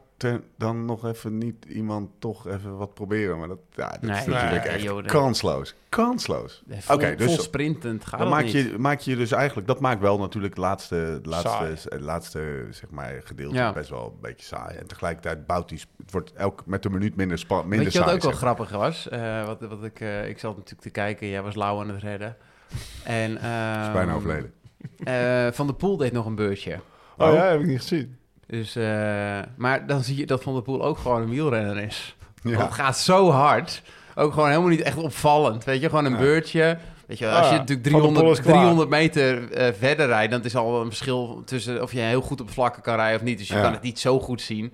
dan 0.57 0.85
nog 0.85 1.05
even 1.07 1.39
niet 1.39 1.65
iemand 1.65 2.11
toch 2.19 2.47
even 2.49 2.77
wat 2.77 2.95
proberen? 2.95 3.39
Maar 3.39 3.49
dat, 3.49 3.59
ja, 3.71 3.89
dat 3.89 4.03
is 4.03 4.09
Nee, 4.09 4.27
natuurlijk 4.29 4.65
nee, 4.65 4.73
echt 4.73 4.83
joh, 4.83 4.97
dat- 5.03 5.07
kansloos. 5.13 5.75
Kansloos. 5.89 6.63
Oké, 6.89 7.15
dus- 7.15 7.35
vol 7.35 7.43
sprintend 7.45 8.03
gaat 8.07 8.19
Dan 8.21 8.29
dat 8.29 8.37
maak 8.39 8.45
niet. 8.45 8.53
je, 8.53 8.75
maak 8.79 9.01
je 9.01 9.17
dus 9.17 9.33
eigenlijk, 9.33 9.67
dat 9.67 9.81
maakt 9.81 10.01
wel 10.01 10.19
natuurlijk 10.19 10.55
het 10.55 10.63
laatste, 10.65 11.21
laatste, 11.23 11.89
het 11.89 12.01
laatste 12.01 12.67
zeg 12.71 12.91
maar, 12.91 13.21
gedeelte 13.25 13.55
Ja. 13.57 13.73
best 13.73 13.91
wel 13.91 14.05
een 14.15 14.21
beetje 14.21 14.47
saai. 14.47 14.77
En 14.77 14.87
tegelijkertijd 14.87 15.47
bouwt 15.47 15.69
die, 15.69 15.81
het 16.03 16.13
wordt 16.13 16.33
elk, 16.33 16.63
met 16.67 16.83
de 16.83 16.91
minuut 16.91 17.17
minder, 17.17 17.39
spa, 17.39 17.63
minder 17.63 17.79
Weet 17.79 17.93
je 17.93 17.99
wat 18.01 18.11
ook 18.13 18.23
wel 18.23 18.33
grappig 18.33 18.71
was? 18.71 19.09
Eh, 19.09 19.47
wat, 19.47 19.61
wat 19.61 19.85
ik, 19.85 20.01
eh, 20.01 20.29
ik 20.29 20.39
zat 20.39 20.53
natuurlijk 20.55 20.83
te 20.83 20.91
kijken, 20.91 21.29
jij 21.29 21.43
was 21.43 21.55
lauw 21.55 21.81
aan 21.81 21.89
het 21.89 22.03
redden. 22.03 22.37
En, 23.05 23.31
is 23.39 23.43
ehm, 23.43 23.93
bijna 23.93 24.13
overleden. 24.15 24.53
eh, 25.05 25.47
Van 25.53 25.67
der 25.67 25.77
Poel 25.77 25.97
deed 25.97 26.13
nog 26.13 26.27
een 26.27 26.35
beurtje. 26.35 26.81
Oh, 27.17 27.29
Oh. 27.29 27.35
ja, 27.35 27.45
heb 27.45 27.61
ik 27.61 27.67
niet 27.67 27.79
gezien. 27.81 28.18
Dus, 28.51 28.77
eh, 28.77 28.85
maar 29.57 29.87
dan 29.87 30.03
zie 30.03 30.17
je 30.17 30.27
dat 30.27 30.43
Van 30.43 30.53
der 30.53 30.63
Poel 30.63 30.85
ook 30.85 30.99
gewoon 30.99 31.23
een 31.23 31.29
wielrenner 31.31 31.83
is. 31.83 32.17
Ja. 32.43 32.59
Het 32.63 32.73
gaat 32.73 32.99
zo 32.99 33.31
hard. 33.31 33.83
Ook 34.15 34.33
gewoon 34.33 34.49
helemaal 34.49 34.69
niet 34.69 34.83
echt 34.83 34.97
opvallend. 34.97 35.65
Weet 35.65 35.81
je, 35.81 35.89
gewoon 35.89 36.05
een 36.05 36.13
Ja. 36.13 36.19
beurtje. 36.19 36.79
Weet 37.07 37.19
je, 37.19 37.29
als 37.29 37.47
Ah, 37.47 37.53
je 37.53 37.59
natuurlijk 37.59 37.89
Van 37.89 38.01
der 38.01 38.01
Poel 38.01 38.13
300, 38.13 38.39
is 38.39 38.45
klaar. 38.45 38.57
300 38.57 38.89
meter 38.89 39.51
eh, 39.53 39.73
verder 39.79 40.07
rijdt, 40.07 40.33
dan 40.33 40.45
is 40.45 40.57
al 40.57 40.81
een 40.81 40.87
verschil 40.87 41.43
tussen 41.45 41.83
of 41.83 41.93
je 41.93 42.01
heel 42.01 42.21
goed 42.21 42.41
op 42.41 42.51
vlakken 42.51 42.83
kan 42.83 42.95
rijden 42.97 43.17
of 43.17 43.23
niet. 43.25 43.39
Dus 43.39 43.49
je 43.49 43.55
Ja. 43.55 43.61
kan 43.63 43.73
het 43.73 43.83
niet 43.83 43.99
zo 43.99 44.21
goed 44.21 44.41
zien. 44.41 44.73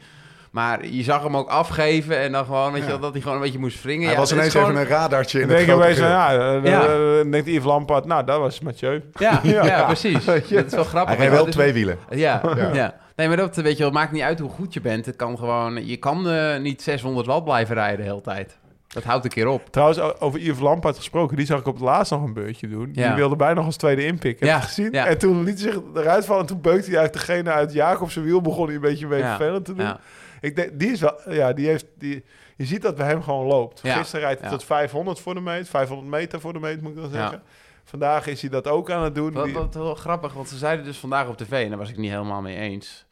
Maar 0.50 0.86
je 0.86 1.02
zag 1.02 1.22
hem 1.22 1.36
ook 1.36 1.48
afgeven 1.48 2.18
en 2.18 2.32
dan 2.32 2.44
gewoon, 2.44 2.72
weet 2.72 2.84
je, 2.84 2.90
Ja. 2.90 2.96
dat 2.98 3.12
hij 3.12 3.20
gewoon 3.20 3.36
een 3.36 3.42
beetje 3.42 3.58
moest 3.58 3.82
wringen. 3.82 4.04
Hij 4.04 4.12
Ja, 4.14 4.18
was 4.20 4.32
ineens 4.32 4.52
gewoon- 4.52 4.70
even 4.70 4.80
een 4.80 4.86
radartje 4.86 5.38
in 5.40 5.44
Ik 5.50 5.56
het 5.56 5.66
denk 5.66 5.78
grote 5.80 5.94
geel. 5.94 6.06
ja, 6.08 6.30
Ja. 6.62 6.82
eh, 6.82 7.16
dan 7.16 7.30
denkt 7.30 7.46
Yves 7.48 7.64
Lampaard, 7.64 8.04
nou, 8.04 8.24
dat 8.24 8.38
was 8.38 8.60
Mathieu. 8.60 9.02
Ja, 9.14 9.40
ja, 9.42 9.64
Ja. 9.66 9.84
precies. 9.84 10.24
Dat 10.24 10.50
is 10.50 10.72
wel 10.74 10.84
grappig. 10.84 11.16
Hij 11.16 11.24
reed 11.26 11.34
wel 11.34 11.44
Dus- 11.44 11.54
twee 11.54 11.72
wielen. 11.72 11.98
Ja, 12.10 12.40
Ja. 12.72 12.94
Nee, 13.16 13.28
maar 13.28 13.36
dat 13.36 13.56
weet 13.56 13.72
je 13.72 13.78
wel, 13.78 13.86
het 13.86 13.96
maakt 13.96 14.12
niet 14.12 14.22
uit 14.22 14.38
hoe 14.38 14.50
goed 14.50 14.74
je 14.74 14.80
bent. 14.80 15.06
Het 15.06 15.16
kan 15.16 15.38
gewoon, 15.38 15.86
je 15.86 15.96
kan 15.96 16.28
eh, 16.28 16.58
niet 16.60 16.82
600 16.82 17.26
watt 17.26 17.44
blijven 17.44 17.74
rijden 17.74 17.96
de 17.96 18.02
hele 18.10 18.20
tijd. 18.20 18.58
Dat 18.88 19.04
houdt 19.04 19.24
een 19.24 19.30
keer 19.30 19.48
op. 19.48 19.62
Trouwens, 19.70 20.00
over 20.20 20.40
Yves 20.40 20.60
Lampaard 20.60 20.96
gesproken, 20.96 21.36
die 21.36 21.46
zag 21.46 21.60
ik 21.60 21.66
op 21.66 21.74
het 21.74 21.82
laatst 21.82 22.12
nog 22.12 22.22
een 22.22 22.32
beurtje 22.32 22.68
doen. 22.68 22.90
Ja. 22.92 23.06
Die 23.06 23.16
wilde 23.16 23.36
bijna 23.36 23.54
nog 23.54 23.64
als 23.64 23.76
tweede 23.76 24.04
inpikken. 24.06 24.46
Heb 24.46 24.48
Ja, 24.48 24.54
je 24.54 24.60
het 24.60 24.74
gezien? 24.74 24.92
ja. 24.92 25.06
En 25.06 25.18
toen 25.18 25.44
liet 25.44 25.60
hij 25.62 25.72
zich 25.72 25.82
eruit 25.94 26.24
vallen 26.24 26.40
en 26.40 26.46
toen 26.48 26.60
beukte 26.60 26.90
hij 26.90 26.98
eigenlijk 26.98 27.26
degene 27.26 27.50
uit 27.50 27.72
Jacob 27.72 28.10
zijn 28.10 28.24
wiel. 28.24 28.40
Begon 28.40 28.66
hij 28.66 28.74
een 28.74 28.80
beetje 28.80 29.06
mee 29.06 29.22
vervelend 29.22 29.64
te 29.64 29.74
doen. 29.74 29.86
Ja. 29.86 30.00
Ik 30.40 30.56
denk, 30.56 30.70
die 30.78 30.90
is 30.90 31.00
wel, 31.00 31.20
ja, 31.28 31.52
die 31.52 31.66
heeft, 31.66 31.86
die, 31.98 32.24
je 32.56 32.64
ziet 32.64 32.82
dat 32.82 32.94
bij 32.96 33.06
hem 33.06 33.22
gewoon 33.22 33.46
loopt. 33.46 33.80
Ja, 33.82 33.96
Gisteren 33.96 34.24
rijdt 34.24 34.40
hij 34.40 34.50
tot 34.50 34.64
500 34.64 35.20
voor 35.20 35.34
de 35.34 35.40
meet, 35.40 35.68
500 35.68 36.08
meter 36.10 36.40
voor 36.40 36.52
de 36.52 36.58
meet 36.58 36.80
moet 36.82 36.90
ik 36.90 36.96
dan 37.00 37.10
zeggen. 37.10 37.42
Vandaag 37.84 38.26
is 38.26 38.40
hij 38.40 38.50
dat 38.50 38.68
ook 38.68 38.90
aan 38.90 39.02
het 39.04 39.14
doen. 39.14 39.42
Die- 39.44 39.52
wat 39.54 39.74
wel 39.74 39.94
grappig, 39.94 40.32
want 40.32 40.48
ze 40.48 40.56
zeiden 40.56 40.84
dus 40.84 40.96
vandaag 40.98 41.28
op 41.28 41.36
tv, 41.36 41.62
en 41.62 41.68
daar 41.68 41.78
was 41.78 41.90
ik 41.90 41.96
niet 41.96 42.10
helemaal 42.10 42.40
mee 42.42 42.56
eens. 42.56 43.06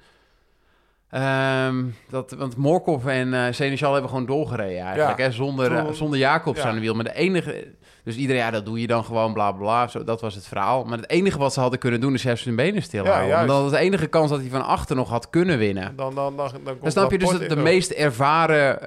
Ehm, 1.11 1.85
dat, 2.11 2.31
want 2.31 2.57
Morkov 2.57 3.07
en 3.07 3.35
eh 3.35 3.53
Seneschal 3.53 3.93
hebben 3.93 4.11
gewoon 4.11 4.27
doorgereden 4.27 4.83
eigenlijk, 4.85 5.19
Ja. 5.19 5.25
hè, 5.25 5.31
zonder, 5.33 5.73
eh, 5.77 5.91
zonder 5.91 6.19
Jacobs 6.19 6.63
ja. 6.63 6.69
aan 6.69 6.75
de 6.75 6.81
wiel. 6.81 6.95
Maar 6.95 7.05
de 7.05 7.15
enige, 7.15 7.67
dus 8.05 8.17
iedereen, 8.17 8.43
ja, 8.43 8.51
dat 8.51 8.65
doe 8.65 8.81
je 8.81 8.87
dan 8.87 9.05
gewoon, 9.05 9.33
bla 9.33 9.53
bla. 9.53 9.87
Zo, 9.89 10.05
dat 10.05 10.21
was 10.21 10.35
het 10.35 10.47
verhaal. 10.47 10.85
Maar 10.85 10.99
het 10.99 11.11
enige 11.11 11.39
wat 11.39 11.53
ze 11.53 11.61
hadden 11.61 11.79
kunnen 11.79 12.01
doen, 12.01 12.15
is 12.15 12.23
juist 12.23 12.43
zijn 12.43 12.57
benen 12.57 12.83
stilhouden. 12.83 13.29
Ja, 13.29 13.47
dat 13.47 13.63
was 13.63 13.71
de 13.71 13.79
enige 13.79 14.07
kans 14.07 14.31
dat 14.31 14.41
hij 14.41 14.49
van 14.49 14.65
achter 14.65 14.97
nog 14.97 15.09
had 15.09 15.31
kunnen 15.31 15.59
winnen. 15.59 15.97
dan, 15.97 16.15
dan, 16.15 16.37
dan, 16.37 16.51
dan, 16.53 16.63
komt 16.65 16.83
Dan 16.83 16.91
snap 16.91 17.11
je 17.11 17.19
dus 17.19 17.31
dat 17.31 17.49
de 17.49 17.57
meest 17.57 17.91
ervaren 17.91 18.79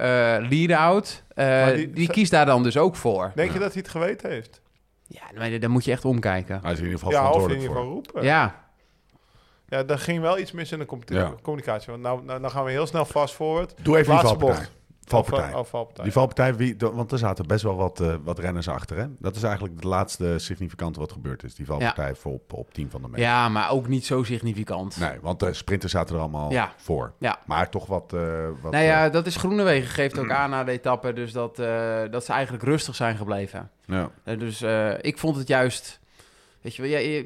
lead-out, 0.50 1.24
eh, 1.36 1.68
die, 1.74 1.92
die- 1.92 2.10
kiest 2.10 2.32
daar 2.32 2.46
dan 2.46 2.64
dus 2.64 2.78
ook 2.78 2.96
voor. 2.96 3.32
Denk 3.36 3.52
je 3.54 3.60
dat 3.60 3.74
hij 3.74 3.82
het 3.82 3.92
geweten 3.92 4.30
heeft? 4.30 4.62
Ja, 5.08 5.22
maar 5.38 5.60
dan 5.60 5.72
moet 5.72 5.86
je 5.86 5.92
echt 5.92 6.06
omkijken. 6.06 6.60
Hij 6.62 6.72
is 6.72 6.78
in 6.78 6.84
ieder 6.84 7.00
geval 7.00 7.14
Ja, 7.14 7.30
of 7.32 7.44
in 7.44 7.50
ieder 7.54 7.68
geval 7.68 7.84
roepen. 7.84 8.24
Ja. 8.24 8.64
Ja, 9.68 9.84
daar 9.84 10.00
ging 10.00 10.22
wel 10.22 10.40
iets 10.40 10.52
mis 10.52 10.72
in 10.72 10.80
de 10.80 10.86
Ja. 11.06 11.34
communicatie. 11.42 11.92
Want 11.92 12.04
nou, 12.04 12.24
nou, 12.24 12.42
dan 12.42 12.52
gaan 12.52 12.64
we 12.64 12.72
heel 12.72 12.88
snel 12.88 13.06
fast 13.06 13.34
forward. 13.34 13.74
Doe 13.82 13.94
even 13.98 14.06
die 14.06 14.14
Laatste 14.14 14.28
valpartij. 14.40 14.58
bocht. 14.66 14.84
Valpartij. 15.08 15.54
Of, 15.54 15.60
of 15.60 15.70
valpartij. 15.70 16.04
Die 16.04 16.14
valpartij, 16.14 16.56
wie, 16.56 16.76
want 16.78 17.12
er 17.12 17.18
zaten 17.18 17.48
best 17.48 17.64
wel 17.64 17.76
wat, 17.76 18.00
eh, 18.00 18.16
wat 18.24 18.40
renners 18.40 18.68
achter. 18.68 18.98
Hè? 18.98 19.06
Dat 19.20 19.36
is 19.36 19.44
eigenlijk 19.44 19.76
het 19.76 19.84
laatste 19.84 20.34
significante 20.40 21.00
wat 21.00 21.12
gebeurd 21.12 21.44
is. 21.44 21.56
Die 21.56 21.66
valpartij 21.66 22.16
voor 22.16 22.32
op, 22.34 22.54
op 22.54 22.74
10 22.74 22.90
van 22.90 23.02
de 23.02 23.08
meter. 23.08 23.22
ja, 23.24 23.50
maar 23.50 23.70
ook 23.72 23.88
niet 23.88 24.06
zo 24.06 24.24
significant. 24.24 24.98
Nee, 25.00 25.18
want 25.22 25.40
de 25.40 25.54
sprinters 25.54 25.92
zaten 25.92 26.16
er 26.16 26.22
allemaal 26.22 26.52
Ja. 26.52 26.74
voor. 26.78 27.14
Ja. 27.20 27.40
Maar 27.46 27.70
toch 27.70 27.86
wat... 27.86 28.14
eh 28.14 28.22
wat 28.62 28.72
Nou 28.72 28.84
ja, 28.84 29.06
eh, 29.06 29.12
dat 29.12 29.26
is 29.26 29.36
Groenewegen 29.36 29.90
geeft 29.90 30.18
ook 30.20 30.30
aan 30.40 30.50
na 30.50 30.64
de 30.64 30.72
etappe, 30.72 31.14
dus 31.14 31.32
dat, 31.32 31.60
eh, 31.60 32.02
dat 32.12 32.26
ze 32.26 32.32
eigenlijk 32.34 32.64
rustig 32.64 32.96
zijn 32.96 33.18
gebleven. 33.18 33.70
Ja. 33.88 34.12
Eh, 34.24 34.40
dus 34.40 34.62
eh, 34.62 34.92
ik 35.02 35.18
vond 35.18 35.36
het 35.36 35.48
juist, 35.48 36.00
weet 36.62 36.76
je 36.76 36.82
wel, 36.82 36.92
ja, 36.92 37.24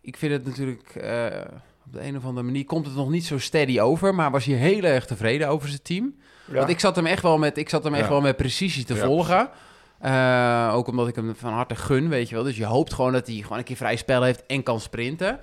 ik 0.00 0.16
vind 0.16 0.32
het 0.32 0.44
natuurlijk 0.44 0.94
eh, 0.94 1.40
op 1.86 1.92
de 1.92 2.02
een 2.04 2.16
of 2.16 2.24
andere 2.24 2.46
manier 2.46 2.64
komt 2.64 2.86
het 2.86 2.94
nog 2.94 3.10
niet 3.10 3.24
zo 3.26 3.38
steady 3.38 3.80
over, 3.80 4.14
maar 4.14 4.30
was 4.30 4.44
hier 4.44 4.56
heel 4.56 4.82
erg 4.82 5.06
tevreden 5.06 5.48
over 5.48 5.68
zijn 5.68 5.82
team. 5.82 6.14
Ja. 6.44 6.54
Want 6.54 6.68
ik 6.68 6.80
zat 6.80 6.96
hem 6.96 7.06
echt 7.06 7.22
wel 7.22 7.38
met, 7.38 7.56
ik 7.58 7.68
zat 7.68 7.84
hem 7.84 7.94
echt 7.94 8.04
Ja. 8.04 8.10
wel 8.10 8.20
met 8.20 8.36
precisie 8.36 8.84
te 8.84 8.94
Ja. 8.94 9.04
volgen. 9.04 9.50
Eh, 9.98 10.72
ook 10.74 10.86
omdat 10.86 11.08
ik 11.08 11.14
hem 11.14 11.34
van 11.36 11.52
harte 11.52 11.74
gun, 11.74 12.08
weet 12.08 12.28
je 12.28 12.34
wel. 12.34 12.44
Dus 12.44 12.56
je 12.56 12.64
hoopt 12.64 12.92
gewoon 12.92 13.12
dat 13.12 13.26
hij 13.26 13.36
gewoon 13.36 13.58
een 13.58 13.64
keer 13.64 13.76
vrij 13.76 13.96
spel 13.96 14.22
heeft 14.22 14.46
en 14.46 14.62
kan 14.62 14.80
sprinten. 14.80 15.40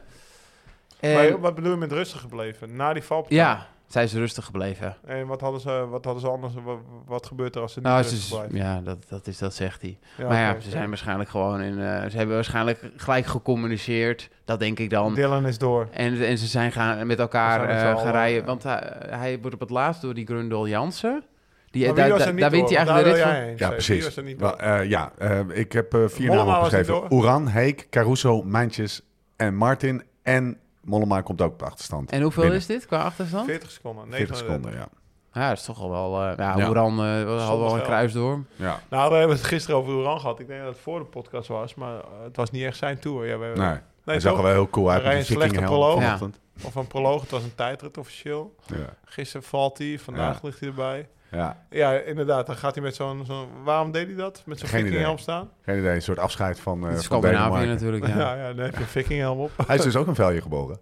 En, 0.99 1.13
Maar 1.13 1.39
wat 1.39 1.55
bedoel 1.55 1.71
je 1.71 1.77
met 1.77 1.91
rustig 1.91 2.19
gebleven? 2.21 2.75
Na 2.75 2.93
die 2.93 3.03
valpartij? 3.03 3.37
ja, 3.37 3.67
zij 3.89 4.03
is 4.03 4.13
rustig 4.13 4.45
gebleven. 4.45 4.95
En 5.05 5.27
wat 5.27 5.41
hadden 5.41 5.61
ze, 5.61 5.85
wat 5.89 6.05
hadden 6.05 6.23
ze 6.23 6.29
anders? 6.29 6.53
Wat, 6.63 6.77
wat 7.05 7.25
gebeurt 7.25 7.55
er 7.55 7.61
als 7.61 7.73
ze 7.73 7.79
niet 7.79 7.87
Nou, 7.87 8.03
ze 8.03 8.09
rustig 8.09 8.29
is- 8.31 8.35
blijven? 8.47 8.57
ja, 8.57 8.81
dat, 8.81 8.97
dat, 9.09 9.27
is, 9.27 9.37
dat 9.37 9.53
zegt 9.53 9.81
hij. 9.81 9.97
Ja, 10.17 10.27
maar 10.27 10.37
ja, 10.39 10.59
ze 10.59 10.69
zijn 10.69 10.87
waarschijnlijk 10.87 11.29
gewoon 11.29 11.61
in. 11.61 11.79
eh, 11.79 12.09
ze 12.09 12.17
hebben 12.17 12.35
waarschijnlijk 12.35 12.91
gelijk 12.95 13.25
gecommuniceerd. 13.25 14.29
Dat 14.45 14.59
denk 14.59 14.79
ik 14.79 14.89
dan. 14.89 15.13
Dylan 15.13 15.47
is 15.47 15.57
door. 15.57 15.87
En, 15.91 16.21
en 16.25 16.37
ze 16.37 16.47
zijn 16.47 16.71
gaan 16.71 17.07
met 17.07 17.19
elkaar 17.19 17.59
zijn 17.79 17.95
eh, 17.95 18.01
gaan 18.01 18.11
rijden. 18.11 18.45
Want 18.45 18.63
hij, 18.63 18.93
hij 19.09 19.39
wordt 19.39 19.53
op 19.53 19.59
het 19.61 19.69
laatst 19.69 20.01
door 20.01 20.13
die 20.13 20.25
Grundel 20.25 20.67
Jansen. 20.67 21.23
Die, 21.71 21.85
Maar 21.85 21.93
wie 21.95 22.03
daar, 22.03 22.11
was 22.11 22.19
er 22.19 22.25
daar, 22.25 22.33
niet 22.33 22.41
daar 22.41 22.51
wint 22.51 22.69
hij 22.69 22.77
eigenlijk 22.77 23.07
de 23.07 23.13
rit 23.13 23.23
van. 23.23 23.33
heen, 23.33 23.53
Ja, 23.57 23.69
precies. 23.69 24.15
Wel, 24.37 24.59
eh, 24.59 24.89
ja, 24.89 25.11
eh, 25.17 25.39
ik 25.49 25.71
heb 25.71 25.93
eh, 25.93 25.99
vier 26.07 26.27
Mollema 26.27 26.45
namen 26.45 26.57
opgeschreven. 26.65 26.93
door. 26.93 27.07
Oran, 27.09 27.47
Heek, 27.47 27.87
Caruso, 27.89 28.43
Mijntjes 28.43 29.01
en 29.35 29.55
Martin. 29.55 30.03
En 30.23 30.57
Mollema 30.89 31.21
komt 31.21 31.41
ook 31.41 31.51
op 31.51 31.59
de 31.59 31.65
achterstand. 31.65 32.11
En 32.11 32.21
hoeveel 32.21 32.41
Binnen. 32.41 32.59
is 32.59 32.65
dit 32.65 32.85
qua 32.85 33.03
achterstand? 33.03 33.45
40 33.45 33.71
seconden. 33.71 34.03
40 34.09 34.19
39. 34.19 34.37
seconden, 34.47 34.79
ja. 34.79 34.87
Ja, 35.33 35.49
dat 35.49 35.57
is 35.57 35.63
toch 35.63 35.79
al 35.81 35.89
wel... 35.89 36.21
eh 36.23 36.37
ja, 36.37 36.57
Ja. 36.57 36.65
Hoeran 36.65 36.91
eh, 36.91 36.97
we 36.97 37.29
hadden 37.29 37.59
wel 37.59 37.63
een 37.65 37.69
geld. 37.75 37.83
kruis 37.83 38.13
door. 38.13 38.43
ja. 38.55 38.79
Nou, 38.89 39.11
we 39.11 39.17
hebben 39.17 39.35
het 39.37 39.45
gisteren 39.45 39.79
over 39.79 39.93
Oran 39.93 40.19
gehad. 40.19 40.39
Ik 40.39 40.47
denk 40.47 40.59
dat 40.63 40.69
het 40.73 40.79
voor 40.81 40.99
de 40.99 41.05
podcast 41.05 41.47
was, 41.47 41.75
maar 41.75 41.95
eh, 41.95 42.03
het 42.23 42.35
was 42.35 42.51
niet 42.51 42.63
echt 42.63 42.77
zijn 42.77 42.99
tour. 42.99 43.25
Ja, 43.27 43.37
we, 43.37 43.45
Nee, 43.45 43.55
nee, 43.67 43.77
hij 44.03 44.19
zag 44.19 44.37
er 44.37 44.43
wel 44.43 44.51
heel 44.51 44.69
cool 44.69 44.91
uit 44.91 45.03
Hij 45.03 45.17
een 45.17 45.25
slechte 45.25 45.61
proloog. 45.61 46.21
Of 46.63 46.75
een 46.75 46.87
proloog, 46.87 47.21
het 47.21 47.31
was 47.31 47.43
een 47.43 47.55
tijdrit 47.55 47.97
officieel. 47.97 48.55
Ja. 48.65 48.75
Gisteren 49.05 49.47
valt 49.47 49.77
hij, 49.77 49.99
vandaag 49.99 50.33
Ja. 50.33 50.39
ligt 50.43 50.59
hij 50.59 50.69
erbij. 50.69 51.07
Ja, 51.31 51.57
Ja, 51.69 51.91
inderdaad. 51.93 52.45
Dan 52.47 52.55
gaat 52.55 52.73
hij 52.75 52.83
met 52.83 52.95
zo'n... 52.95 53.23
zo'n 53.25 53.47
waarom 53.63 53.91
deed 53.91 54.07
hij 54.07 54.15
dat? 54.15 54.41
Met 54.45 54.59
zo'n 54.59 54.69
Geen 54.69 54.81
vikinghelm 54.81 55.11
idee. 55.13 55.23
staan? 55.23 55.49
geen 55.65 55.77
idee. 55.79 55.95
Een 55.95 56.01
soort 56.01 56.19
afscheid 56.19 56.59
van, 56.59 56.83
eh 56.87 56.91
van 56.91 57.01
Scandinavië 57.01 57.65
natuurlijk, 57.65 58.07
Ja, 58.07 58.17
ja. 58.19 58.35
ja, 58.35 58.53
dan 58.53 58.65
heb 58.65 58.73
je 58.73 58.79
een 58.79 58.85
vikinghelm 58.87 59.39
op. 59.39 59.51
Hij 59.67 59.75
is 59.75 59.81
dus 59.83 59.95
ook 59.95 60.07
een 60.07 60.15
velje 60.15 60.41
geboren. 60.41 60.79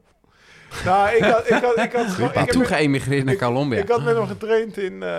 nou, 0.86 1.16
ik 1.16 1.24
had, 1.24 1.46
ik 1.50 1.64
had, 1.64 1.78
ik 1.78 1.92
had, 1.94 2.06
gewoon- 2.16 2.34
ik 2.34 2.52
toen 2.52 2.66
geëmigreerd 2.66 3.26
naar 3.26 3.36
Colombia. 3.36 3.80
Ik 3.82 3.90
had 3.90 4.04
met 4.04 4.16
hem 4.16 4.28
getraind 4.28 4.78
in... 4.78 5.04
eh 5.04 5.10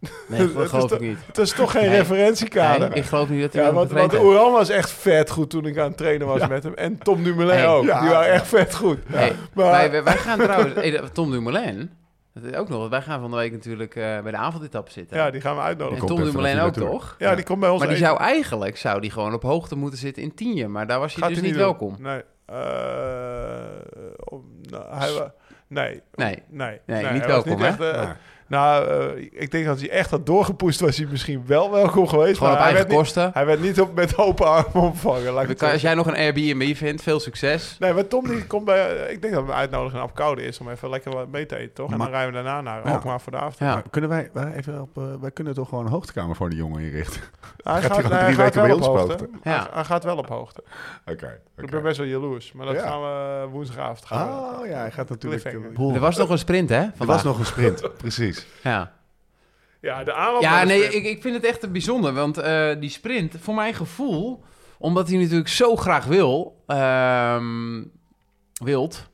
nee, 0.28 0.40
het 0.40 0.54
dat 0.54 0.62
is 0.64 0.68
geloof 0.70 0.88
toch- 0.90 1.00
ik 1.00 1.08
niet. 1.08 1.18
het 1.26 1.38
is 1.38 1.52
toch 1.52 1.70
geen 1.70 1.88
Nee. 1.88 1.98
referentiekader. 1.98 2.88
Nee, 2.88 2.98
ik 2.98 3.04
geloof 3.04 3.28
niet 3.28 3.40
dat 3.42 3.52
hij 3.52 3.62
Ja, 3.62 3.72
want, 3.72 3.90
want. 3.90 4.14
Oran 4.18 4.52
was 4.52 4.68
echt 4.68 4.90
vet 4.90 5.30
goed 5.30 5.50
toen 5.50 5.66
ik 5.66 5.78
aan 5.78 5.88
het 5.88 5.96
trainen 5.96 6.26
was 6.26 6.46
met 6.48 6.62
hem. 6.62 6.74
En 6.74 6.98
Tom 6.98 7.22
Dumoulin 7.24 7.56
Hey. 7.56 7.66
ook. 7.68 7.84
Ja. 7.84 8.00
Die 8.00 8.08
waren 8.10 8.32
echt 8.32 8.46
vet 8.46 8.74
goed. 8.74 8.98
Hey, 9.06 9.32
Maar- 9.54 9.70
wij, 9.70 9.90
wij, 9.90 10.02
wij 10.04 10.16
gaan 10.16 10.38
trouwens... 10.38 10.74
hey, 10.74 11.00
Tom 11.12 11.30
Dumoulin, 11.30 11.90
dat 12.42 12.52
is 12.52 12.56
ook 12.58 12.68
nog... 12.68 12.78
want 12.78 12.90
Wij 12.90 13.02
gaan 13.02 13.20
van 13.20 13.30
de 13.30 13.36
week 13.36 13.52
natuurlijk 13.52 13.94
eh, 13.96 14.20
bij 14.20 14.30
de 14.30 14.36
avondetappe 14.36 14.90
zitten. 14.90 15.16
Ja, 15.16 15.30
die 15.30 15.40
gaan 15.40 15.54
we 15.54 15.60
en 15.60 15.66
uitnodigen. 15.66 16.06
komt 16.06 16.20
Tom 16.20 16.24
Dumoulin 16.30 16.58
ook, 16.60 16.72
toch? 16.74 17.14
Ja, 17.18 17.34
die 17.34 17.44
komt 17.44 17.60
bij 17.60 17.68
ons 17.68 17.78
Maar 17.78 17.88
die 17.88 17.96
eten. 17.96 18.08
zou 18.08 18.20
eigenlijk 18.20 18.76
zou 18.76 19.00
die 19.00 19.10
gewoon 19.10 19.34
op 19.34 19.42
hoogte 19.42 19.76
moeten 19.76 19.98
zitten 19.98 20.22
in 20.22 20.34
Tienje. 20.34 20.68
Maar 20.68 20.86
daar 20.86 20.98
was 21.00 21.12
hij 21.14 21.20
Gaat 21.22 21.28
dus 21.30 21.38
hij 21.38 21.48
niet 21.48 21.56
doen. 21.58 21.64
welkom. 21.66 21.96
Nee. 21.98 22.22
Eh, 22.46 22.56
om- 24.24 24.44
nou, 24.62 24.84
hij 24.94 25.30
nee. 25.66 26.02
Nee. 26.14 26.42
Nee. 26.48 26.80
Nee, 26.86 27.04
hij 27.04 27.12
niet 27.12 27.26
welkom, 27.26 27.60
hè? 27.60 27.66
echt, 27.66 27.80
eh, 27.80 28.04
Nee. 28.04 28.12
Nou, 28.48 28.86
eh, 28.88 29.22
ik 29.32 29.50
denk 29.50 29.66
dat 29.66 29.80
hij 29.80 29.90
echt 29.90 30.10
had 30.10 30.26
doorgepoest, 30.26 30.80
was 30.80 30.96
hij 30.96 31.06
misschien 31.10 31.42
wel 31.46 31.70
welkom 31.70 32.06
geweest. 32.08 32.36
Gewoon 32.38 32.52
op 32.52 32.58
maar 32.58 32.66
hij 32.68 32.74
eigen 32.74 32.74
werd, 32.76 32.88
niet, 32.88 32.98
kosten. 32.98 33.30
hij 33.34 33.46
werd 33.46 33.60
niet 33.60 33.80
op, 33.80 33.94
met 33.94 34.16
open 34.18 34.46
armen 34.46 34.74
ontvangen. 34.82 35.32
Laat 35.32 35.42
ik 35.42 35.48
het 35.48 35.58
Kan- 35.58 35.70
Als 35.72 35.80
jij 35.80 35.94
nog 35.94 36.06
een 36.06 36.14
Airbnb 36.16 36.74
vindt, 36.76 37.02
veel 37.02 37.20
succes. 37.20 37.76
Nee, 37.78 37.92
maar 37.92 38.06
Tom 38.06 38.28
die 38.28 38.46
komt 38.46 38.64
bij... 38.64 39.06
Ik 39.10 39.22
denk 39.22 39.34
dat 39.34 39.44
we 39.46 39.52
uitnodigen 39.52 40.02
op 40.02 40.14
koude 40.14 40.42
is 40.42 40.58
om 40.58 40.70
even 40.70 40.90
lekker 40.90 41.12
wat 41.12 41.28
mee 41.28 41.46
te 41.46 41.56
eten, 41.56 41.72
toch? 41.74 41.90
En 41.90 41.96
Maar- 41.96 42.06
dan 42.10 42.16
rijden 42.16 42.34
we 42.34 42.42
daarna 42.42 42.60
naar 42.60 42.86
Ja. 42.86 42.92
Alkmaar 42.92 43.20
voor 43.20 43.32
de 43.32 43.38
avond. 43.38 43.58
Ja. 43.58 43.82
Kunnen 43.90 44.10
wij, 44.10 44.30
wij, 44.32 44.52
even 44.52 44.80
op, 44.80 44.96
eh, 44.98 45.02
wij 45.20 45.30
kunnen 45.30 45.54
toch 45.54 45.68
gewoon 45.68 45.84
een 45.84 45.90
hoogtekamer 45.92 46.36
voor 46.36 46.48
die 46.48 46.58
jongen 46.58 46.80
inrichten? 46.82 47.20
Hij 47.62 47.82
Gaat 47.82 47.92
gaat, 47.92 48.02
hij 48.02 48.10
hij 48.18 48.24
drie 48.24 48.34
gaat 48.34 48.44
weken 48.54 48.68
wel 48.68 48.78
bij 48.78 48.88
op 48.88 48.94
ons 48.94 49.08
hoogte. 49.08 49.28
Ja. 49.42 49.50
Hij, 49.52 49.66
hij 49.72 49.84
gaat 49.84 50.04
wel 50.04 50.16
op 50.16 50.28
hoogte. 50.28 50.62
Oké. 51.06 51.38
Ik 51.56 51.70
ben 51.70 51.82
best 51.82 51.96
wel 51.98 52.06
jaloers, 52.06 52.52
maar 52.52 52.66
dat 52.66 52.74
Ja. 52.74 52.80
gaan 52.82 53.00
we 53.00 53.46
woensdagavond 53.50 54.04
gaan. 54.06 54.28
Oh 54.28 54.66
ja, 54.66 54.78
hij 54.78 54.90
gaat 54.90 55.08
natuurlijk... 55.08 55.44
Eh, 55.44 55.94
Er 55.94 56.00
was 56.00 56.16
nog 56.16 56.30
een 56.30 56.38
sprint, 56.38 56.68
hè? 56.68 56.76
Er 56.80 57.06
was 57.06 57.22
nog 57.22 57.38
een 57.38 57.46
sprint, 57.46 57.90
precies. 58.02 58.37
Ja, 58.62 58.92
Ja, 59.80 60.04
de 60.04 60.12
aanloop 60.12 60.42
ja 60.42 60.64
nee, 60.64 60.82
sprint. 60.84 60.94
ik, 61.06 61.10
ik 61.16 61.22
vind 61.22 61.34
het 61.34 61.44
echt 61.44 61.72
bijzonder. 61.72 62.12
Want 62.12 62.38
eh, 62.38 62.70
die 62.80 62.90
sprint, 62.90 63.34
voor 63.40 63.54
mijn 63.54 63.74
gevoel... 63.74 64.42
Omdat 64.80 65.08
hij 65.08 65.18
natuurlijk 65.18 65.48
zo 65.48 65.76
graag 65.76 66.04
wil... 66.04 66.62
ehm 66.66 67.82
wilt. 68.64 69.08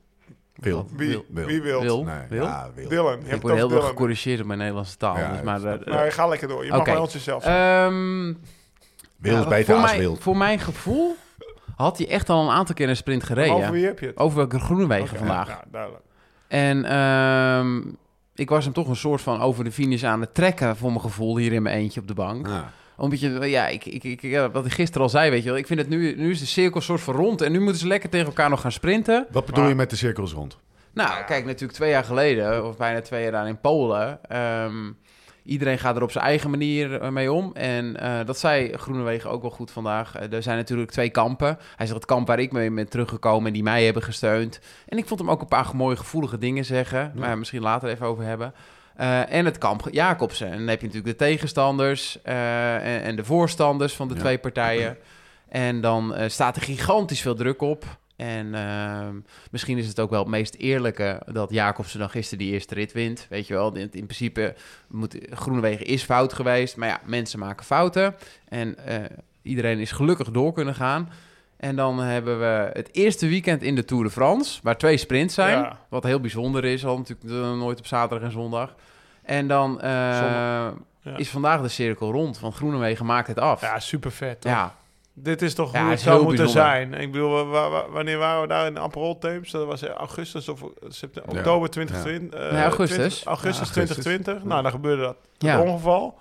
Wil. 0.55 0.87
Wie, 0.95 1.23
Wil. 1.29 1.45
wie 1.45 1.61
wil? 1.61 1.81
Wil. 1.81 2.03
Nee, 2.03 2.27
Wil? 2.29 2.43
Ja, 2.43 2.69
wil. 2.75 2.89
Dylan. 2.89 3.19
Je 3.25 3.25
Ik 3.25 3.41
word 3.41 3.43
het 3.43 3.53
heel 3.53 3.67
Dylan. 3.67 3.83
gecorrigeerd 3.83 4.39
op 4.39 4.45
mijn 4.45 4.59
Nederlandse 4.59 4.97
taal. 4.97 5.17
Ja, 5.17 5.31
dus 5.31 5.41
maar, 5.41 5.61
Maar 5.85 6.11
ga 6.11 6.27
lekker 6.27 6.47
door. 6.47 6.63
Je 6.65 6.69
mag 6.71 6.79
Oké. 6.79 6.91
bij 6.91 6.99
ons 6.99 7.13
jezelf 7.13 7.43
zijn. 7.43 7.55
ehm, 7.87 8.33
Wil 9.17 9.33
ja, 9.33 9.39
is 9.39 9.47
beter 9.47 9.65
voor 9.65 9.75
als 9.75 9.85
mijn- 9.91 9.99
wil. 9.99 10.15
Voor 10.15 10.37
mijn 10.37 10.59
gevoel 10.59 11.15
had 11.75 11.97
hij 11.97 12.07
echt 12.09 12.29
al 12.29 12.43
een 12.43 12.53
aantal 12.55 12.75
keer 12.75 12.89
een 12.89 12.95
sprint 12.95 13.23
gereden. 13.23 13.53
Over 13.55 13.71
wie 13.71 13.85
heb 13.85 13.99
je 13.99 14.05
het? 14.05 14.17
Over 14.17 14.37
welke 14.37 14.59
Groenewegen 14.59 15.07
Oké, 15.09 15.17
vandaag. 15.17 15.47
Ja, 15.47 15.63
duidelijk. 15.71 16.03
En 16.47 16.85
ehm, 16.85 17.81
ik 18.35 18.49
was 18.49 18.63
hem 18.63 18.73
toch 18.73 18.87
een 18.87 18.95
soort 18.95 19.21
van 19.21 19.41
over 19.41 19.63
de 19.63 19.71
finish 19.71 20.03
aan 20.03 20.21
het 20.21 20.33
trekken, 20.33 20.75
voor 20.77 20.89
mijn 20.89 21.01
gevoel, 21.01 21.37
hier 21.37 21.53
in 21.53 21.61
mijn 21.61 21.75
eentje 21.77 21.99
op 21.99 22.07
de 22.07 22.13
bank. 22.13 22.47
Ja. 22.47 22.71
Omdat 22.97 23.19
je, 23.19 23.29
ja, 23.49 23.67
ik, 23.67 23.85
ik, 23.85 24.03
ik, 24.03 24.21
ja, 24.21 24.51
wat 24.51 24.65
ik 24.65 24.71
gisteren 24.71 25.01
al 25.01 25.09
zei, 25.09 25.29
weet 25.29 25.43
je 25.43 25.49
wel. 25.49 25.57
Ik 25.57 25.67
vind 25.67 25.79
het 25.79 25.89
nu, 25.89 26.15
nu 26.17 26.31
is 26.31 26.39
de 26.39 26.45
cirkel 26.45 26.81
soort 26.81 27.01
van 27.01 27.15
rond 27.15 27.41
en 27.41 27.51
nu 27.51 27.59
moeten 27.59 27.79
ze 27.79 27.87
lekker 27.87 28.09
tegen 28.09 28.25
elkaar 28.27 28.49
nog 28.49 28.61
gaan 28.61 28.71
sprinten. 28.71 29.27
Wat 29.31 29.45
bedoel 29.45 29.59
Maar- 29.61 29.69
je 29.69 29.75
met 29.77 29.89
de 29.89 29.95
cirkels 29.95 30.33
rond? 30.33 30.57
Nou, 30.93 31.23
kijk, 31.23 31.45
natuurlijk 31.45 31.73
twee 31.73 31.89
jaar 31.89 32.03
geleden, 32.03 32.65
of 32.67 32.77
bijna 32.77 33.01
twee 33.01 33.23
jaar 33.23 33.31
daar 33.31 33.47
in 33.47 33.59
Polen. 33.59 34.19
ehm, 34.29 34.91
iedereen 35.45 35.79
gaat 35.79 35.95
er 35.95 36.03
op 36.03 36.11
zijn 36.11 36.23
eigen 36.25 36.49
manier 36.49 37.01
eh, 37.01 37.09
mee 37.09 37.31
om. 37.31 37.51
En 37.53 37.99
eh, 37.99 38.25
dat 38.25 38.39
zei 38.39 38.77
Groenewegen 38.77 39.29
ook 39.29 39.41
wel 39.41 39.51
goed 39.51 39.71
vandaag. 39.71 40.15
Eh, 40.15 40.33
er 40.33 40.43
zijn 40.43 40.57
natuurlijk 40.57 40.91
twee 40.91 41.09
kampen. 41.09 41.57
Hij 41.75 41.85
zegt 41.85 41.97
het 41.97 42.05
kamp 42.05 42.27
waar 42.27 42.39
ik 42.39 42.51
mee 42.51 42.71
ben 42.71 42.89
teruggekomen 42.89 43.47
en 43.47 43.53
die 43.53 43.63
mij 43.63 43.83
hebben 43.85 44.03
gesteund. 44.03 44.59
En 44.87 44.97
ik 44.97 45.07
vond 45.07 45.19
hem 45.19 45.29
ook 45.29 45.41
een 45.41 45.47
paar 45.47 45.69
mooie, 45.73 45.95
gevoelige 45.95 46.37
dingen 46.37 46.65
zeggen. 46.65 47.11
Maar 47.15 47.37
misschien 47.37 47.61
later 47.61 47.89
even 47.89 48.05
over 48.05 48.23
hebben. 48.23 48.53
En 49.29 49.45
het 49.45 49.57
kamp 49.57 49.87
Jacobsen. 49.91 50.51
En 50.51 50.57
dan 50.57 50.67
heb 50.67 50.81
je 50.81 50.87
natuurlijk 50.87 51.17
de 51.17 51.25
tegenstanders 51.25 52.21
en, 52.21 53.01
en 53.01 53.15
de 53.15 53.23
voorstanders 53.23 53.93
van 53.93 54.07
de 54.07 54.13
Ja. 54.13 54.19
twee 54.19 54.37
partijen. 54.37 54.97
En 55.49 55.81
dan 55.81 56.13
staat 56.27 56.55
er 56.55 56.61
gigantisch 56.61 57.21
veel 57.21 57.35
druk 57.35 57.61
op. 57.61 57.85
En 58.15 58.55
ehm, 58.55 59.15
misschien 59.51 59.77
is 59.77 59.87
het 59.87 59.99
ook 59.99 60.09
wel 60.09 60.19
het 60.19 60.29
meest 60.29 60.55
eerlijke 60.55 61.21
dat 61.31 61.51
Jacobsen 61.51 61.99
dan 61.99 62.09
gisteren 62.09 62.45
die 62.45 62.53
eerste 62.53 62.73
rit 62.73 62.91
wint. 62.91 63.27
Weet 63.29 63.47
je 63.47 63.53
wel, 63.53 63.75
in, 63.75 63.89
in 63.91 64.05
principe 64.05 64.55
moet 64.87 65.17
Groenewegen 65.29 65.85
is 65.85 66.03
fout 66.03 66.33
geweest. 66.33 66.77
Maar 66.77 66.87
ja, 66.87 66.99
mensen 67.05 67.39
maken 67.39 67.65
fouten. 67.65 68.15
En 68.49 68.85
eh, 68.85 69.03
iedereen 69.41 69.79
is 69.79 69.91
gelukkig 69.91 70.31
door 70.31 70.53
kunnen 70.53 70.75
gaan. 70.75 71.09
En 71.57 71.75
dan 71.75 71.99
hebben 71.99 72.39
we 72.39 72.69
het 72.73 72.89
eerste 72.91 73.27
weekend 73.27 73.63
in 73.63 73.75
de 73.75 73.85
Tour 73.85 74.03
de 74.03 74.09
France, 74.09 74.59
waar 74.63 74.77
twee 74.77 74.97
sprints 74.97 75.33
zijn. 75.33 75.57
Ja. 75.57 75.79
Wat 75.89 76.03
heel 76.03 76.19
bijzonder 76.19 76.65
is, 76.65 76.85
al 76.85 76.97
natuurlijk 76.97 77.29
eh, 77.29 77.57
nooit 77.57 77.79
op 77.79 77.85
zaterdag 77.85 78.27
en 78.27 78.33
zondag. 78.33 78.75
En 79.21 79.47
dan 79.47 79.81
eh, 79.81 79.89
ja. 81.01 81.17
is 81.17 81.29
vandaag 81.29 81.61
de 81.61 81.67
cirkel 81.67 82.11
rond, 82.11 82.39
want 82.39 82.55
Groenewegen 82.55 83.05
maakt 83.05 83.27
het 83.27 83.39
af. 83.39 83.61
Ja, 83.61 83.79
super 83.79 84.11
vet. 84.11 84.41
toch? 84.41 84.51
ja. 84.51 84.75
Dit 85.17 85.41
is 85.41 85.53
toch 85.53 85.71
Ja, 85.73 85.81
hoe 85.81 85.89
het 85.89 85.99
zou 85.99 86.23
moeten 86.23 86.45
bijzonder. 86.45 86.71
zijn. 86.71 86.93
Ik 86.93 87.11
bedoel, 87.11 87.29
wa- 87.31 87.45
wa- 87.45 87.69
wa- 87.69 87.89
wanneer 87.89 88.17
waren 88.17 88.41
we 88.41 88.47
daar 88.47 88.65
in 88.65 88.79
Aperol 88.79 89.17
Thames? 89.17 89.51
Dat 89.51 89.65
was 89.65 89.81
in 89.81 89.91
augustus 89.91 90.49
of 90.49 90.63
september, 90.87 91.33
Ja. 91.33 91.39
oktober 91.39 91.69
2020. 91.69 92.39
eh, 92.39 92.51
Nee, 92.51 92.61
augustus. 92.63 92.97
20 92.97 93.23
augustus 93.23 93.23
Ja, 93.23 93.29
augustus. 93.29 93.69
2020. 93.69 94.43
Nou, 94.43 94.61
dan 94.61 94.71
gebeurde 94.71 95.01
dat 95.01 95.17
Ja. 95.37 95.57
het 95.59 95.67
ongeval. 95.69 96.17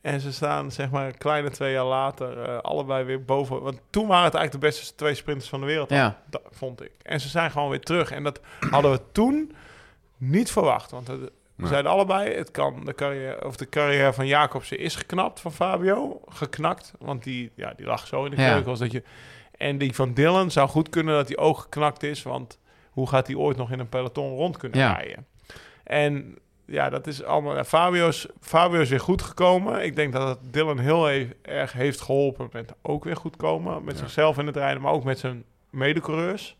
En 0.00 0.20
ze 0.20 0.32
staan, 0.32 0.70
zeg 0.72 0.90
maar, 0.90 1.06
een 1.06 1.18
kleine 1.18 1.50
twee 1.50 1.72
jaar 1.72 1.84
later 1.84 2.42
eh, 2.42 2.58
allebei 2.58 3.04
weer 3.04 3.24
boven. 3.24 3.62
Want 3.62 3.80
toen 3.90 4.06
waren 4.06 4.24
het 4.24 4.34
eigenlijk 4.34 4.64
de 4.64 4.70
beste 4.70 4.94
twee 4.94 5.14
sprinters 5.14 5.48
van 5.48 5.60
de 5.60 5.66
wereld. 5.66 5.90
Ja. 5.90 6.18
Dat 6.30 6.42
vond 6.50 6.82
ik. 6.82 6.90
En 7.02 7.20
ze 7.20 7.28
zijn 7.28 7.50
gewoon 7.50 7.70
weer 7.70 7.80
terug. 7.80 8.10
En 8.10 8.22
dat 8.22 8.40
hadden 8.70 8.90
we 8.90 9.00
toen 9.12 9.52
niet 10.16 10.50
verwacht. 10.50 10.90
Want 10.90 11.06
het- 11.08 11.30
we 11.56 11.66
zeiden 11.66 11.90
allebei, 11.90 12.34
het 12.34 12.50
kan 12.50 12.84
de 12.84 12.94
carrière, 12.94 13.46
of 13.46 13.56
de 13.56 13.68
carrière 13.68 14.12
van 14.12 14.26
Jacobsen 14.26 14.78
is 14.78 14.96
geknapt 14.96 15.40
van 15.40 15.52
Fabio. 15.52 16.20
Geknakt. 16.28 16.92
Want 16.98 17.22
die, 17.24 17.50
ja, 17.54 17.72
die 17.76 17.86
lag 17.86 18.06
zo 18.06 18.24
in 18.24 18.30
de 18.30 18.40
Ja. 18.42 18.52
keukels. 18.52 18.78
Dat 18.78 18.92
je, 18.92 19.02
en 19.56 19.78
die 19.78 19.94
van 19.94 20.12
Dylan 20.14 20.50
zou 20.50 20.68
goed 20.68 20.88
kunnen 20.88 21.14
dat 21.14 21.28
hij 21.28 21.36
ook 21.36 21.58
geknakt 21.58 22.02
is. 22.02 22.22
Want 22.22 22.58
hoe 22.90 23.08
gaat 23.08 23.26
hij 23.26 23.36
ooit 23.36 23.56
nog 23.56 23.70
in 23.70 23.78
een 23.78 23.88
peloton 23.88 24.34
rond 24.36 24.56
kunnen 24.56 24.92
rijden? 24.94 25.26
En 25.84 26.36
ja, 26.66 26.90
dat 26.90 27.06
is 27.06 27.22
allemaal. 27.22 27.56
ja, 27.56 27.64
Fabio's, 27.64 28.26
Fabio 28.40 28.80
is 28.80 28.88
weer 28.88 29.00
goed 29.00 29.22
gekomen. 29.22 29.84
Ik 29.84 29.96
denk 29.96 30.12
dat 30.12 30.28
het 30.28 30.52
Dylan 30.52 30.78
heel 30.78 31.08
erg 31.42 31.72
heeft 31.72 32.00
geholpen 32.00 32.48
met 32.52 32.72
ook 32.82 33.04
weer 33.04 33.16
goed 33.16 33.36
komen. 33.36 33.84
Met 33.84 33.94
Ja. 33.94 34.00
zichzelf 34.00 34.38
in 34.38 34.46
het 34.46 34.56
rijden, 34.56 34.82
maar 34.82 34.92
ook 34.92 35.04
met 35.04 35.18
zijn 35.18 35.44
medecoureurs 35.70 36.56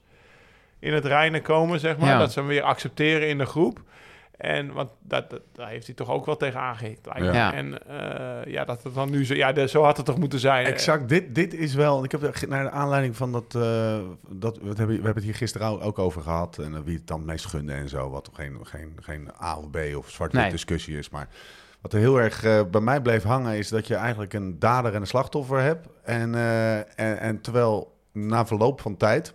in 0.79 0.93
het 0.93 1.05
rijden 1.05 1.43
komen, 1.43 1.81
zeg 1.81 1.97
maar. 1.99 2.09
Ja. 2.09 2.19
Dat 2.19 2.33
ze 2.33 2.39
hem 2.39 2.49
weer 2.49 2.63
accepteren 2.63 3.29
in 3.29 3.39
de 3.39 3.47
groep. 3.47 3.81
En 4.45 4.73
want 4.73 4.91
dat, 5.03 5.31
dat, 5.31 5.41
daar 5.53 5.69
heeft 5.69 5.87
hij 5.87 5.95
toch 5.95 6.11
ook 6.11 6.27
wel 6.27 6.37
tegen 6.37 6.61
aangehikt. 6.61 7.09
Ja. 7.19 7.53
En 7.55 7.87
eh, 7.87 8.53
ja, 8.53 8.65
dat 8.65 8.83
het 8.83 8.95
dan 8.95 9.11
nu 9.11 9.25
zo... 9.27 9.35
Ja, 9.35 9.53
de- 9.53 9.69
zo 9.69 9.83
had 9.83 9.97
het 9.97 10.07
toch 10.07 10.19
moeten 10.19 10.39
zijn. 10.39 10.67
Exact, 10.67 11.09
dit, 11.09 11.35
dit 11.35 11.55
is 11.55 11.75
wel. 11.75 12.05
Ik 12.05 12.11
heb 12.13 12.37
naar 12.49 12.65
de 12.65 12.71
aanleiding 12.71 13.17
van 13.17 13.33
dat. 13.33 13.55
eh, 13.55 13.99
dat 14.29 14.57
we, 14.59 14.67
hebben, 14.67 14.87
we 14.87 14.93
hebben 14.95 15.15
het 15.15 15.25
hier 15.25 15.35
gisteren 15.35 15.67
ook- 15.69 15.83
ook 15.85 15.99
over 15.99 16.23
gehad. 16.23 16.59
En 16.59 16.75
eh, 16.75 16.81
wie 16.85 16.97
het 16.97 17.07
dan 17.07 17.19
het 17.19 17.27
meest 17.27 17.47
gunde 17.47 17.73
en 17.73 17.89
zo. 17.89 18.11
Wat 18.11 18.31
geen, 18.33 18.59
geen, 18.63 18.93
geen 19.01 19.31
A 19.43 19.57
of 19.59 19.71
B 19.71 19.77
of 19.97 20.11
zwart-wit 20.11 20.43
Nee. 20.43 20.51
discussie 20.51 20.99
is. 20.99 21.11
Maar 21.11 21.29
wat 21.81 21.93
er 21.93 21.99
heel 21.99 22.21
erg 22.21 22.41
bij 22.71 22.81
mij 22.81 23.01
bleef 23.01 23.23
hangen. 23.23 23.57
is 23.57 23.69
dat 23.69 23.87
je 23.87 23.95
eigenlijk 23.95 24.33
een 24.33 24.59
dader 24.59 24.95
en 24.95 25.01
een 25.01 25.07
slachtoffer 25.07 25.61
hebt. 25.61 25.89
En, 26.03 26.35
eh, 26.35 26.77
en, 26.79 27.19
en 27.21 27.41
terwijl 27.41 27.93
na 28.13 28.47
verloop 28.47 28.81
van 28.81 28.97
tijd. 28.97 29.35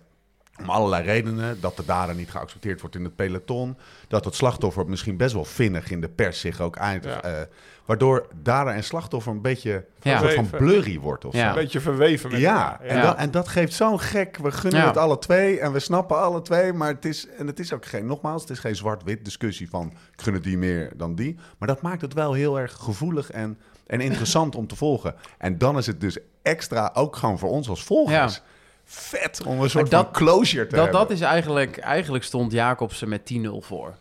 Om 0.62 0.70
allerlei 0.70 1.04
redenen. 1.04 1.60
Dat 1.60 1.76
de 1.76 1.84
dader 1.84 2.14
niet 2.14 2.30
geaccepteerd 2.30 2.80
wordt 2.80 2.96
in 2.96 3.04
het 3.04 3.16
peloton. 3.16 3.76
Dat 4.08 4.24
het 4.24 4.34
slachtoffer 4.34 4.86
misschien 4.86 5.16
best 5.16 5.34
wel 5.34 5.44
vinnig 5.44 5.90
in 5.90 6.00
de 6.00 6.08
pers 6.08 6.40
zich 6.40 6.60
ook 6.60 6.76
eindigt. 6.76 7.14
Ja. 7.14 7.20
eh, 7.22 7.42
waardoor 7.84 8.26
dader 8.42 8.74
en 8.74 8.84
slachtoffer 8.84 9.32
een 9.32 9.40
beetje 9.40 9.84
Ja. 10.02 10.12
een 10.12 10.18
soort 10.20 10.34
van 10.48 10.58
blurry 10.58 10.98
wordt. 10.98 11.24
Of 11.24 11.34
Ja. 11.34 11.48
Een 11.48 11.54
beetje 11.54 11.80
verweven 11.80 12.30
met 12.30 12.40
ja, 12.40 12.80
en, 12.80 12.96
Ja. 12.96 13.02
Dat, 13.02 13.16
en 13.16 13.30
dat 13.30 13.48
geeft 13.48 13.72
zo'n 13.72 14.00
gek. 14.00 14.36
We 14.36 14.50
gunnen 14.52 14.80
Ja. 14.80 14.86
het 14.86 14.96
alle 14.96 15.18
twee 15.18 15.60
en 15.60 15.72
we 15.72 15.78
snappen 15.78 16.16
alle 16.20 16.42
twee. 16.42 16.72
Maar 16.72 16.88
het 16.88 17.04
is, 17.04 17.26
en 17.38 17.46
het 17.46 17.58
is 17.60 17.72
ook 17.72 17.84
geen, 17.86 18.06
nogmaals, 18.06 18.40
het 18.42 18.50
is 18.50 18.58
geen 18.58 18.76
zwart-wit 18.76 19.24
discussie 19.24 19.68
van 19.70 19.86
ik 20.12 20.20
gun 20.22 20.34
het 20.34 20.42
die 20.44 20.58
meer 20.58 20.92
dan 20.96 21.14
die. 21.14 21.38
Maar 21.58 21.68
dat 21.68 21.82
maakt 21.82 22.00
het 22.00 22.14
wel 22.14 22.32
heel 22.32 22.58
erg 22.58 22.72
gevoelig 22.72 23.30
en, 23.30 23.58
en 23.86 24.00
interessant 24.00 24.54
om 24.54 24.66
te 24.66 24.76
volgen. 24.76 25.14
En 25.38 25.58
dan 25.58 25.78
is 25.78 25.86
het 25.86 26.00
dus 26.00 26.18
extra, 26.42 26.90
ook 26.94 27.16
gewoon 27.16 27.38
voor 27.38 27.50
ons 27.50 27.68
als 27.68 27.84
volgers, 27.84 28.34
Ja. 28.34 28.42
Vet 28.92 29.42
om 29.46 29.60
een 29.60 29.70
soort 29.70 29.90
dat- 29.90 30.04
van 30.04 30.12
closure 30.12 30.66
te 30.66 30.74
Dat, 30.74 30.84
hebben. 30.84 31.00
dat 31.00 31.10
is 31.10 31.20
eigenlijk, 31.20 31.78
eigenlijk 31.78 32.24
stond 32.24 32.52
Jacobsen 32.52 33.08
met 33.08 33.24
10-0 33.24 33.60
voor. 33.60 33.94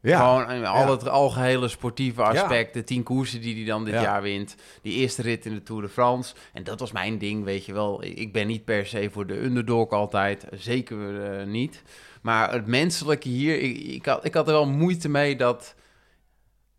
ja. 0.00 0.18
Gewoon 0.18 0.50
in 0.50 0.66
al 0.66 0.84
Ja. 0.86 0.90
het 0.90 1.08
algehele 1.08 1.68
sportieve 1.68 2.22
aspect. 2.22 2.74
De 2.74 2.84
tien 2.84 3.02
koersen 3.02 3.40
die 3.40 3.54
hij 3.56 3.64
dan 3.64 3.84
dit 3.84 3.94
Ja. 3.94 4.02
jaar 4.02 4.22
wint. 4.22 4.54
Die 4.82 4.92
eerste 4.92 5.22
rit 5.22 5.46
in 5.46 5.54
de 5.54 5.62
Tour 5.62 5.82
de 5.82 5.88
France. 5.88 6.34
En 6.52 6.64
dat 6.64 6.80
was 6.80 6.92
mijn 6.92 7.18
ding, 7.18 7.44
weet 7.44 7.64
je 7.64 7.72
wel. 7.72 8.04
Ik 8.04 8.32
ben 8.32 8.46
niet 8.46 8.64
per 8.64 8.86
se 8.86 9.08
voor 9.12 9.26
de 9.26 9.42
underdog 9.44 9.90
altijd. 9.90 10.46
Zeker 10.52 11.24
eh, 11.38 11.46
niet. 11.46 11.82
Maar 12.22 12.52
het 12.52 12.66
menselijke 12.66 13.28
hier... 13.28 13.60
Ik, 13.60 13.76
ik, 13.78 14.06
had, 14.06 14.24
ik 14.24 14.34
had 14.34 14.46
er 14.46 14.52
wel 14.52 14.66
moeite 14.66 15.08
mee 15.08 15.36
dat... 15.36 15.74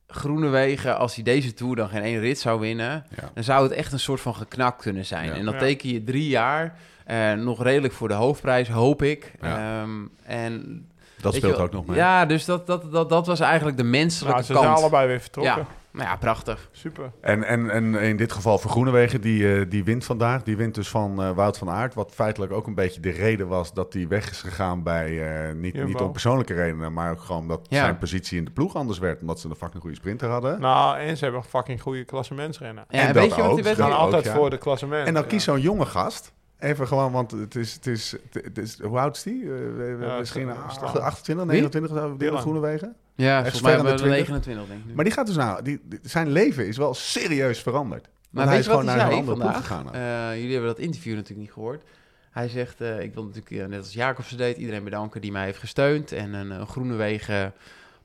Groenewegen, 0.08 0.98
als 0.98 1.16
hij 1.16 1.24
deze 1.24 1.54
Tour 1.54 1.76
dan 1.76 1.90
geen 1.90 2.02
één 2.02 2.20
rit 2.20 2.40
zou 2.40 2.60
winnen... 2.60 3.06
Ja. 3.16 3.32
dan 3.34 3.44
zou 3.44 3.64
het 3.64 3.72
echt 3.72 3.92
een 3.92 4.00
soort 4.00 4.22
van 4.22 4.36
geknakt 4.36 4.82
kunnen 4.82 5.06
zijn. 5.06 5.26
Ja. 5.26 5.34
En 5.34 5.46
dan 5.46 5.54
Ja. 5.54 5.60
teken 5.60 5.90
je 5.90 6.04
drie 6.04 6.28
jaar... 6.28 6.80
eh, 7.08 7.34
nog 7.34 7.64
redelijk 7.64 7.94
voor 7.94 8.08
de 8.08 8.14
hoofdprijs, 8.14 8.70
hoop 8.70 9.02
ik. 9.02 9.32
Ja. 9.42 9.82
Ehm, 9.82 9.90
en 10.24 10.86
dat 11.22 11.34
speelt 11.36 11.58
ook 11.58 11.72
nog 11.72 11.86
mee. 11.86 11.98
Ja, 11.98 12.26
dus 12.26 12.46
dat, 12.46 12.68
dat, 12.68 12.92
dat, 12.92 13.10
dat 13.10 13.28
was 13.28 13.40
eigenlijk 13.40 13.78
de 13.78 13.84
menselijke 13.84 14.34
Nou, 14.34 14.46
ze 14.46 14.54
kant. 14.54 14.66
zijn 14.66 14.78
allebei 14.78 15.08
weer 15.08 15.20
vertrokken. 15.22 15.56
Ja, 15.58 15.68
nou 15.92 16.10
ja, 16.10 16.16
prachtig. 16.16 16.70
Super. 16.72 17.12
En, 17.22 17.44
en, 17.44 17.70
en 17.70 17.96
in 17.96 18.18
dit 18.18 18.32
geval 18.32 18.58
voor 18.58 18.72
Groenewegen, 18.72 19.22
die, 19.22 19.56
eh, 19.60 19.66
die 19.70 19.84
wint 19.84 20.06
vandaag. 20.06 20.44
Die 20.44 20.58
wint 20.58 20.76
dus 20.76 20.90
van 20.90 21.22
eh, 21.24 21.32
Wout 21.32 21.58
van 21.58 21.70
Aert. 21.70 21.94
Wat 21.94 22.12
feitelijk 22.14 22.52
ook 22.52 22.68
een 22.68 22.76
beetje 22.76 23.02
de 23.02 23.10
reden 23.10 23.48
was 23.48 23.74
dat 23.74 23.94
hij 23.94 24.08
weg 24.08 24.30
is 24.32 24.42
gegaan 24.42 24.84
bij... 24.84 25.08
eh, 25.50 25.54
niet, 25.56 25.74
Jumbo. 25.74 25.88
niet 25.90 26.02
om 26.02 26.12
persoonlijke 26.12 26.54
redenen, 26.54 26.94
maar 26.94 27.12
ook 27.12 27.22
gewoon 27.22 27.48
dat 27.48 27.66
Ja. 27.70 27.80
zijn 27.84 27.98
positie 27.98 28.38
in 28.38 28.46
de 28.46 28.52
ploeg 28.52 28.76
anders 28.76 29.00
werd. 29.00 29.22
Omdat 29.22 29.40
ze 29.40 29.50
een 29.50 29.56
fucking 29.56 29.82
goede 29.82 29.96
sprinter 29.98 30.30
hadden. 30.30 30.60
Nou, 30.60 30.98
en 31.00 31.18
ze 31.18 31.24
hebben 31.24 31.42
een 31.42 31.50
fucking 31.50 31.82
goede 31.82 32.04
klassementsrenner. 32.06 32.84
Ja, 32.90 33.00
En 33.00 33.08
en 33.08 33.14
dat 33.14 33.24
weet 33.24 33.36
je 33.36 33.42
wat 33.42 33.52
ook. 33.52 33.64
die 33.64 33.76
Ze 33.76 33.84
altijd 33.84 34.24
ja. 34.24 34.34
voor 34.34 34.50
de 34.50 34.58
klassement. 34.58 35.08
en 35.08 35.14
dan 35.14 35.24
ja. 35.24 35.30
kies 35.30 35.44
zo'n 35.44 35.62
jonge 35.62 35.86
gast. 35.86 36.34
Even 36.60 36.88
gewoon, 36.88 37.12
want 37.12 37.32
het 37.32 37.56
is... 37.56 37.74
Het 37.74 37.88
is, 37.88 38.16
het 38.32 38.58
is 38.58 38.80
hoe 38.82 39.00
oud 39.00 39.16
is 39.18 39.24
die? 39.24 39.44
Eh, 39.44 40.00
Ja, 40.00 40.18
misschien 40.20 40.48
het 40.48 40.58
is- 40.72 40.78
28, 41.00 41.36
Wie? 41.36 41.46
29 41.46 41.92
zou 41.92 42.02
Dylan 42.04 42.18
Dylan. 42.18 42.42
Groenewegen. 42.42 42.96
Ja, 43.16 43.32
Echt 43.36 43.42
volgens 43.42 43.62
mij 43.62 43.72
de 43.72 43.78
hebben 43.78 43.96
we 43.96 44.00
20. 44.10 44.28
29 44.28 44.68
denk 44.68 44.80
ik. 44.80 44.86
nu. 44.88 44.94
Maar 44.94 45.04
die 45.04 45.14
gaat 45.14 45.26
dus 45.28 45.36
nou... 45.36 45.64
Die, 45.64 45.80
die- 45.84 46.00
zijn 46.04 46.30
leven 46.32 46.68
is 46.68 46.78
wel 46.78 46.94
serieus 46.94 47.60
veranderd. 47.62 48.08
Maar 48.30 48.44
hij 48.46 48.54
weet 48.54 48.64
is 48.64 48.70
gewoon 48.70 48.86
naar 48.86 48.96
een 49.00 49.02
zei 49.06 49.14
andere 49.16 49.38
ploeg 49.38 49.52
vandaag? 49.66 49.68
gegaan. 49.68 49.94
Eh, 50.32 50.36
jullie 50.38 50.52
hebben 50.52 50.70
dat 50.70 50.80
interview 50.80 51.14
natuurlijk 51.14 51.40
niet 51.42 51.52
gehoord. 51.52 51.84
Hij 52.32 52.48
zegt, 52.48 52.82
eh, 52.82 53.00
ik 53.02 53.14
wil 53.14 53.24
natuurlijk 53.24 53.70
net 53.70 53.80
als 53.80 53.94
Jacobsen 53.94 54.38
deed, 54.38 54.58
iedereen 54.58 54.84
bedanken 54.84 55.22
die 55.22 55.32
mij 55.32 55.46
heeft 55.46 55.60
gesteund. 55.60 56.12
En 56.12 56.34
een 56.34 56.52
eh, 56.52 56.68
Groenewegen 56.68 57.54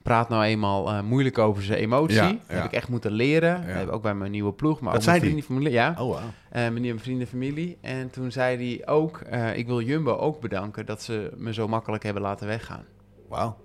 praat 0.03 0.29
nou 0.29 0.45
eenmaal 0.45 0.89
eh, 0.89 1.01
moeilijk 1.01 1.39
over 1.39 1.63
zijn 1.63 1.79
emotie. 1.79 2.17
Ja, 2.17 2.39
heb 2.47 2.65
ik 2.65 2.73
echt 2.73 2.89
moeten 2.89 3.13
leren. 3.13 3.51
Ja. 3.51 3.67
Dat 3.67 3.77
heb 3.77 3.87
ik 3.87 3.93
ook 3.93 4.03
bij 4.03 4.15
mijn 4.15 4.31
nieuwe 4.31 4.53
ploeg, 4.53 4.81
maar 4.81 4.93
Dat 4.93 5.03
ook 5.03 5.09
mijn 5.09 5.21
vrienden, 5.21 5.45
familie. 5.45 5.73
Ja, 5.73 5.91
oh, 5.91 5.97
wow. 5.97 6.19
Eh, 6.51 6.69
meneer, 6.69 6.99
vrienden 6.99 7.23
en 7.23 7.29
familie. 7.29 7.79
En 7.81 8.11
toen 8.11 8.33
zei 8.33 8.57
hij 8.77 8.89
ook, 8.89 9.21
eh, 9.21 9.57
ik 9.57 9.67
wil 9.67 9.81
Jumbo 9.81 10.17
ook 10.17 10.41
bedanken 10.41 10.87
dat 10.87 11.03
ze 11.03 11.33
me 11.37 11.53
zo 11.53 11.69
makkelijk 11.69 12.03
hebben 12.03 12.23
laten 12.23 12.47
weggaan. 12.47 12.85
Wauw. 13.29 13.57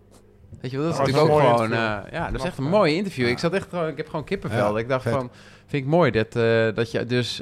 Weet 0.62 0.71
je 0.71 0.78
wel, 0.78 0.86
dat 0.86 1.00
is 1.00 1.06
Dat 1.06 1.12
was 1.12 1.28
natuurlijk 1.28 1.52
ook 1.52 1.56
gewoon... 1.56 1.80
ja, 2.12 2.32
dat 2.32 2.39
is 2.39 2.47
echt 2.47 2.58
een 2.58 2.69
mooi 2.69 2.95
interview. 2.95 3.26
Ja. 3.26 3.32
Ik 3.32 3.39
zat 3.39 3.54
echt 3.54 3.69
gewoon... 3.69 3.88
Ik 3.88 3.97
heb 3.97 4.10
gewoon 4.10 4.26
kippenvel. 4.26 4.73
Ja, 4.73 4.80
ik 4.80 4.88
dacht 4.88 5.04
vet. 5.04 5.13
van... 5.13 5.32
Vind 5.67 5.84
ik 5.84 5.89
mooi 5.89 6.12
dat, 6.12 6.36
eh, 6.36 6.76
dat 6.76 6.91
je 6.91 7.06
dus 7.06 7.41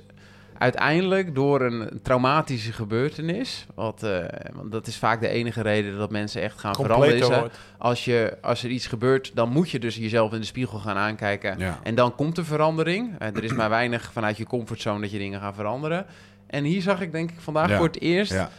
uiteindelijk 0.57 1.35
door 1.35 1.61
een 1.61 1.99
traumatische 2.03 2.73
gebeurtenis... 2.73 3.65
Wat, 3.75 4.03
eh, 4.03 4.19
want 4.53 4.71
dat 4.71 4.87
is 4.87 4.97
vaak 4.97 5.21
de 5.21 5.27
enige 5.27 5.61
reden 5.61 5.97
dat 5.97 6.11
mensen 6.11 6.41
echt 6.41 6.59
gaan 6.59 6.75
veranderen. 6.75 7.15
Is, 7.17 7.27
wordt. 7.27 7.57
als, 7.77 8.05
je, 8.05 8.37
als 8.41 8.63
er 8.63 8.69
iets 8.69 8.87
gebeurt, 8.87 9.31
dan 9.35 9.49
moet 9.49 9.69
je 9.69 9.79
dus 9.79 9.95
jezelf 9.95 10.33
in 10.33 10.39
de 10.39 10.45
spiegel 10.45 10.79
gaan 10.79 10.97
aankijken. 10.97 11.59
Ja. 11.59 11.79
En 11.83 11.95
dan 11.95 12.15
komt 12.15 12.37
er 12.37 12.45
verandering. 12.45 13.19
Eh, 13.19 13.27
er 13.27 13.43
is 13.43 13.53
maar 13.53 13.69
weinig 13.69 14.11
vanuit 14.11 14.37
je 14.37 14.45
comfortzone 14.45 15.01
dat 15.01 15.11
je 15.11 15.17
dingen 15.17 15.39
gaat 15.39 15.55
veranderen. 15.55 16.05
En 16.47 16.63
hier 16.63 16.81
zag 16.81 17.01
ik 17.01 17.11
denk 17.11 17.31
ik 17.31 17.39
vandaag 17.39 17.69
Ja. 17.69 17.77
voor 17.77 17.85
het 17.85 18.01
eerst... 18.01 18.31
Ja. 18.33 18.49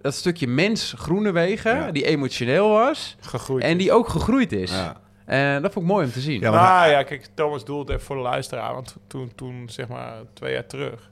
dat 0.00 0.14
stukje 0.14 0.46
mens 0.46 0.94
Groenewegen, 0.96 1.76
Ja. 1.76 1.90
die 1.92 2.04
emotioneel 2.06 2.68
was... 2.70 3.16
Gegroeid. 3.20 3.62
En 3.64 3.76
die 3.78 3.92
ook 3.92 4.08
gegroeid 4.08 4.52
is. 4.52 4.70
Ja. 4.70 4.96
En 5.24 5.62
dat 5.62 5.72
vond 5.72 5.84
ik 5.84 5.90
mooi 5.92 6.06
om 6.06 6.12
te 6.12 6.20
zien. 6.20 6.40
Ja, 6.40 6.50
maar 6.50 6.78
hij- 6.80 6.90
ja, 6.90 7.02
kijk, 7.02 7.26
Thomas 7.34 7.64
doelt 7.64 7.88
even 7.88 8.00
voor 8.02 8.16
de 8.16 8.22
luisteraar. 8.22 8.74
Want 8.74 8.96
toen, 9.06 9.32
toen, 9.34 9.68
zeg 9.68 9.88
maar, 9.88 10.12
twee 10.32 10.52
jaar 10.52 10.66
terug... 10.66 11.10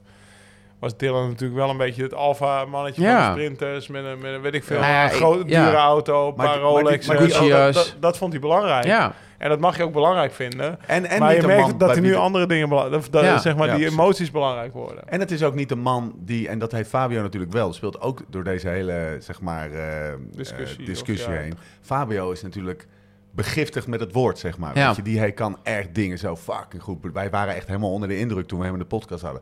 was 0.79 0.97
Dylan 0.97 1.27
natuurlijk 1.27 1.59
wel 1.59 1.69
een 1.69 1.77
beetje 1.77 2.03
het 2.03 2.13
alfa-mannetje 2.13 3.01
Ja. 3.01 3.25
van 3.25 3.33
de 3.33 3.39
sprinters. 3.39 3.87
Met 3.87 4.05
een, 4.05 4.19
met 4.19 4.33
een, 4.33 4.41
weet 4.41 4.53
ik 4.53 4.63
veel, 4.63 4.79
Nou 4.79 4.91
ja, 4.91 5.03
een 5.03 5.09
grote, 5.09 5.49
ja. 5.49 5.65
dure 5.65 5.77
auto, 5.77 6.27
een 6.27 6.33
paar 6.33 6.57
Rolex. 6.59 7.05
dat, 7.05 7.95
dat, 7.99 8.17
vond 8.17 8.31
hij 8.31 8.41
belangrijk. 8.41 8.85
Ja, 8.85 9.13
En 9.37 9.49
dat 9.49 9.59
mag 9.59 9.77
je 9.77 9.83
ook 9.83 9.93
belangrijk 9.93 10.33
vinden. 10.33 10.79
En, 10.87 11.05
en 11.05 11.19
maar 11.19 11.35
je 11.35 11.47
merkt 11.47 11.79
dat 11.79 11.95
er 11.95 12.01
nu 12.01 12.15
andere 12.15 12.45
dingen 12.47 12.69
belangrijk 12.69 13.11
dat, 13.11 13.41
zeg 13.41 13.55
maar, 13.55 13.67
Ja, 13.67 13.73
die 13.73 13.81
precies. 13.81 13.99
emoties 13.99 14.31
belangrijk 14.31 14.73
worden. 14.73 15.07
En 15.07 15.19
het 15.19 15.31
is 15.31 15.43
ook 15.43 15.55
niet 15.55 15.69
de 15.69 15.75
man 15.75 16.13
die, 16.17 16.47
en 16.47 16.59
dat 16.59 16.71
heeft 16.71 16.89
Fabio 16.89 17.21
natuurlijk 17.21 17.51
wel, 17.53 17.73
speelt 17.73 18.01
ook 18.01 18.21
door 18.29 18.43
deze 18.43 18.67
hele, 18.67 19.17
zeg 19.19 19.41
maar, 19.41 19.71
eh, 19.71 20.13
Discussie, 20.35 20.79
eh, 20.79 20.85
discussie 20.85 21.27
of 21.27 21.33
ja. 21.33 21.39
heen. 21.39 21.57
Fabio 21.81 22.31
is 22.31 22.41
natuurlijk 22.41 22.87
begiftigd 23.31 23.87
met 23.87 23.99
het 23.99 24.13
woord, 24.13 24.37
zeg 24.39 24.57
maar. 24.57 24.77
Ja. 24.77 24.87
Weet 24.87 24.95
je, 24.95 25.01
die 25.01 25.19
hij 25.19 25.31
kan 25.31 25.57
echt 25.63 25.95
dingen 25.95 26.17
zo 26.17 26.35
fucking 26.35 26.83
goed. 26.83 26.97
Wij 27.13 27.29
waren 27.29 27.55
echt 27.55 27.67
helemaal 27.67 27.91
onder 27.91 28.07
de 28.09 28.17
indruk 28.19 28.47
toen 28.47 28.59
we 28.59 28.65
hem 28.65 28.73
in 28.73 28.79
de 28.79 28.85
podcast 28.85 29.23
hadden. 29.23 29.41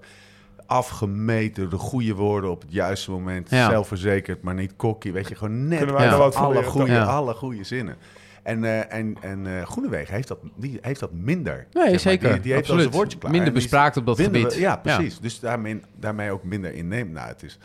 Afgemeten, 0.68 1.70
de 1.70 1.78
goede 1.78 2.13
woorden 2.13 2.49
op 2.51 2.61
het 2.61 2.72
juiste 2.72 3.11
moment. 3.11 3.49
Ja. 3.49 3.70
Zelfverzekerd, 3.70 4.41
maar 4.41 4.53
niet 4.53 4.76
cocky. 4.76 5.11
Weet 5.11 5.28
je, 5.28 5.36
gewoon 5.36 5.68
net 5.68 5.78
Kunnen 5.78 5.95
wij 5.95 6.03
Ja. 6.05 6.09
daar 6.09 6.20
wat 6.20 6.34
van 6.36 6.43
alle 6.45 6.63
goede, 6.63 6.91
Ja. 6.91 7.03
alle 7.03 7.34
goede 7.34 7.63
zinnen. 7.63 7.95
En, 8.43 8.63
eh 8.63 8.93
en, 8.93 9.18
en 9.22 9.47
eh, 9.57 9.65
Groenewegen 9.65 10.13
heeft 10.13 10.28
dat, 10.28 10.38
die 10.55 10.78
heeft 10.82 10.99
dat 10.99 11.11
minder. 11.13 11.55
nee, 11.55 11.84
zeg 11.84 11.91
maar. 11.91 11.99
zeker. 11.99 12.32
Die, 12.32 12.41
die 12.41 12.53
heeft 12.53 12.68
wel 12.68 12.76
Absoluut. 12.76 12.82
zijn 12.82 12.91
woordje 12.95 13.18
klaar. 13.18 13.32
Minder 13.32 13.53
bespraakt 13.53 13.97
op 13.97 14.05
dat 14.05 14.20
gebied. 14.22 14.53
we- 14.53 14.59
ja, 14.59 14.76
precies. 14.76 15.20
Dus 15.20 15.39
daarmee, 15.39 15.80
daarmee 15.95 16.32
ook 16.32 16.43
minder 16.43 16.74
inneemt. 16.74 17.11
Nou, 17.11 17.28
het 17.28 17.43
is, 17.43 17.57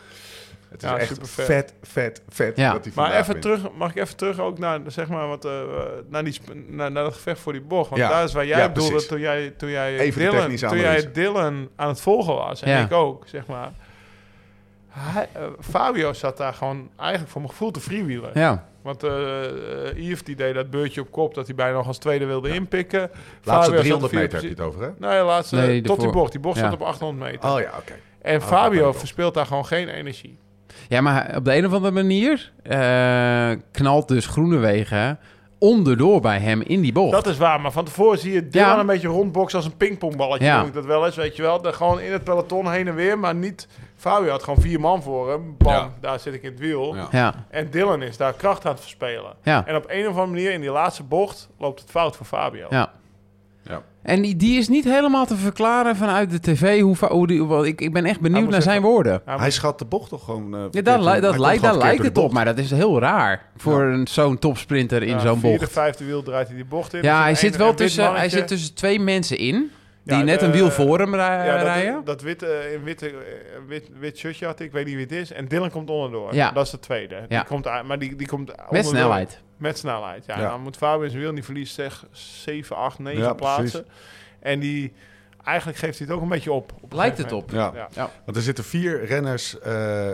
het 0.72 0.82
is 0.82 0.88
Ja, 0.88 0.98
echt 0.98 1.08
supervet. 1.08 1.44
vet, 1.46 1.74
vet, 1.82 2.22
vet. 2.28 2.56
Ja. 2.56 2.72
dat 2.72 2.84
hij 2.84 2.92
Maar 2.96 3.12
even 3.12 3.26
wint. 3.26 3.42
terug, 3.42 3.60
mag 3.76 3.90
ik 3.90 3.96
even 3.96 4.16
terug 4.16 4.38
ook 4.40 4.58
naar, 4.58 4.80
zeg 4.86 5.08
maar, 5.08 5.28
wat, 5.28 5.44
eh, 5.44 5.52
naar, 6.08 6.24
die, 6.24 6.40
naar, 6.66 6.92
naar 6.92 7.04
dat 7.04 7.14
gevecht 7.14 7.40
voor 7.40 7.52
die 7.52 7.62
bocht? 7.62 7.90
Want 7.90 8.02
Ja. 8.02 8.08
daar 8.08 8.24
is 8.24 8.32
waar 8.32 8.46
jij 8.46 8.58
Ja, 8.58 8.68
bedoelde 8.68 9.06
toen 9.06 9.20
jij, 9.20 9.50
toen 9.56 9.70
jij, 9.70 9.98
Even 9.98 10.20
Dylan, 10.20 10.56
toen 10.56 10.78
jij. 10.78 11.12
Dylan 11.12 11.68
aan 11.76 11.88
het 11.88 12.00
volgen 12.00 12.34
was. 12.34 12.62
En 12.62 12.70
Ja. 12.70 12.84
ik 12.84 12.92
ook, 12.92 13.22
zeg 13.28 13.46
maar. 13.46 13.72
Hij, 14.88 15.28
eh, 15.32 15.42
Fabio 15.60 16.12
zat 16.12 16.36
daar 16.36 16.54
gewoon 16.54 16.90
eigenlijk 16.96 17.30
voor 17.30 17.40
mijn 17.40 17.52
gevoel 17.52 17.70
te 17.70 17.80
freewheelen. 17.80 18.30
Ja, 18.34 18.66
Want 18.82 19.02
eh 19.02 19.44
eh, 19.88 19.96
Yves 19.96 20.22
die 20.24 20.36
deed 20.36 20.54
dat 20.54 20.70
beurtje 20.70 21.00
op 21.00 21.10
kop 21.10 21.34
dat 21.34 21.46
hij 21.46 21.54
bijna 21.54 21.76
nog 21.76 21.86
als 21.86 21.98
tweede 21.98 22.24
wilde 22.24 22.48
inpikken. 22.48 23.00
Laatste 23.00 23.50
Fabio 23.50 23.70
zat 23.72 23.80
300 23.80 24.12
vier 24.12 24.20
meter 24.20 24.34
heb 24.34 24.42
je 24.44 24.48
het 24.50 24.60
over, 24.60 24.82
hè? 24.82 24.90
Nee, 24.98 25.22
laatste, 25.22 25.56
Nee, 25.56 25.80
tot 25.82 26.00
die 26.00 26.10
bocht. 26.10 26.32
Die 26.32 26.40
bocht 26.40 26.56
Ja. 26.58 26.62
zat 26.62 26.72
op 26.72 26.82
800 26.82 27.32
meter. 27.32 27.50
Oh 27.50 27.60
ja, 27.60 27.70
oké. 27.78 27.92
En 28.22 28.36
Oh, 28.40 28.46
Fabio 28.46 28.92
verspeelt 28.92 29.34
daar 29.34 29.46
gewoon 29.46 29.66
geen 29.66 29.88
energie. 29.88 30.38
Ja 30.88 31.00
maar 31.00 31.32
op 31.36 31.44
de 31.44 31.56
een 31.56 31.66
of 31.66 31.72
andere 31.72 31.94
manier 31.94 32.52
eh, 32.62 33.50
knalt 33.70 34.08
dus 34.08 34.26
Groenewegen 34.26 35.18
onderdoor 35.58 36.20
bij 36.20 36.38
hem 36.38 36.60
in 36.62 36.80
die 36.80 36.92
bocht. 36.92 37.12
Dat 37.12 37.26
is 37.26 37.36
waar, 37.38 37.60
maar 37.60 37.72
van 37.72 37.84
tevoren 37.84 38.18
zie 38.18 38.32
je 38.32 38.48
Dylan 38.48 38.68
Ja. 38.68 38.78
een 38.78 38.86
beetje 38.86 39.08
rondboksen 39.08 39.58
als 39.58 39.66
een 39.66 39.76
pingpongballetje. 39.76 40.44
Ja. 40.46 40.58
Noem 40.58 40.66
ik 40.68 40.74
dat 40.74 40.84
wel 40.84 41.06
eens, 41.06 41.16
weet 41.16 41.36
je 41.36 41.42
wel. 41.42 41.62
De, 41.62 41.72
gewoon 41.72 42.00
in 42.00 42.12
het 42.12 42.24
peloton 42.24 42.70
heen 42.70 42.88
en 42.88 42.94
weer, 42.94 43.18
maar 43.18 43.34
niet... 43.34 43.68
Fabio 43.96 44.30
had 44.30 44.42
gewoon 44.42 44.60
vier 44.60 44.80
man 44.80 45.02
voor 45.02 45.30
hem. 45.30 45.54
Bam, 45.58 45.72
Ja. 45.72 45.92
daar 46.00 46.18
zit 46.20 46.34
ik 46.34 46.42
in 46.42 46.50
het 46.50 46.60
wiel. 46.60 46.94
Ja. 46.96 47.08
Ja, 47.10 47.34
En 47.50 47.70
Dylan 47.70 48.02
is 48.02 48.16
daar 48.16 48.32
kracht 48.32 48.64
aan 48.66 48.72
het 48.72 48.80
verspelen. 48.80 49.34
ja, 49.42 49.66
En 49.66 49.76
op 49.76 49.84
een 49.88 50.00
of 50.02 50.08
andere 50.08 50.26
manier 50.26 50.52
in 50.52 50.60
die 50.60 50.70
laatste 50.70 51.02
bocht 51.02 51.48
loopt 51.58 51.80
het 51.80 51.90
fout 51.90 52.16
voor 52.16 52.26
Fabio. 52.26 52.66
ja. 52.70 52.92
En 54.02 54.22
die, 54.22 54.36
die 54.36 54.58
is 54.58 54.68
niet 54.68 54.84
helemaal 54.84 55.26
te 55.26 55.36
verklaren 55.36 55.96
vanuit 55.96 56.30
de 56.30 56.40
tv. 56.40 56.80
Hoe, 56.80 57.26
die, 57.26 57.64
ik, 57.66 57.80
ik 57.80 57.92
ben 57.92 58.04
echt 58.04 58.20
benieuwd 58.20 58.50
naar 58.50 58.62
zijn 58.62 58.82
woorden. 58.82 59.22
Hij 59.24 59.36
Hij 59.36 59.50
schat 59.50 59.78
de 59.78 59.84
bocht 59.84 60.08
toch 60.08 60.24
gewoon... 60.24 60.54
eh, 60.54 60.60
Ja, 60.70 60.96
li- 60.98 61.20
dat 61.20 61.30
komt 61.30 61.38
lijkt, 61.40 61.62
daar 61.62 61.76
lijkt 61.76 62.02
het 62.04 62.18
op, 62.18 62.32
maar 62.32 62.44
dat 62.44 62.58
is 62.58 62.70
heel 62.70 63.00
raar 63.00 63.42
voor 63.56 63.82
een, 63.82 64.06
zo'n 64.08 64.38
topsprinter 64.38 65.02
in 65.02 65.08
Ja, 65.08 65.18
zo'n 65.18 65.38
vierde, 65.40 65.58
bocht. 65.58 65.72
vijfde 65.72 66.04
wiel 66.04 66.22
draait 66.22 66.46
hij 66.46 66.56
die 66.56 66.64
bocht 66.64 66.94
in. 66.94 67.02
Ja, 67.02 67.14
Er 67.16 67.20
hij 67.20 67.30
een- 67.30 67.36
zit 67.36 67.56
wel 67.56 67.74
tussen, 67.74 68.14
hij 68.14 68.28
zit 68.28 68.46
tussen 68.48 68.74
twee 68.74 69.00
mensen 69.00 69.38
in, 69.38 69.70
die 70.04 70.16
Ja, 70.16 70.22
net 70.22 70.40
de- 70.40 70.46
een 70.46 70.52
wiel 70.52 70.70
voor 70.70 70.98
hem 70.98 71.14
rij- 71.14 71.46
Ja, 71.46 71.56
rijden. 71.62 71.92
dat, 71.94 72.06
dat 72.06 72.20
witte, 72.22 72.46
eh, 72.46 72.72
in 72.72 72.82
witte, 72.82 73.08
eh, 73.08 73.14
wit, 73.66 73.88
wit 73.98 74.18
shirtje 74.18 74.46
had 74.46 74.60
ik, 74.60 74.66
ik 74.66 74.72
weet 74.72 74.84
niet 74.86 74.94
wie 74.94 75.02
het 75.04 75.12
is. 75.12 75.32
En 75.32 75.48
Dylan 75.48 75.70
komt 75.70 75.90
onderdoor. 75.90 76.34
Ja. 76.34 76.50
Dat 76.50 76.64
is 76.64 76.70
de 76.70 76.78
tweede. 76.78 77.16
Die 77.28 77.36
Ja. 77.36 77.42
komt, 77.42 77.66
uit- 77.66 77.86
maar 77.86 77.98
die, 77.98 78.16
die 78.16 78.26
komt 78.26 78.52
Met 78.70 78.86
snelheid. 78.86 79.40
Met 79.56 79.78
snelheid, 79.78 80.24
ja. 80.26 80.38
Ja. 80.40 80.48
Dan 80.48 80.60
moet 80.60 80.76
Fabio 80.76 81.02
in 81.04 81.10
zijn 81.10 81.22
wiel, 81.22 81.34
die 81.34 81.44
verliest 81.44 81.74
zeg 81.74 82.04
7, 82.10 82.76
8, 82.76 82.98
9 82.98 83.22
Ja, 83.22 83.32
plaatsen. 83.32 83.84
En 84.40 84.60
die, 84.60 84.92
eigenlijk 85.44 85.78
geeft 85.78 85.98
hij 85.98 86.06
het 86.06 86.16
ook 86.16 86.22
een 86.22 86.28
beetje 86.28 86.52
op. 86.52 86.72
op 86.80 86.90
een 86.92 86.96
Lijkt 86.98 87.18
het 87.18 87.32
op. 87.32 87.50
Ja. 87.50 87.88
Want 88.24 88.36
er 88.36 88.42
zitten 88.42 88.64
vier 88.64 89.04
renners 89.04 89.58
eh, 89.58 90.08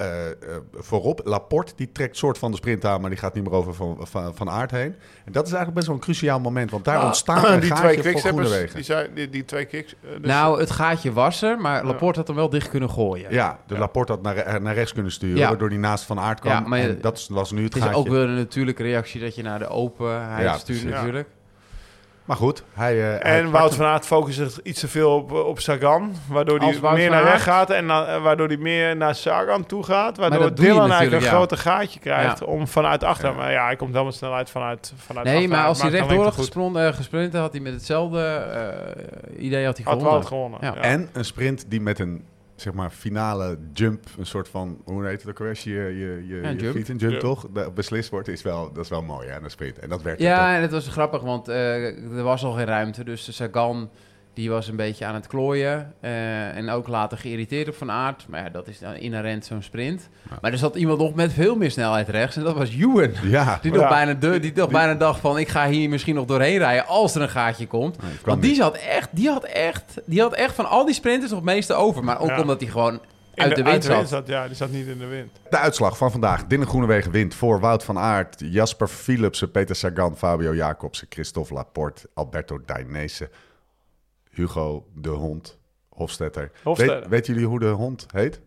eh, 0.00 0.26
eh, 0.30 0.34
voorop. 0.74 1.20
Laporte, 1.24 1.72
die 1.76 1.92
trekt 1.92 2.16
soort 2.16 2.38
van 2.38 2.50
de 2.50 2.56
sprint 2.56 2.84
aan, 2.84 3.00
maar 3.00 3.10
die 3.10 3.18
gaat 3.18 3.34
niet 3.34 3.44
meer 3.44 3.52
over 3.52 3.74
van, 3.74 3.96
van, 4.00 4.34
van 4.34 4.50
aard 4.50 4.70
heen. 4.70 4.94
En 5.24 5.32
dat 5.32 5.42
is 5.46 5.52
eigenlijk 5.52 5.74
best 5.74 5.86
wel 5.86 5.96
een 5.96 6.02
cruciaal 6.02 6.40
moment, 6.40 6.70
want 6.70 6.84
daar 6.84 6.98
Ah, 6.98 7.04
ontstaat 7.06 7.48
een 7.48 7.60
die 7.60 7.70
gaatje 7.70 8.00
twee 8.00 8.12
voor 8.12 8.20
Groenewegen. 8.20 8.74
die, 8.74 8.84
zijn, 8.84 9.10
die, 9.14 9.28
die 9.30 9.44
twee 9.44 9.64
kicks. 9.64 9.94
eh, 10.02 10.10
dus- 10.20 10.26
nou, 10.30 10.60
het 10.60 10.70
gaatje 10.70 11.12
was 11.12 11.42
er, 11.42 11.58
maar 11.58 11.84
Laporte 11.84 12.18
had 12.18 12.26
hem 12.28 12.36
wel 12.36 12.48
dicht 12.50 12.68
kunnen 12.68 12.90
gooien. 12.90 13.32
Ja, 13.32 13.58
de 13.66 13.74
Ja. 13.74 13.80
Laporte 13.80 14.12
had 14.12 14.22
naar, 14.22 14.62
naar 14.62 14.74
rechts 14.74 14.92
kunnen 14.92 15.12
sturen, 15.12 15.38
Ja. 15.38 15.48
waardoor 15.48 15.68
die 15.68 15.78
naast 15.78 16.04
van 16.04 16.18
aard 16.18 16.40
kwam. 16.40 16.52
Ja, 16.52 16.60
maar- 16.60 16.78
en 16.78 16.98
dat 17.00 17.26
was 17.30 17.50
nu 17.52 17.62
het, 17.64 17.74
Het 17.74 17.82
is 17.82 17.88
gaatje. 17.88 18.00
ook 18.00 18.08
wel 18.08 18.22
een 18.22 18.34
natuurlijke 18.34 18.82
reactie 18.82 19.20
dat 19.20 19.34
je 19.34 19.42
naar 19.42 19.58
de 19.58 19.68
openheid 19.68 20.42
Ja, 20.42 20.58
stuurt 20.58 20.84
natuurlijk. 20.84 21.28
Maar 22.30 22.38
goed, 22.38 22.62
hij... 22.72 22.98
eh, 23.00 23.22
hij 23.22 23.36
en 23.38 23.42
pakt 23.42 23.52
Wout 23.52 23.74
van 23.74 23.86
Aert 23.86 24.06
focust 24.06 24.36
zich 24.36 24.60
iets 24.62 24.80
te 24.80 24.88
veel 24.88 25.14
op, 25.14 25.32
op 25.32 25.60
Sagan. 25.60 26.14
Waardoor 26.28 26.58
hij 26.58 26.78
meer 26.94 27.10
naar 27.10 27.22
rechts 27.22 27.42
gaat 27.42 27.70
en 27.70 27.86
na- 27.86 28.06
eh, 28.06 28.22
waardoor 28.22 28.46
hij 28.46 28.56
meer 28.56 28.96
naar 28.96 29.14
Sagan 29.14 29.66
toe 29.66 29.82
gaat. 29.84 30.16
Waardoor 30.16 30.54
Dylan 30.54 30.90
eigenlijk 30.90 31.22
een 31.22 31.28
ja. 31.28 31.34
groter 31.34 31.58
gaatje 31.58 32.00
krijgt 32.00 32.38
Ja. 32.38 32.46
om 32.46 32.66
vanuit 32.68 33.04
achter. 33.04 33.28
Ja. 33.28 33.34
Maar 33.34 33.52
ja, 33.52 33.64
hij 33.64 33.76
komt 33.76 33.92
wel 33.92 34.04
met 34.04 34.14
snelheid 34.14 34.50
vanuit, 34.50 34.92
vanuit 34.96 35.26
Nee, 35.26 35.48
maar 35.48 35.66
als 35.66 35.82
hij 35.82 35.90
rechtdoor 35.90 36.24
had 36.24 36.34
gesprint, 36.34 36.76
eh, 36.76 36.86
gesprint, 36.92 37.34
had 37.34 37.52
hij 37.52 37.60
met 37.60 37.72
hetzelfde 37.72 38.20
eh, 38.24 39.44
idee 39.44 39.64
had 39.64 39.76
hij 39.76 39.84
Had 39.84 39.94
gewonnen. 39.94 40.10
Wout 40.12 40.26
gewonnen. 40.26 40.58
Ja. 40.62 40.72
Ja. 40.74 40.80
En 40.80 41.08
een 41.12 41.24
sprint 41.24 41.64
die 41.68 41.80
met 41.80 41.98
een 41.98 42.24
zeg 42.60 42.72
maar 42.72 42.90
finale 42.90 43.58
jump, 43.72 44.04
een 44.18 44.26
soort 44.26 44.48
van, 44.48 44.80
hoe 44.84 45.06
heet 45.06 45.20
het 45.20 45.30
ook 45.30 45.36
alweer, 45.38 45.54
als 45.54 45.64
je 45.64 45.70
je, 45.70 46.24
je, 46.26 46.40
Ja, 46.42 46.48
je 46.50 46.56
jump. 46.56 46.76
fiets 46.76 46.88
een 46.88 46.96
jump 46.96 47.12
Ja. 47.12 47.18
toch, 47.18 47.46
de- 47.52 47.70
beslist 47.74 48.10
wordt, 48.10 48.28
is 48.28 48.42
wel, 48.42 48.72
dat 48.72 48.84
is 48.84 48.90
wel 48.90 49.02
mooi 49.02 49.28
hè, 49.28 49.40
een 49.42 49.50
sprint. 49.50 49.78
En 49.78 49.88
dat 49.88 50.02
werkt 50.02 50.20
Ja, 50.20 50.54
en 50.56 50.62
het 50.62 50.70
was 50.70 50.88
grappig, 50.88 51.22
want 51.22 51.48
eh, 51.48 51.86
er 52.16 52.22
was 52.22 52.44
al 52.44 52.52
geen 52.52 52.64
ruimte. 52.66 53.04
Dus 53.04 53.24
de 53.24 53.32
Sagan 53.32 53.90
die 54.40 54.50
was 54.50 54.68
een 54.68 54.76
beetje 54.76 55.04
aan 55.04 55.14
het 55.14 55.26
klooien. 55.26 55.92
eh, 56.00 56.56
en 56.56 56.70
ook 56.70 56.88
later 56.88 57.18
geïrriteerd 57.18 57.68
op 57.68 57.74
Van 57.74 57.90
Aert. 57.90 58.24
Maar 58.28 58.42
ja, 58.42 58.48
dat 58.50 58.68
is 58.68 58.78
dan 58.78 58.94
inherent 58.94 59.44
zo'n 59.44 59.62
sprint. 59.62 60.08
Ja. 60.30 60.38
Maar 60.40 60.52
er 60.52 60.58
zat 60.58 60.76
iemand 60.76 60.98
nog 60.98 61.14
met 61.14 61.32
veel 61.32 61.56
meer 61.56 61.70
snelheid 61.70 62.08
rechts. 62.08 62.36
En 62.36 62.42
dat 62.44 62.54
was 62.56 62.70
Ewan. 62.74 63.10
Ja, 63.22 63.58
Die 63.62 63.72
nog, 63.72 63.80
Ja. 63.82 63.88
bijna, 63.88 64.14
de, 64.14 64.38
die 64.40 64.52
nog 64.54 64.68
Die- 64.68 64.76
bijna 64.78 64.94
dacht 64.94 65.20
van... 65.20 65.38
ik 65.38 65.48
ga 65.48 65.68
hier 65.68 65.88
misschien 65.88 66.14
nog 66.14 66.26
doorheen 66.26 66.58
rijden 66.58 66.86
als 66.86 67.14
er 67.14 67.22
een 67.22 67.28
gaatje 67.28 67.66
komt. 67.66 68.02
Nee, 68.02 68.10
Want 68.24 68.42
die 68.42 68.54
zat, 68.54 68.76
echt, 68.76 69.08
die, 69.12 69.28
had 69.28 69.44
echt, 69.44 70.00
die 70.04 70.20
had 70.20 70.32
echt 70.34 70.54
van 70.54 70.68
al 70.68 70.84
die 70.84 70.94
sprinters 70.94 71.30
nog 71.30 71.40
het 71.40 71.48
meeste 71.54 71.74
over. 71.74 72.04
Maar 72.04 72.20
ook 72.20 72.28
Ja. 72.28 72.40
omdat 72.40 72.60
hij 72.60 72.70
gewoon 72.70 73.00
In 73.34 73.42
uit 73.42 73.56
de 73.56 73.62
wind 73.62 73.84
zat. 74.08 74.26
Ja, 74.26 74.46
die 74.46 74.56
zat 74.56 74.70
niet 74.70 74.86
in 74.86 74.98
de 74.98 75.06
wind. 75.06 75.30
De 75.50 75.56
uitslag 75.58 75.96
van 75.96 76.10
vandaag. 76.10 76.46
Dylan 76.46 76.66
Groenewegen 76.66 77.10
wint 77.10 77.34
voor 77.34 77.60
Wout 77.60 77.84
van 77.84 77.98
Aert, 77.98 78.36
Jasper 78.44 78.88
Philipsen, 78.88 79.50
Peter 79.50 79.76
Sagan, 79.76 80.16
Fabio 80.16 80.54
Jacobsen, 80.54 81.06
Christophe 81.10 81.54
Laporte, 81.54 82.08
Alberto 82.14 82.60
Dainese, 82.66 83.30
Hugo 84.30 84.86
de 84.94 85.08
Hond, 85.08 85.58
Hofstetter. 85.88 86.50
Hofstetter. 86.62 87.00
Weet, 87.00 87.08
weten 87.08 87.32
jullie 87.34 87.48
hoe 87.48 87.58
de 87.58 87.68
hond 87.68 88.06
heet? 88.12 88.40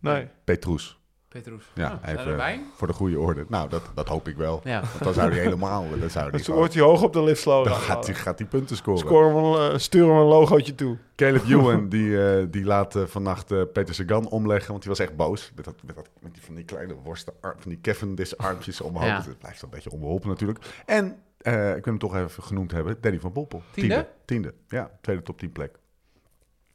Nee. 0.00 0.28
Petrus. 0.44 0.98
Petrus. 1.28 1.64
Ja, 1.74 2.00
Oh, 2.04 2.08
even 2.10 2.60
voor 2.76 2.86
de 2.86 2.92
goede 2.92 3.18
orde. 3.18 3.44
Nou, 3.48 3.68
dat, 3.68 3.82
dat 3.94 4.08
hoop 4.08 4.28
ik 4.28 4.36
wel. 4.36 4.60
Ja. 4.64 4.80
Want 4.80 5.04
dan 5.04 5.14
zou 5.14 5.30
hij 5.30 5.40
helemaal... 5.40 5.84
Dan 6.00 6.10
zou 6.10 6.30
Dus 6.30 6.44
gewoon- 6.44 6.58
wordt 6.58 6.74
hij 6.74 6.82
hoog 6.82 7.02
op 7.02 7.12
de 7.12 7.22
lift 7.22 7.40
slow. 7.40 7.64
dan 7.64 7.74
gaat 7.74 8.06
hij, 8.06 8.14
gaat 8.14 8.38
hij 8.38 8.48
punten 8.48 8.76
scoren. 8.76 8.98
Score 8.98 9.26
hem 9.34 9.44
een, 9.44 9.72
eh, 9.72 9.78
stuur 9.78 10.06
hem 10.08 10.16
een 10.16 10.24
logootje 10.26 10.74
toe. 10.74 10.96
Caleb 11.16 11.44
Ewan, 11.50 11.88
die, 11.88 12.24
eh, 12.28 12.46
die 12.50 12.64
laat 12.64 12.96
eh, 12.96 13.02
vannacht 13.04 13.50
eh, 13.52 13.62
Peter 13.72 13.94
Sagan 13.94 14.28
omleggen, 14.28 14.70
want 14.70 14.80
die 14.82 14.90
was 14.90 14.98
echt 15.00 15.16
boos. 15.16 15.52
Met, 15.56 15.64
dat, 15.64 15.74
met, 15.84 15.96
dat, 15.96 16.08
met 16.20 16.34
die, 16.34 16.42
van 16.42 16.54
die 16.54 16.64
kleine 16.64 16.94
worsten, 16.94 17.32
van 17.40 17.54
die 17.64 17.80
Cavendish 17.80 18.32
armpjes 18.32 18.80
omhoog. 18.80 19.04
Ja. 19.06 19.22
Het 19.22 19.38
blijft 19.38 19.62
een 19.62 19.70
beetje 19.70 19.90
onbeholpen 19.90 20.28
natuurlijk. 20.28 20.58
En, 20.86 21.16
eh, 21.44 21.68
ik 21.76 21.84
wil 21.84 21.92
hem 21.92 21.98
toch 21.98 22.16
even 22.16 22.42
genoemd 22.42 22.70
hebben, 22.70 23.00
Danny 23.00 23.20
van 23.20 23.32
Poppel. 23.32 23.62
Tiende? 23.72 24.08
Tiende, 24.24 24.54
ja. 24.68 24.90
Tweede 25.00 25.22
top 25.22 25.38
10 25.38 25.52
plek. 25.52 25.78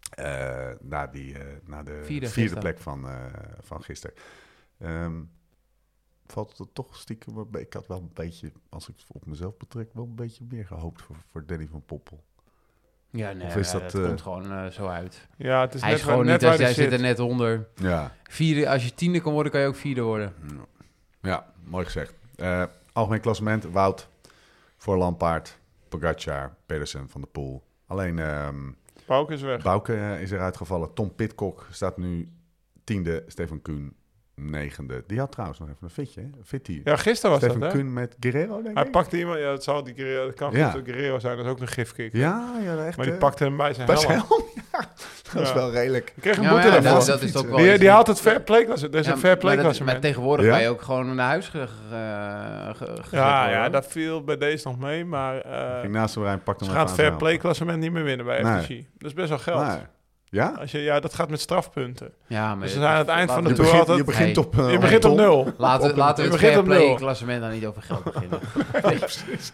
Eh, 0.09 0.69
na, 0.81 1.07
die, 1.07 1.37
eh, 1.39 1.45
na 1.65 1.83
de 1.83 1.91
Vierde 1.91 2.05
vierde, 2.05 2.27
gisteren. 2.27 2.59
plek 2.59 2.79
van, 2.79 3.09
eh, 3.09 3.25
van 3.61 3.83
gisteren. 3.83 4.15
Ehm, 4.79 5.21
valt 6.27 6.57
het 6.57 6.73
toch 6.73 6.95
stiekem, 6.95 7.47
ik 7.51 7.73
had 7.73 7.87
wel 7.87 7.97
een 7.97 8.11
beetje, 8.13 8.51
als 8.69 8.89
ik 8.89 8.95
het 8.97 9.05
op 9.11 9.25
mezelf 9.25 9.57
betrek, 9.57 9.89
wel 9.93 10.03
een 10.03 10.15
beetje 10.15 10.45
meer 10.49 10.65
gehoopt 10.65 11.01
voor, 11.01 11.15
voor 11.31 11.45
Danny 11.45 11.67
van 11.71 11.83
Poppel. 11.85 12.23
Ja, 13.11 13.31
nee, 13.31 13.53
dat, 13.53 13.71
dat 13.71 13.91
komt 13.91 14.21
gewoon 14.21 14.51
eh, 14.51 14.65
zo 14.67 14.87
uit. 14.87 15.27
Ja, 15.37 15.61
het 15.61 15.73
is 15.73 15.81
Hij 15.81 15.89
net, 15.89 15.99
is 15.99 16.05
gewoon 16.05 16.25
net 16.25 16.41
niet, 16.41 16.49
als 16.49 16.57
hij 16.57 16.65
jij 16.65 16.75
zit 16.75 16.83
zit. 16.83 16.93
er 16.93 16.99
net 16.99 17.19
onder. 17.19 17.67
Ja, 17.75 18.15
Vierde, 18.23 18.69
als 18.69 18.85
je 18.85 18.93
tiende 18.93 19.21
kan 19.21 19.33
worden, 19.33 19.51
kan 19.51 19.61
je 19.61 19.67
ook 19.67 19.75
vierde 19.75 20.01
worden. 20.01 20.33
Ja, 21.21 21.53
mooi 21.63 21.85
gezegd. 21.85 22.13
Eh, 22.35 22.63
algemeen 22.93 23.19
klassement, 23.21 23.63
Wout 23.63 24.07
voor 24.79 24.97
Lampaard, 24.97 25.59
Pogacar, 25.89 26.55
Pedersen 26.65 27.09
van 27.09 27.21
de 27.21 27.27
Poel. 27.27 27.63
Alleen 27.87 28.19
ehm 28.19 28.71
Pauk 29.05 29.29
is 29.29 29.41
weg. 29.41 29.63
Bouke 29.63 29.93
eh, 29.93 30.21
is 30.21 30.31
eruit 30.31 30.57
gevallen. 30.57 30.93
Tom 30.93 31.15
Pitcock 31.15 31.67
staat 31.71 31.97
nu 31.97 32.29
tiende. 32.83 33.23
Stefan 33.27 33.61
Kuhn 33.61 33.95
negende. 34.35 35.03
Die 35.07 35.19
had 35.19 35.31
trouwens 35.31 35.59
nog 35.59 35.69
even 35.69 35.83
een 35.83 35.89
fitje, 35.89 36.21
hè? 36.21 36.27
Fitty. 36.43 36.81
Ja, 36.83 36.95
gisteren 36.95 37.31
was 37.31 37.39
Stefan 37.39 37.59
dat, 37.59 37.71
hè? 37.71 37.77
Kuhn 37.77 37.93
met 37.93 38.15
Guerrero, 38.19 38.61
denk 38.61 38.75
Hij 38.75 38.85
ik. 38.85 38.91
pakte 38.91 39.17
iemand... 39.17 39.39
Ja, 39.39 39.49
dat, 39.51 39.63
zou 39.63 39.83
die 39.83 39.93
Guerrero, 39.93 40.25
dat 40.25 40.33
kan 40.33 40.51
Ja. 40.51 40.71
Guerrero 40.71 41.19
zijn. 41.19 41.37
Dat 41.37 41.45
is 41.45 41.51
ook 41.51 41.59
een 41.59 41.67
gifkick. 41.67 42.13
Ja, 42.13 42.59
ja, 42.63 42.85
echt. 42.85 42.97
Maar 42.97 43.05
die 43.05 43.15
eh, 43.15 43.19
pakte 43.21 43.43
hem 43.43 43.57
bij 43.57 43.73
zijn 43.73 43.87
bij 43.87 43.95
zijn 43.95 44.11
helm. 44.11 44.43
Dat 45.33 45.41
is 45.41 45.47
Ja. 45.49 45.53
wel 45.55 45.71
redelijk. 45.71 46.11
Ik 46.15 46.21
kreeg 46.21 46.37
een 46.37 46.47
boete 46.47 46.67
ja, 46.67 46.71
daarvoor. 46.79 46.91
dat, 46.91 47.05
dat 47.05 47.21
is 47.21 47.35
ook 47.37 47.47
wel 47.49 47.57
Die, 47.57 47.77
die 47.77 47.89
haalt 47.89 48.07
het 48.07 48.21
fair 48.21 48.41
play 48.41 48.65
klasse. 48.65 48.87
Er 48.89 48.95
is 48.99 49.05
Ja, 49.05 49.11
een 49.11 49.17
fair 49.17 49.37
play 49.37 49.55
maar 49.55 49.63
dat- 49.63 49.75
klasse. 49.75 49.83
Maar 49.93 49.99
tegenwoordig 50.01 50.45
Ja? 50.45 50.51
kan 50.51 50.61
je 50.61 50.67
ook 50.69 50.81
gewoon 50.81 51.15
naar 51.15 51.27
huis 51.27 51.47
ge, 51.47 51.67
ge, 51.67 52.73
ge- 52.75 52.85
gezet 52.95 53.09
Ja, 53.11 53.49
ja, 53.49 53.69
dat 53.69 53.87
viel 53.87 54.23
bij 54.23 54.37
deze 54.37 54.67
nog 54.67 54.79
mee, 54.79 55.05
maar 55.05 55.41
eh, 55.41 55.79
Ging 55.79 55.93
naast 55.93 56.15
rijden, 56.15 56.43
pakte 56.43 56.65
ze 56.65 56.71
hem 56.71 56.81
even 56.81 56.95
fair 56.95 57.13
play 57.15 57.37
klassement 57.37 57.79
niet 57.79 57.91
meer 57.91 58.03
winnen 58.03 58.25
bij 58.25 58.41
Nee. 58.41 58.61
FTC. 58.61 58.69
Dat 58.97 59.07
is 59.09 59.13
best 59.13 59.29
wel 59.29 59.37
geld. 59.39 59.77
Ja? 60.31 60.53
Als 60.59 60.71
je, 60.71 60.79
ja, 60.79 60.99
dat 60.99 61.13
gaat 61.13 61.29
met 61.29 61.39
strafpunten. 61.39 62.09
Ja, 62.27 62.55
maar 62.55 62.63
Dus 62.65 62.73
we 62.73 62.79
zijn 62.79 62.91
aan 62.91 62.97
het 62.97 63.07
eind 63.07 63.31
van 63.31 63.43
de 63.43 63.53
tour 63.53 63.61
begint, 63.71 63.85
je 63.85 63.91
altijd- 63.91 64.05
begint 64.05 64.37
op... 64.37 64.59
eh, 64.59 64.71
Je 64.71 64.77
begint 64.77 65.05
op 65.05 65.15
nul. 65.15 65.53
Laten, 65.57 65.95
laten 65.97 66.23
we 66.23 66.29
het 66.31 66.39
fair 66.39 66.57
op 66.59 66.63
play 66.65 66.95
klassement 66.95 67.41
dan 67.41 67.51
niet 67.51 67.65
over 67.65 67.81
geld 67.81 68.03
beginnen. 68.03 68.39
nee, 68.83 68.99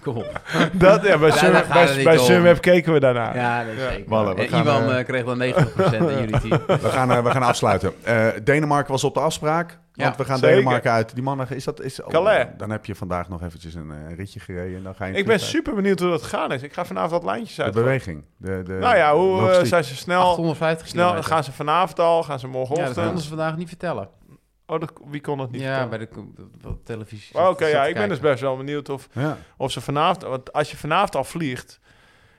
kom 0.04 0.18
op. 0.18 0.42
Dat, 0.72 1.04
ja, 1.06 1.18
bij 1.18 1.32
Sunweb, 1.32 1.66
gaat 1.70 2.04
bij. 2.04 2.18
Sunweb 2.18 2.62
keken 2.62 2.94
we 2.94 3.00
daarnaar. 3.00 3.36
Ja, 3.36 3.64
dat 3.64 3.74
is 3.74 3.82
Ja. 3.82 3.90
zeker. 3.90 4.10
Wallen, 4.10 4.36
we 4.36 4.42
En 4.42 4.48
gaan, 4.50 4.62
Iwan 4.62 4.84
eh, 4.92 5.00
eh, 5.00 5.06
kreeg 5.06 5.24
dan 5.26 5.38
90% 5.38 6.10
in 6.10 6.20
jullie 6.20 6.40
team. 6.40 6.62
We 6.82 6.90
gaan, 6.90 7.24
we 7.24 7.32
gaan 7.32 7.44
afsluiten. 7.44 7.94
Eh, 8.04 8.28
Denemarken 8.44 8.92
was 8.92 9.04
op 9.04 9.14
de 9.14 9.20
afspraak. 9.20 9.80
Want 9.96 10.10
Ja, 10.10 10.16
we 10.18 10.26
gaan 10.26 10.38
zeker. 10.38 10.56
Denemarken 10.56 10.92
uit. 10.92 11.14
Die 11.14 11.24
mannen, 11.24 11.50
is 11.50 11.64
dat... 11.64 11.82
Is, 11.82 12.02
oh. 12.02 12.40
Dan 12.58 12.70
heb 12.70 12.86
je 12.86 12.96
vandaag 12.96 13.30
nog 13.30 13.42
eventjes 13.44 13.74
een 13.74 13.92
eh, 13.92 14.16
ritje 14.16 14.40
gereden. 14.40 14.78
En 14.78 14.84
dan 14.84 14.96
ga 14.96 15.06
je 15.06 15.14
Ik 15.14 15.26
ben 15.26 15.40
super 15.40 15.76
benieuwd 15.76 16.00
hoe 16.00 16.10
dat 16.10 16.24
gegaan 16.24 16.52
is. 16.52 16.62
Ik 16.64 16.74
ga 16.74 16.86
vanavond 16.86 17.12
wat 17.12 17.24
lijntjes 17.24 17.56
De 17.56 17.64
uit. 17.64 17.74
beweging. 17.74 18.24
De, 18.38 18.62
de 18.64 18.74
Nou 18.74 18.96
ja, 18.96 19.16
hoe 19.16 19.36
eh, 19.36 19.42
logistiek. 19.42 19.68
zijn 19.68 19.84
ze 19.84 19.96
snel? 19.96 20.22
850 20.22 20.88
Snel 20.88 21.04
kilometer. 21.04 21.32
gaan 21.32 21.44
ze 21.44 21.52
vanavond 21.52 22.00
al? 22.00 22.24
Gaan 22.24 22.40
ze 22.40 22.46
Ja, 22.46 22.52
morgenochtend? 22.52 22.96
dat 22.96 23.06
konden 23.06 23.24
ze 23.24 23.30
vandaag 23.30 23.58
niet 23.58 23.68
vertellen. 23.68 24.10
Oh, 24.68 24.80
dat, 24.80 24.92
wie 25.10 25.22
kon 25.22 25.38
dat 25.38 25.52
niet 25.52 25.62
ja, 25.62 25.68
vertellen? 25.88 25.90
bij 25.90 26.32
de 26.62 26.70
de 26.70 26.84
televisie. 26.84 27.36
Oh, 27.40 27.50
Oké, 27.50 27.66
ja, 27.66 27.86
ik 27.86 27.94
ben 27.96 28.10
dus 28.10 28.20
best 28.20 28.42
wel 28.42 28.58
benieuwd 28.58 28.90
of, 28.90 29.08
Ja. 29.12 29.38
of 29.58 29.72
ze 29.72 29.82
vanavond... 29.82 30.22
Want 30.24 30.54
als 30.54 30.72
je 30.72 30.78
vanavond 30.78 31.16
al 31.16 31.24
vliegt, 31.24 31.80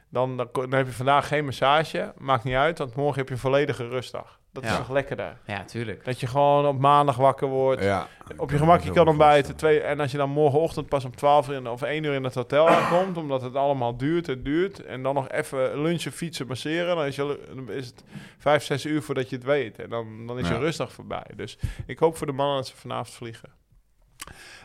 dan, 0.08 0.36
dan, 0.36 0.48
dan 0.52 0.72
heb 0.72 0.86
je 0.86 0.92
vandaag 0.92 1.28
geen 1.28 1.44
massage. 1.44 2.12
Maakt 2.18 2.44
niet 2.44 2.54
uit, 2.54 2.78
want 2.78 2.94
morgen 2.94 3.18
heb 3.18 3.28
je 3.28 3.34
een 3.34 3.40
volledige 3.40 3.88
rustdag. 3.88 4.38
Dat 4.62 4.64
is 4.64 4.76
Ja. 4.76 4.78
nog 4.78 4.90
lekkerder. 4.90 5.36
Ja, 5.46 5.64
tuurlijk. 5.64 6.04
Dat 6.04 6.20
je 6.20 6.26
gewoon 6.26 6.66
op 6.66 6.78
maandag 6.78 7.16
wakker 7.16 7.48
wordt. 7.48 7.82
ja. 7.82 8.08
Op 8.36 8.50
je 8.50 8.58
gemak, 8.58 8.80
je 8.80 8.90
kan 8.90 9.08
ontbijten. 9.08 9.56
Twee, 9.56 9.80
en 9.80 10.00
als 10.00 10.10
je 10.10 10.16
dan 10.16 10.30
morgenochtend 10.30 10.88
pas 10.88 11.04
om 11.04 11.16
12 11.16 11.48
uur 11.48 11.70
of 11.70 11.82
1 11.82 12.04
uur 12.04 12.14
in 12.14 12.24
het 12.24 12.34
hotel 12.34 12.68
aankomt, 12.68 13.16
omdat 13.16 13.42
het 13.42 13.54
allemaal 13.54 13.96
duurt 13.96 14.28
en 14.28 14.42
duurt, 14.42 14.84
en 14.84 15.02
dan 15.02 15.14
nog 15.14 15.28
even 15.28 15.82
lunchen, 15.82 16.12
fietsen, 16.12 16.46
masseren, 16.46 16.96
dan 16.96 17.04
is, 17.04 17.16
je, 17.16 17.40
dan 17.54 17.70
is 17.70 17.86
het 17.86 18.04
5, 18.38 18.64
6 18.64 18.84
uur 18.84 19.02
voordat 19.02 19.30
je 19.30 19.36
het 19.36 19.44
weet. 19.44 19.78
En 19.78 19.90
dan, 19.90 20.26
dan 20.26 20.38
is 20.38 20.48
Ja. 20.48 20.54
je 20.54 20.60
rustdag 20.60 20.92
voorbij. 20.92 21.26
Dus 21.36 21.58
ik 21.86 21.98
hoop 21.98 22.16
voor 22.16 22.26
de 22.26 22.32
mannen 22.32 22.56
dat 22.56 22.66
ze 22.66 22.76
vanavond 22.76 23.10
vliegen. 23.16 23.48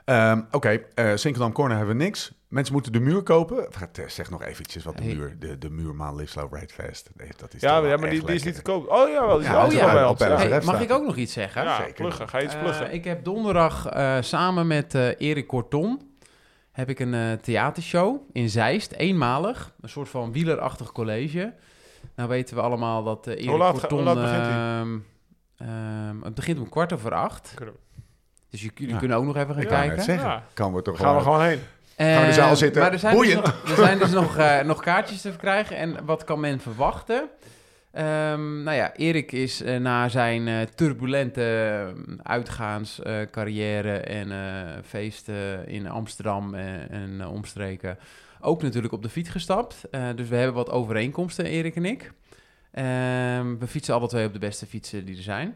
Ehm, 0.06 0.41
Oké, 0.52 0.70
eh 0.95 1.12
Sinkeldam 1.16 1.52
Corner 1.52 1.78
hebben 1.78 1.97
we 1.97 2.04
niks. 2.04 2.32
Mensen 2.47 2.74
moeten 2.74 2.91
de 2.91 2.99
muur 2.99 3.24
kopen. 3.24 3.68
Eh, 3.72 4.08
Zeg 4.08 4.30
nog 4.30 4.43
eventjes 4.43 4.84
wat 4.84 4.97
de 4.97 5.04
Hey. 5.04 5.16
muur... 5.16 5.36
De, 5.39 5.58
de 5.58 5.70
muurmaan 5.70 6.16
Live 6.16 6.32
Slow 6.32 6.54
Ride 6.56 6.74
Fest. 6.74 7.10
Nee, 7.16 7.30
dat 7.38 7.54
is 7.54 7.62
Ja, 7.62 7.80
maar 7.82 8.10
die, 8.10 8.26
die 8.26 8.36
is 8.36 8.43
niet 8.43 8.56
te 8.56 8.62
koop. 8.62 8.89
Oh 8.89 9.10
ja, 9.10 9.26
wel. 9.28 9.38
Die 9.38 9.45
is 9.45 9.52
Ja, 9.52 9.62
wel 9.62 9.72
ja. 9.72 10.36
Hey, 10.38 10.49
mag 10.49 10.64
staat 10.64 10.82
ik 10.82 10.91
ook 10.91 11.06
nog 11.06 11.16
iets 11.16 11.34
zeggen? 11.34 11.64
Ja, 11.64 11.78
Zeker. 11.78 11.93
pluggen. 11.93 12.30
Ga 12.30 12.38
je 12.38 12.43
iets 12.45 12.54
Eh, 12.54 12.62
pluggen? 12.62 12.93
ik 12.93 13.04
heb 13.04 13.24
donderdag 13.24 13.88
eh, 13.88 14.18
samen 14.22 14.68
met 14.68 14.95
eh 14.95 15.08
Erik 15.18 15.47
Korton 15.47 16.02
heb 16.72 16.89
ik 16.89 16.99
een 16.99 17.14
eh, 17.14 17.32
theatershow 17.34 18.22
in 18.32 18.49
Zeist, 18.49 18.91
eenmalig. 18.91 19.74
Een 19.82 19.89
soort 19.89 20.10
van 20.10 20.32
wielerachtig 20.32 20.91
college. 20.91 21.54
Nou 22.16 22.30
weten 22.30 22.56
we 22.56 22.62
allemaal 22.62 23.04
dat 23.04 23.28
Erik 23.28 23.49
hoe 23.49 23.58
laat 23.58 23.74
begint 23.74 24.45
hij? 24.45 24.52
ehm, 24.80 24.97
ehm, 25.58 26.22
het 26.24 26.34
begint 26.36 26.60
om 26.60 26.70
kwart 26.70 26.93
over 26.93 27.14
acht. 27.14 27.54
Dus 28.52 28.62
jullie 28.62 28.88
Ja. 28.93 28.97
kunnen 28.97 29.18
ook 29.18 29.26
nog 29.26 29.36
even 29.38 29.56
gaan 29.56 29.66
kijken. 29.66 30.04
zeggen, 30.04 30.28
Ja. 30.30 30.43
kan 30.54 30.74
we 30.74 30.82
toch 30.82 30.97
Gaan 30.97 31.16
we 31.16 31.22
gewoon... 31.22 31.39
gewoon 31.39 31.49
heen. 31.49 31.60
Gaan 31.97 32.16
we 32.16 32.22
in 32.22 32.28
de 32.28 32.34
zaal 32.34 32.49
Eh, 32.49 32.56
zitten? 32.56 32.82
Maar 32.82 32.91
er 32.93 32.99
zijn, 32.99 33.18
dus 33.18 33.34
nog, 33.34 33.64
er 33.70 33.76
zijn 33.76 33.97
dus 33.99 34.12
nog, 34.12 34.38
eh, 34.38 34.60
nog 34.60 34.82
kaartjes 34.82 35.22
te 35.22 35.30
verkrijgen. 35.30 35.78
En 35.78 36.06
wat 36.06 36.24
kan 36.24 36.39
men 36.39 36.60
verwachten? 36.60 37.30
Ehm, 37.91 38.64
nou 38.64 38.78
ja, 38.78 38.93
Erik 38.95 39.32
is 39.32 39.62
eh, 39.62 39.78
na 39.78 40.08
zijn 40.10 40.47
eh, 40.47 40.62
turbulente 40.76 41.43
eh, 41.97 42.14
uitgaanscarrière 42.24 43.97
en 43.97 44.32
eh, 44.32 44.38
feesten 44.86 45.68
in 45.68 45.89
Amsterdam 45.89 46.54
en, 46.56 46.89
en 46.89 47.22
eh, 47.22 47.32
omstreken 47.32 47.97
ook 48.39 48.62
natuurlijk 48.62 48.93
op 48.93 49.02
de 49.04 49.10
fiets 49.10 49.30
gestapt. 49.30 49.84
Eh, 49.91 50.04
dus 50.16 50.28
we 50.30 50.36
hebben 50.36 50.56
wat 50.56 50.70
overeenkomsten, 50.72 51.45
Erik 51.45 51.76
en 51.76 51.86
ik. 51.86 52.12
Ehm, 52.72 53.58
we 53.60 53.68
fietsen 53.68 53.93
alle 53.93 54.08
twee 54.08 54.26
op 54.26 54.34
de 54.34 54.39
beste 54.39 54.66
fietsen 54.66 55.06
die 55.06 55.18
er 55.18 55.24
zijn. 55.24 55.56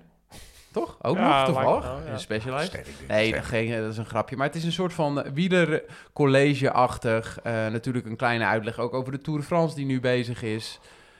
Toch? 0.76 0.97
Ook 1.01 1.17
Ja, 1.17 1.38
nog, 1.38 1.45
toevallig. 1.45 1.84
ja. 1.84 2.11
Een 2.11 2.19
Specialized. 2.19 2.88
Nee, 3.07 3.34
dat, 3.34 3.45
geen, 3.45 3.82
dat 3.82 3.91
is 3.91 3.97
een 3.97 4.05
grapje. 4.05 4.36
Maar 4.36 4.47
het 4.47 4.55
is 4.55 4.63
een 4.63 4.71
soort 4.71 4.93
van 4.93 5.23
wielercollege-achtig. 5.34 7.39
Eh, 7.43 7.53
natuurlijk 7.53 8.05
een 8.05 8.15
kleine 8.15 8.45
uitleg 8.45 8.80
ook 8.80 8.93
over 8.93 9.11
de 9.11 9.17
Tour 9.17 9.39
de 9.39 9.45
France 9.45 9.76
die 9.76 9.86
nu 9.86 9.99
bezig 9.99 10.43
is. 10.43 10.80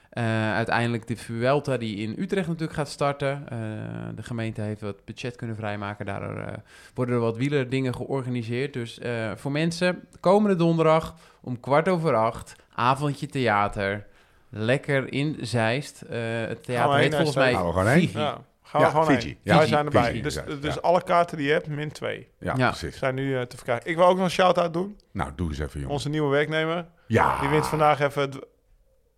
Eh, 0.10 0.54
uiteindelijk 0.54 1.08
de 1.08 1.16
Vuelta 1.18 1.78
die 1.78 1.98
in 1.98 2.16
Utrecht 2.18 2.48
natuurlijk 2.48 2.78
gaat 2.78 2.90
starten. 2.90 3.44
Eh, 3.50 3.58
de 4.16 4.24
gemeente 4.24 4.62
heeft 4.62 4.82
wat 4.82 5.06
budget 5.06 5.36
kunnen 5.36 5.56
vrijmaken. 5.56 6.06
Daardoor 6.06 6.38
eh, 6.38 6.54
worden 6.94 7.16
er 7.16 7.22
wat 7.22 7.38
wielerdingen 7.38 7.96
georganiseerd. 7.96 8.74
Dus 8.74 9.00
eh, 9.00 9.32
voor 9.36 9.52
mensen, 9.52 10.04
komende 10.20 10.56
donderdag 10.56 11.16
om 11.42 11.60
kwart 11.60 11.88
over 11.88 12.16
acht, 12.16 12.56
avondje 12.76 13.28
theater. 13.28 14.06
Lekker 14.50 15.14
in 15.14 15.38
Zeist. 15.42 16.02
Eh, 16.02 16.20
het 16.48 16.64
theater 16.64 16.98
heet 16.98 17.16
volgens 17.16 17.36
mij 17.36 17.54
Gaan 17.54 17.66
we 17.66 17.72
gewoon 17.72 17.88
heen? 17.88 18.08
Fiji. 18.08 18.20
Ja. 18.20 18.42
Gaan 18.82 18.92
we 18.92 18.98
Ja, 18.98 19.04
gewoon 19.04 19.20
Fiji. 19.22 19.38
Ja, 19.44 19.58
Wij 19.58 19.68
zijn 19.68 19.86
erbij. 19.86 20.10
Fiji, 20.10 20.22
dus 20.22 20.40
dus 20.62 20.74
ja. 20.74 20.80
alle 20.82 21.04
kaarten 21.04 21.38
die 21.38 21.46
je 21.48 21.52
hebt, 21.54 21.68
min 21.68 21.92
2, 21.92 22.28
Ja, 22.40 22.54
Ja. 22.58 22.68
precies. 22.70 22.98
zijn 22.98 23.16
nu 23.16 23.36
eh, 23.38 23.42
te 23.42 23.56
verkrijgen. 23.56 23.90
Ik 23.90 23.96
wil 23.96 24.06
ook 24.06 24.16
nog 24.16 24.26
een 24.26 24.32
shout-out 24.32 24.74
doen. 24.74 25.00
Nou, 25.12 25.32
doe 25.36 25.50
eens 25.50 25.60
even, 25.60 25.80
jongen. 25.80 25.94
Onze 25.94 26.10
nieuwe 26.10 26.30
werknemer. 26.30 26.86
Ja. 27.08 27.40
Die 27.40 27.50
wint 27.50 27.68
vandaag 27.68 28.00
even 28.00 28.22
het, 28.22 28.40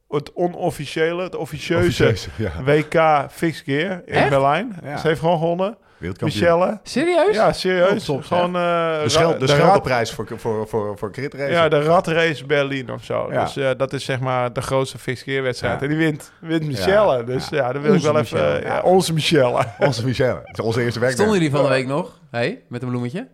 het 0.10 0.34
onofficiële, 0.34 1.24
het 1.24 1.36
officieuze 1.36 2.16
Ja. 2.38 2.64
WK 2.64 3.28
Fixed 3.32 3.64
Gear 3.66 4.01
in 4.05 4.14
Echt? 4.14 4.30
Berlijn. 4.30 4.76
Ja. 4.84 4.97
Ze 4.97 5.08
heeft 5.08 5.20
gewoon 5.20 5.38
gewonnen. 5.39 5.78
Wereldkampioen. 5.98 6.41
Michelle. 6.41 6.80
Serieus? 6.84 7.36
Ja, 7.36 7.54
serieus. 7.54 8.10
Oh, 8.10 8.16
top, 8.16 8.24
gewoon 8.26 8.56
eh, 8.56 8.62
De, 8.62 8.98
ra- 9.02 9.08
schel, 9.10 9.32
de, 9.32 9.38
rat- 9.45 9.50
Scheldeprijs 9.50 10.12
voor, 10.12 10.28
voor, 10.36 10.68
voor, 10.68 10.98
voor 10.98 11.12
crit 11.12 11.34
racen. 11.34 11.52
Ja, 11.52 11.70
de 11.70 11.82
ratrace 11.82 12.45
Berlin 12.45 12.91
of 12.91 13.04
zo. 13.04 13.28
Ja. 13.32 13.43
Dus 13.43 13.58
eh, 13.58 13.70
dat 13.78 13.93
is 13.93 14.06
zeg 14.06 14.20
maar 14.20 14.54
de 14.54 14.62
grootste 14.62 14.98
fixed 14.98 15.24
gear 15.28 15.43
wedstrijd. 15.43 15.74
Ja. 15.80 15.82
En 15.82 15.88
die 15.89 15.98
wint, 15.98 16.32
wint 16.41 16.66
Michelle. 16.66 17.18
Ja, 17.18 17.24
Dus 17.24 17.50
ja. 17.50 17.58
ja, 17.58 17.74
dan 17.74 17.82
wil 17.82 17.91
Onze 17.93 18.08
ik 18.08 18.14
wel 18.14 18.22
even... 18.22 18.38
Michelle. 18.38 18.60
eh, 18.60 18.66
ja, 18.68 18.82
onze 18.82 19.14
Michelle. 19.14 19.64
Onze 19.80 20.06
Michelle. 20.06 20.39
Het 20.43 20.58
is 20.58 20.64
onze 20.66 20.82
eerste 20.82 21.00
werknemer. 21.00 21.12
Stonden 21.12 21.36
jullie 21.36 21.52
van 21.52 21.62
de 21.64 21.70
week 21.70 21.88
nog? 21.88 22.20
Hey, 22.32 22.62
met 22.70 22.82
een 22.82 22.89
bloemetje? 22.89 23.28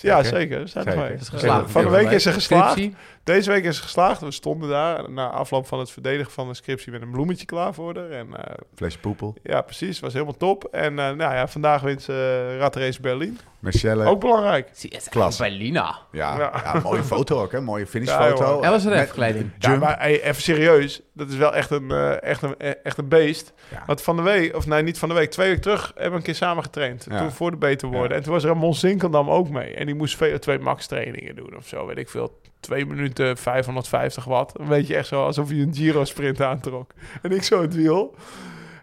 Ja, 0.00 0.22
Zeker. 0.22 0.38
zeker. 0.38 0.60
Er 0.60 0.68
Zeker. 0.68 0.96
mee. 0.98 1.10
Dat 1.12 1.20
is 1.20 1.28
geslaagd. 1.28 1.70
Van 1.70 1.84
de 1.84 1.90
week 1.90 2.10
is 2.10 2.22
ze 2.22 2.32
geslaagd. 2.32 2.80
Deze 3.24 3.50
week 3.50 3.64
is 3.64 3.80
geslaagd. 3.80 4.20
We 4.20 4.30
stonden 4.30 4.68
daar 4.68 5.10
na 5.10 5.28
afloop 5.30 5.66
van 5.66 5.78
het 5.78 5.90
verdedigen 5.90 6.32
van 6.32 6.48
de 6.48 6.54
scriptie 6.54 6.92
met 6.92 7.02
een 7.02 7.10
bloemetje 7.10 7.46
klaar 7.46 7.74
voor 7.74 7.96
haar. 7.96 8.10
En 8.10 8.36
eh, 8.44 8.54
Flesje 8.74 8.98
poepel. 8.98 9.34
ja, 9.42 9.60
precies. 9.62 10.00
Was 10.00 10.12
helemaal 10.12 10.36
top. 10.36 10.64
En 10.64 10.98
eh, 10.98 11.04
nou 11.04 11.18
ja, 11.34 11.48
vandaag 11.48 11.80
wint 11.82 12.02
ze 12.02 12.48
uh, 12.52 12.58
Ratrace 12.58 13.00
Berlin. 13.00 13.38
Michelle. 13.58 14.04
Ook 14.04 14.20
belangrijk. 14.20 14.70
Klas. 15.10 15.36
Bij 15.38 15.50
Lina. 15.50 15.98
Ja, 16.12 16.38
Ja. 16.38 16.62
ja. 16.64 16.80
mooie 16.82 17.02
foto 17.02 17.42
ook, 17.42 17.52
hè? 17.52 17.60
Mooie 17.60 17.84
Ja, 17.84 17.90
finishfoto. 17.90 18.60
joh. 18.62 18.74
LSRF 18.74 18.94
Met- 18.94 19.12
kleding. 19.12 19.50
Ja, 19.58 19.76
maar 19.76 19.98
hey, 19.98 20.22
even 20.22 20.42
serieus. 20.42 21.00
Dat 21.14 21.28
is 21.28 21.36
wel 21.36 21.54
echt 21.54 21.70
een, 21.70 21.90
eh, 21.90 22.22
echt 22.22 22.42
een, 22.42 22.56
echt 22.82 22.98
een 22.98 23.08
beest. 23.08 23.52
Ja. 23.70 23.82
Want 23.86 24.02
van 24.02 24.16
de 24.16 24.22
week, 24.22 24.56
of 24.56 24.66
nee, 24.66 24.82
niet 24.82 24.98
van 24.98 25.08
de 25.08 25.14
week, 25.14 25.30
twee 25.30 25.46
weken 25.46 25.62
terug 25.62 25.86
hebben 25.94 26.10
we 26.10 26.16
een 26.16 26.22
keer 26.22 26.34
samen 26.34 26.62
getraind. 26.62 27.06
Ja. 27.10 27.18
Toen 27.18 27.30
voor 27.30 27.50
de 27.50 27.56
beter 27.56 27.88
worden. 27.88 28.10
Ja. 28.10 28.14
En 28.16 28.22
toen 28.22 28.32
was 28.32 28.44
Ramon 28.44 28.74
Zinkeldam 28.74 29.30
ook 29.30 29.48
mee. 29.48 29.74
En 29.74 29.86
die 29.86 29.94
moest 29.94 30.16
veel, 30.16 30.38
twee 30.38 30.58
max 30.58 30.86
trainingen 30.86 31.34
doen 31.36 31.56
of 31.56 31.66
zo, 31.66 31.86
weet 31.86 31.98
ik 31.98 32.08
veel. 32.08 32.40
Twee 32.60 32.86
minuten 32.86 33.36
550 33.36 34.24
watt. 34.24 34.56
Dan 34.56 34.68
weet 34.68 34.86
je 34.86 34.96
echt 34.96 35.06
zo 35.08 35.24
alsof 35.24 35.50
je 35.50 35.54
een 35.62 35.74
Giro 35.74 36.04
sprint 36.04 36.40
aantrok. 36.42 36.90
En 37.22 37.32
ik 37.32 37.42
zo 37.42 37.62
het 37.62 37.74
wiel. 37.74 38.14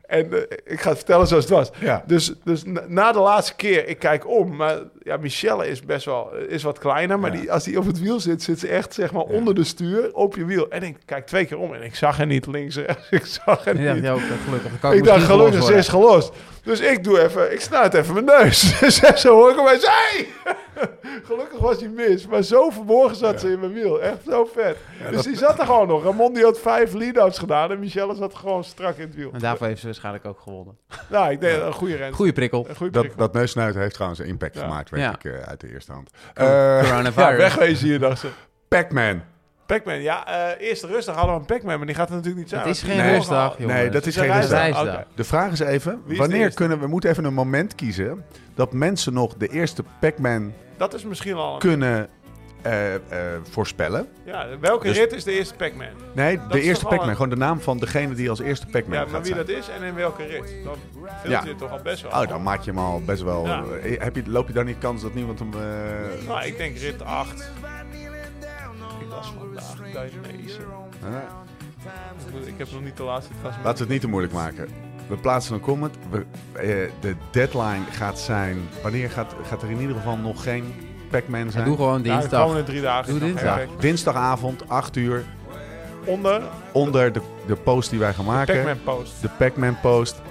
En 0.06 0.34
eh, 0.34 0.58
ik 0.66 0.82
ga 0.82 0.90
het 0.90 0.98
vertellen 0.98 1.28
zoals 1.28 1.44
het 1.44 1.54
was. 1.54 1.70
Ja. 1.80 2.04
Dus, 2.06 2.34
dus 2.44 2.64
na, 2.64 2.84
na 2.88 3.12
de 3.12 3.20
laatste 3.20 3.56
keer, 3.56 3.88
ik 3.88 4.00
kijk 4.00 4.28
om. 4.28 4.56
Maar 4.56 4.78
ja, 5.04 5.18
Michelle 5.18 5.68
is 5.68 5.82
best 5.82 6.06
wel 6.06 6.36
is 6.36 6.64
wat 6.64 6.78
kleiner. 6.80 7.20
Maar 7.20 7.34
Ja. 7.34 7.40
die, 7.40 7.52
als 7.52 7.64
die 7.64 7.78
op 7.80 7.86
het 7.86 8.00
wiel 8.00 8.20
zit, 8.20 8.44
zit 8.44 8.60
ze 8.60 8.68
echt 8.68 8.94
zeg 8.94 9.12
maar 9.12 9.22
onder 9.24 9.56
de 9.56 9.64
stuur 9.64 10.14
op 10.14 10.36
je 10.36 10.46
wiel. 10.46 10.70
En 10.70 10.84
ik 10.84 10.98
kijk 11.06 11.26
twee 11.26 11.46
keer 11.46 11.58
om 11.58 11.74
en 11.74 11.82
ik 11.84 11.96
zag 11.96 12.18
haar 12.18 12.26
niet 12.26 12.46
links 12.48 12.76
rechts. 12.86 13.08
Ik 13.10 13.26
zag 13.26 13.66
haar 13.66 13.76
Ik 13.76 13.84
dacht, 13.84 13.96
niet. 13.96 14.04
ja, 14.04 14.12
ook, 14.12 14.20
gelukkig. 14.46 14.80
Kan 14.80 14.94
Ik 14.94 15.04
dacht, 15.04 15.24
gelukkig, 15.24 15.64
ze 15.64 15.74
is 15.74 15.88
gelost. 15.88 16.32
Dus 16.64 16.80
ik 16.80 17.04
doe 17.04 17.22
even, 17.24 17.54
ik 17.54 17.62
snuit 17.62 17.94
even 17.94 18.14
mijn 18.14 18.26
neus. 18.26 18.80
Dus 18.80 18.96
zo 19.22 19.34
hoor 19.34 19.52
ik 19.52 19.60
opeens, 19.60 19.86
hey! 19.86 20.28
Gelukkig 21.28 21.60
was 21.60 21.80
hij 21.80 21.90
mis, 21.90 22.28
maar 22.28 22.42
zo 22.42 22.70
verborgen 22.70 23.16
zat 23.18 23.40
ze 23.40 23.52
in 23.52 23.60
mijn 23.60 23.74
wiel. 23.74 24.02
Echt 24.02 24.18
zo 24.28 24.46
vet. 24.54 24.78
dus 25.12 25.22
die 25.22 25.38
zat 25.38 25.60
er 25.60 25.66
gewoon 25.66 25.88
nog. 25.88 26.04
Ramon 26.04 26.34
die 26.34 26.44
had 26.44 26.60
vijf 26.60 26.94
lead-outs 26.94 27.40
gedaan 27.40 27.72
en 27.72 27.80
Michelle 27.80 28.16
zat 28.16 28.36
gewoon 28.36 28.64
strak 28.64 28.96
in 28.98 29.06
het 29.06 29.16
wiel. 29.16 29.30
En 29.34 29.40
daarvoor 29.40 29.68
heeft 29.68 29.80
ze 29.80 29.86
waarschijnlijk 29.86 30.26
ook 30.26 30.40
gewonnen. 30.40 30.78
Nou, 31.10 31.32
ik 31.32 31.40
denk 31.40 31.62
een 31.64 31.74
goede 32.14 32.34
prikkel. 32.34 32.66
Een 32.70 32.76
goede 32.76 32.92
Dat, 32.92 33.02
prikkel. 33.02 33.26
dat 33.26 33.34
neusnuiten 33.34 33.82
heeft 33.82 33.94
trouwens 33.94 34.20
een 34.22 34.28
impact 34.28 34.56
Ja. 34.56 34.62
gemaakt, 34.62 34.90
weet 34.90 35.02
Ja. 35.02 35.14
ik, 35.14 35.24
eh, 35.24 35.42
uit 35.42 35.60
de 35.62 35.72
eerste 35.74 35.92
hand. 35.92 36.10
Coronavirus. 36.34 37.30
Ja, 37.30 37.36
wegwezen 37.36 37.88
hier, 37.88 38.00
dacht 38.00 38.20
ze. 38.20 38.28
Pac-Man. 38.68 39.22
Pac-Man, 39.66 40.02
ja, 40.02 40.28
eh 40.58 40.68
eerst 40.68 40.84
rustig 40.84 41.16
hadden 41.16 41.34
we 41.34 41.40
een 41.40 41.46
Pac-Man, 41.46 41.78
maar 41.78 41.86
die 41.88 41.96
gaat 41.96 42.10
er 42.10 42.16
natuurlijk 42.16 42.42
niet 42.42 42.50
zijn. 42.50 42.62
Het 42.62 42.76
is 42.76 42.82
geen 42.82 42.98
Nee. 42.98 43.16
rustdag, 43.16 43.58
jongens. 43.58 43.80
Nee, 43.80 43.90
dat 43.90 44.06
is 44.06 44.16
geen 44.18 44.30
een 44.30 44.36
rustdag. 44.36 45.04
De 45.16 45.24
vraag 45.24 45.52
is 45.52 45.60
even, 45.60 46.02
is 46.08 46.18
wanneer 46.18 46.54
kunnen 46.54 46.78
we... 46.78 46.84
We 46.84 46.90
moeten 46.90 47.10
even 47.10 47.26
een 47.26 47.34
moment 47.34 47.76
kiezen 47.76 48.24
dat 48.56 48.74
mensen 48.74 49.14
nog 49.14 49.34
de 49.38 49.48
eerste 49.48 49.84
Pac-Man 50.00 50.54
Dat 50.78 50.94
is 50.94 51.04
misschien 51.04 51.36
al... 51.36 51.58
kunnen 51.58 52.10
eh, 52.62 52.96
eh, 52.96 53.02
voorspellen. 53.50 54.08
Ja, 54.26 54.48
welke 54.60 54.88
Dus- 54.88 54.98
rit 54.98 55.14
is 55.14 55.24
de 55.24 55.32
eerste 55.32 55.54
Pac-Man? 55.56 55.88
Nee, 56.16 56.38
Dat 56.38 56.52
de 56.52 56.62
eerste 56.62 56.86
Pac-Man. 56.86 57.10
een- 57.10 57.16
Gewoon 57.16 57.30
de 57.30 57.36
naam 57.36 57.60
van 57.60 57.78
degene 57.78 58.14
die 58.14 58.30
als 58.30 58.40
eerste 58.40 58.66
Pac-Man 58.66 58.94
Ja, 58.98 59.00
gaat 59.04 59.12
maar 59.12 59.22
wie 59.22 59.34
zijn. 59.34 59.46
dat 59.46 59.56
is 59.56 59.70
en 59.70 59.84
in 59.84 59.96
welke 59.96 60.24
rit. 60.26 60.54
Dan 60.64 60.76
Ja. 61.32 61.42
je 61.44 61.50
het 61.50 61.58
toch 61.58 61.72
al 61.72 61.80
best 61.84 62.02
wel. 62.02 62.12
Oh, 62.22 62.28
dan 62.28 62.44
maak 62.44 62.62
je 62.62 62.72
hem 62.72 62.80
al 62.80 63.02
best 63.06 63.22
wel... 63.24 63.46
Ja. 63.46 63.64
eh, 63.84 64.02
heb 64.02 64.16
je, 64.16 64.24
loop 64.26 64.48
je 64.48 64.54
dan 64.54 64.66
niet 64.66 64.78
kans 64.78 65.02
dat 65.02 65.14
niemand 65.14 65.40
hem... 65.40 65.50
Nou, 66.28 66.44
ik 66.46 66.58
denk 66.58 66.78
rit 66.78 67.02
8. 67.04 67.52
Ik 69.00 69.08
was 69.10 69.34
vandaag 69.38 69.94
Dainese. 69.94 70.60
eh, 71.04 72.48
Ik 72.48 72.54
heb 72.58 72.72
nog 72.72 72.84
niet 72.84 72.98
de 72.98 73.04
laatste. 73.04 73.34
Laten 73.44 73.62
we 73.74 73.80
het 73.80 73.90
niet 73.90 74.02
te 74.02 74.08
moeilijk 74.08 74.34
maken. 74.34 74.68
We 75.08 75.16
plaatsen 75.18 75.54
een 75.54 75.60
comment. 75.62 75.96
We, 76.10 76.26
eh, 76.54 76.68
de 77.00 77.16
deadline 77.32 77.84
gaat 77.92 78.20
zijn... 78.20 78.58
Wanneer 78.84 79.10
gaat, 79.10 79.36
gaat 79.48 79.62
er 79.62 79.70
in 79.70 79.80
ieder 79.80 79.96
geval 79.96 80.18
nog 80.18 80.44
geen 80.44 80.74
Pac-Man 81.12 81.46
Ja, 81.46 81.52
zijn? 81.52 81.66
doe 81.66 81.76
gewoon 81.76 82.04
Ja, 82.04 82.16
de 82.16 82.20
dinsdag. 82.20 82.42
komende 82.42 82.64
drie 82.64 82.82
dagen. 82.82 83.06
Doe 83.06 83.16
is 83.16 83.22
nog 83.22 83.30
dinsdag. 83.30 83.58
geen 83.58 83.68
Ja, 83.70 83.80
dinsdagavond, 83.80 84.70
8 84.70 84.96
uur. 84.96 85.24
Onder 86.06 86.42
Onder 86.72 87.12
de, 87.12 87.22
de 87.48 87.56
post 87.56 87.90
die 87.90 88.00
wij 88.00 88.14
gaan 88.14 88.26
maken. 88.26 88.56
Pac-Man 88.56 88.84
post. 88.84 89.22
De 89.22 89.30
Pac-Man 89.38 89.80
post. 89.82 90.22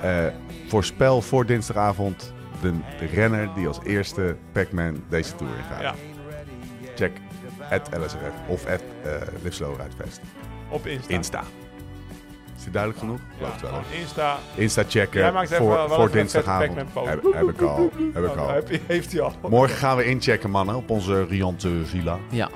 Eh, 0.00 0.24
voorspel 0.68 1.20
voor 1.22 1.46
dinsdagavond 1.46 2.32
de, 2.60 2.72
de 2.98 3.06
renner 3.06 3.48
die 3.54 3.66
als 3.66 3.78
eerste 3.84 4.36
Pac-Man 4.52 5.02
deze 5.08 5.34
tour 5.34 5.52
ingaat. 5.56 5.80
Ja, 5.80 5.94
Check 6.94 7.12
at 7.70 7.88
LSRF 7.98 8.32
of 8.48 8.66
at 8.66 8.80
uh, 9.06 9.12
Live 9.42 9.54
Slow 9.54 9.70
Ride 9.76 9.96
Fest. 10.04 10.20
op 10.68 10.86
Insta. 10.86 11.12
Insta. 11.14 11.42
Is 12.60 12.66
dit 12.66 12.74
duidelijk 12.74 13.02
genoeg? 13.04 13.18
Ja, 13.28 13.34
Geloof 13.36 13.52
het 13.52 13.60
wel. 13.70 13.80
hè? 13.90 13.96
Insta. 14.00 14.38
Insta 14.54 14.82
checken 14.88 15.20
Jij 15.20 15.32
maakt 15.32 15.50
even 15.50 15.64
voor, 15.64 15.74
wel 15.74 15.88
voor 15.88 15.96
even 15.96 16.04
een 16.10 16.12
dinsdagavond. 16.12 16.72
vette 16.74 16.84
Pac-Man 16.92 17.08
Heb, 17.08 17.20
post. 17.22 17.34
heb 17.34 17.48
ik 17.48 17.60
al. 17.60 17.90
Heb 18.12 18.24
ik 18.24 18.30
Oh, 18.36 18.38
al. 18.38 18.48
heb 18.50 18.68
heeft 18.86 19.12
hij 19.12 19.20
al. 19.20 19.32
Morgen 19.48 19.76
gaan 19.76 19.96
we 19.96 20.04
inchecken, 20.04 20.50
mannen, 20.50 20.74
op 20.74 20.90
onze 20.90 21.24
riante 21.24 21.84
villa. 21.84 22.18
Ja. 22.30 22.48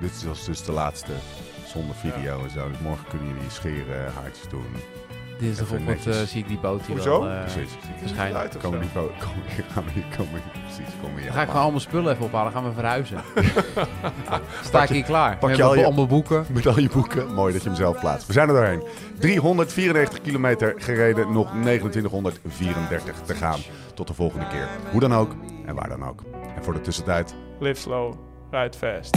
Dit 0.00 0.24
was 0.24 0.44
dus 0.44 0.62
de 0.64 0.72
laatste 0.72 1.12
zonder 1.66 1.94
video 1.96 2.44
en 2.44 2.50
zo. 2.50 2.68
Dus 2.68 2.78
morgen 2.78 3.04
kunnen 3.08 3.28
jullie 3.28 3.50
scheren, 3.50 4.12
haartjes 4.12 4.48
doen. 4.48 4.64
Dinsdagochtend 5.38 5.86
netjes. 5.86 6.20
eh, 6.20 6.26
zie 6.26 6.40
ik 6.42 6.48
die 6.48 6.58
boot 6.58 6.80
hier 6.86 6.94
Hoezo? 6.96 7.20
wel 7.20 7.30
eh, 7.30 7.40
Precies. 7.40 7.70
Uit 8.34 8.56
of 8.56 8.62
Komen 8.64 8.80
die 8.80 8.88
bo- 8.94 9.10
komen, 9.18 9.42
gaan 9.72 9.84
we, 9.84 10.16
komen, 10.16 10.40
precies, 10.52 10.94
komen 11.00 11.14
Dan 11.14 11.22
hier 11.22 11.32
ga 11.32 11.40
ik 11.42 11.46
gewoon 11.46 11.62
allemaal 11.62 11.80
spullen 11.80 12.12
even 12.12 12.24
ophalen. 12.24 12.52
gaan 12.52 12.64
we 12.64 12.72
verhuizen. 12.72 13.18
Sta 14.64 14.82
ik 14.82 14.88
hier 14.88 15.04
klaar. 15.04 15.36
pak 15.38 15.54
je 15.54 15.62
al 15.62 15.74
je- 15.76 15.84
allemaal 15.84 16.06
boeken. 16.06 16.44
Met 16.52 16.66
al 16.66 16.78
je 16.78 16.88
boeken. 16.88 17.34
Mooi 17.34 17.52
dat 17.52 17.62
je 17.62 17.68
hem 17.68 17.76
zelf 17.78 18.00
plaatst. 18.00 18.26
We 18.26 18.32
zijn 18.32 18.48
er 18.48 18.54
doorheen. 18.54 18.82
394 19.18 20.20
kilometer 20.20 20.74
gereden. 20.76 21.32
Nog 21.32 21.50
2934 21.60 23.14
te 23.24 23.34
gaan. 23.34 23.58
Tot 23.94 24.06
de 24.08 24.14
volgende 24.14 24.46
keer. 24.46 24.68
Hoe 24.90 25.00
dan 25.00 25.14
ook 25.14 25.34
en 25.66 25.74
waar 25.74 25.88
dan 25.88 26.04
ook. 26.08 26.22
En 26.56 26.64
voor 26.64 26.72
de 26.72 26.80
tussentijd. 26.80 27.34
Live 27.58 27.80
slow, 27.80 28.14
ride 28.50 28.76
fast. 28.78 29.16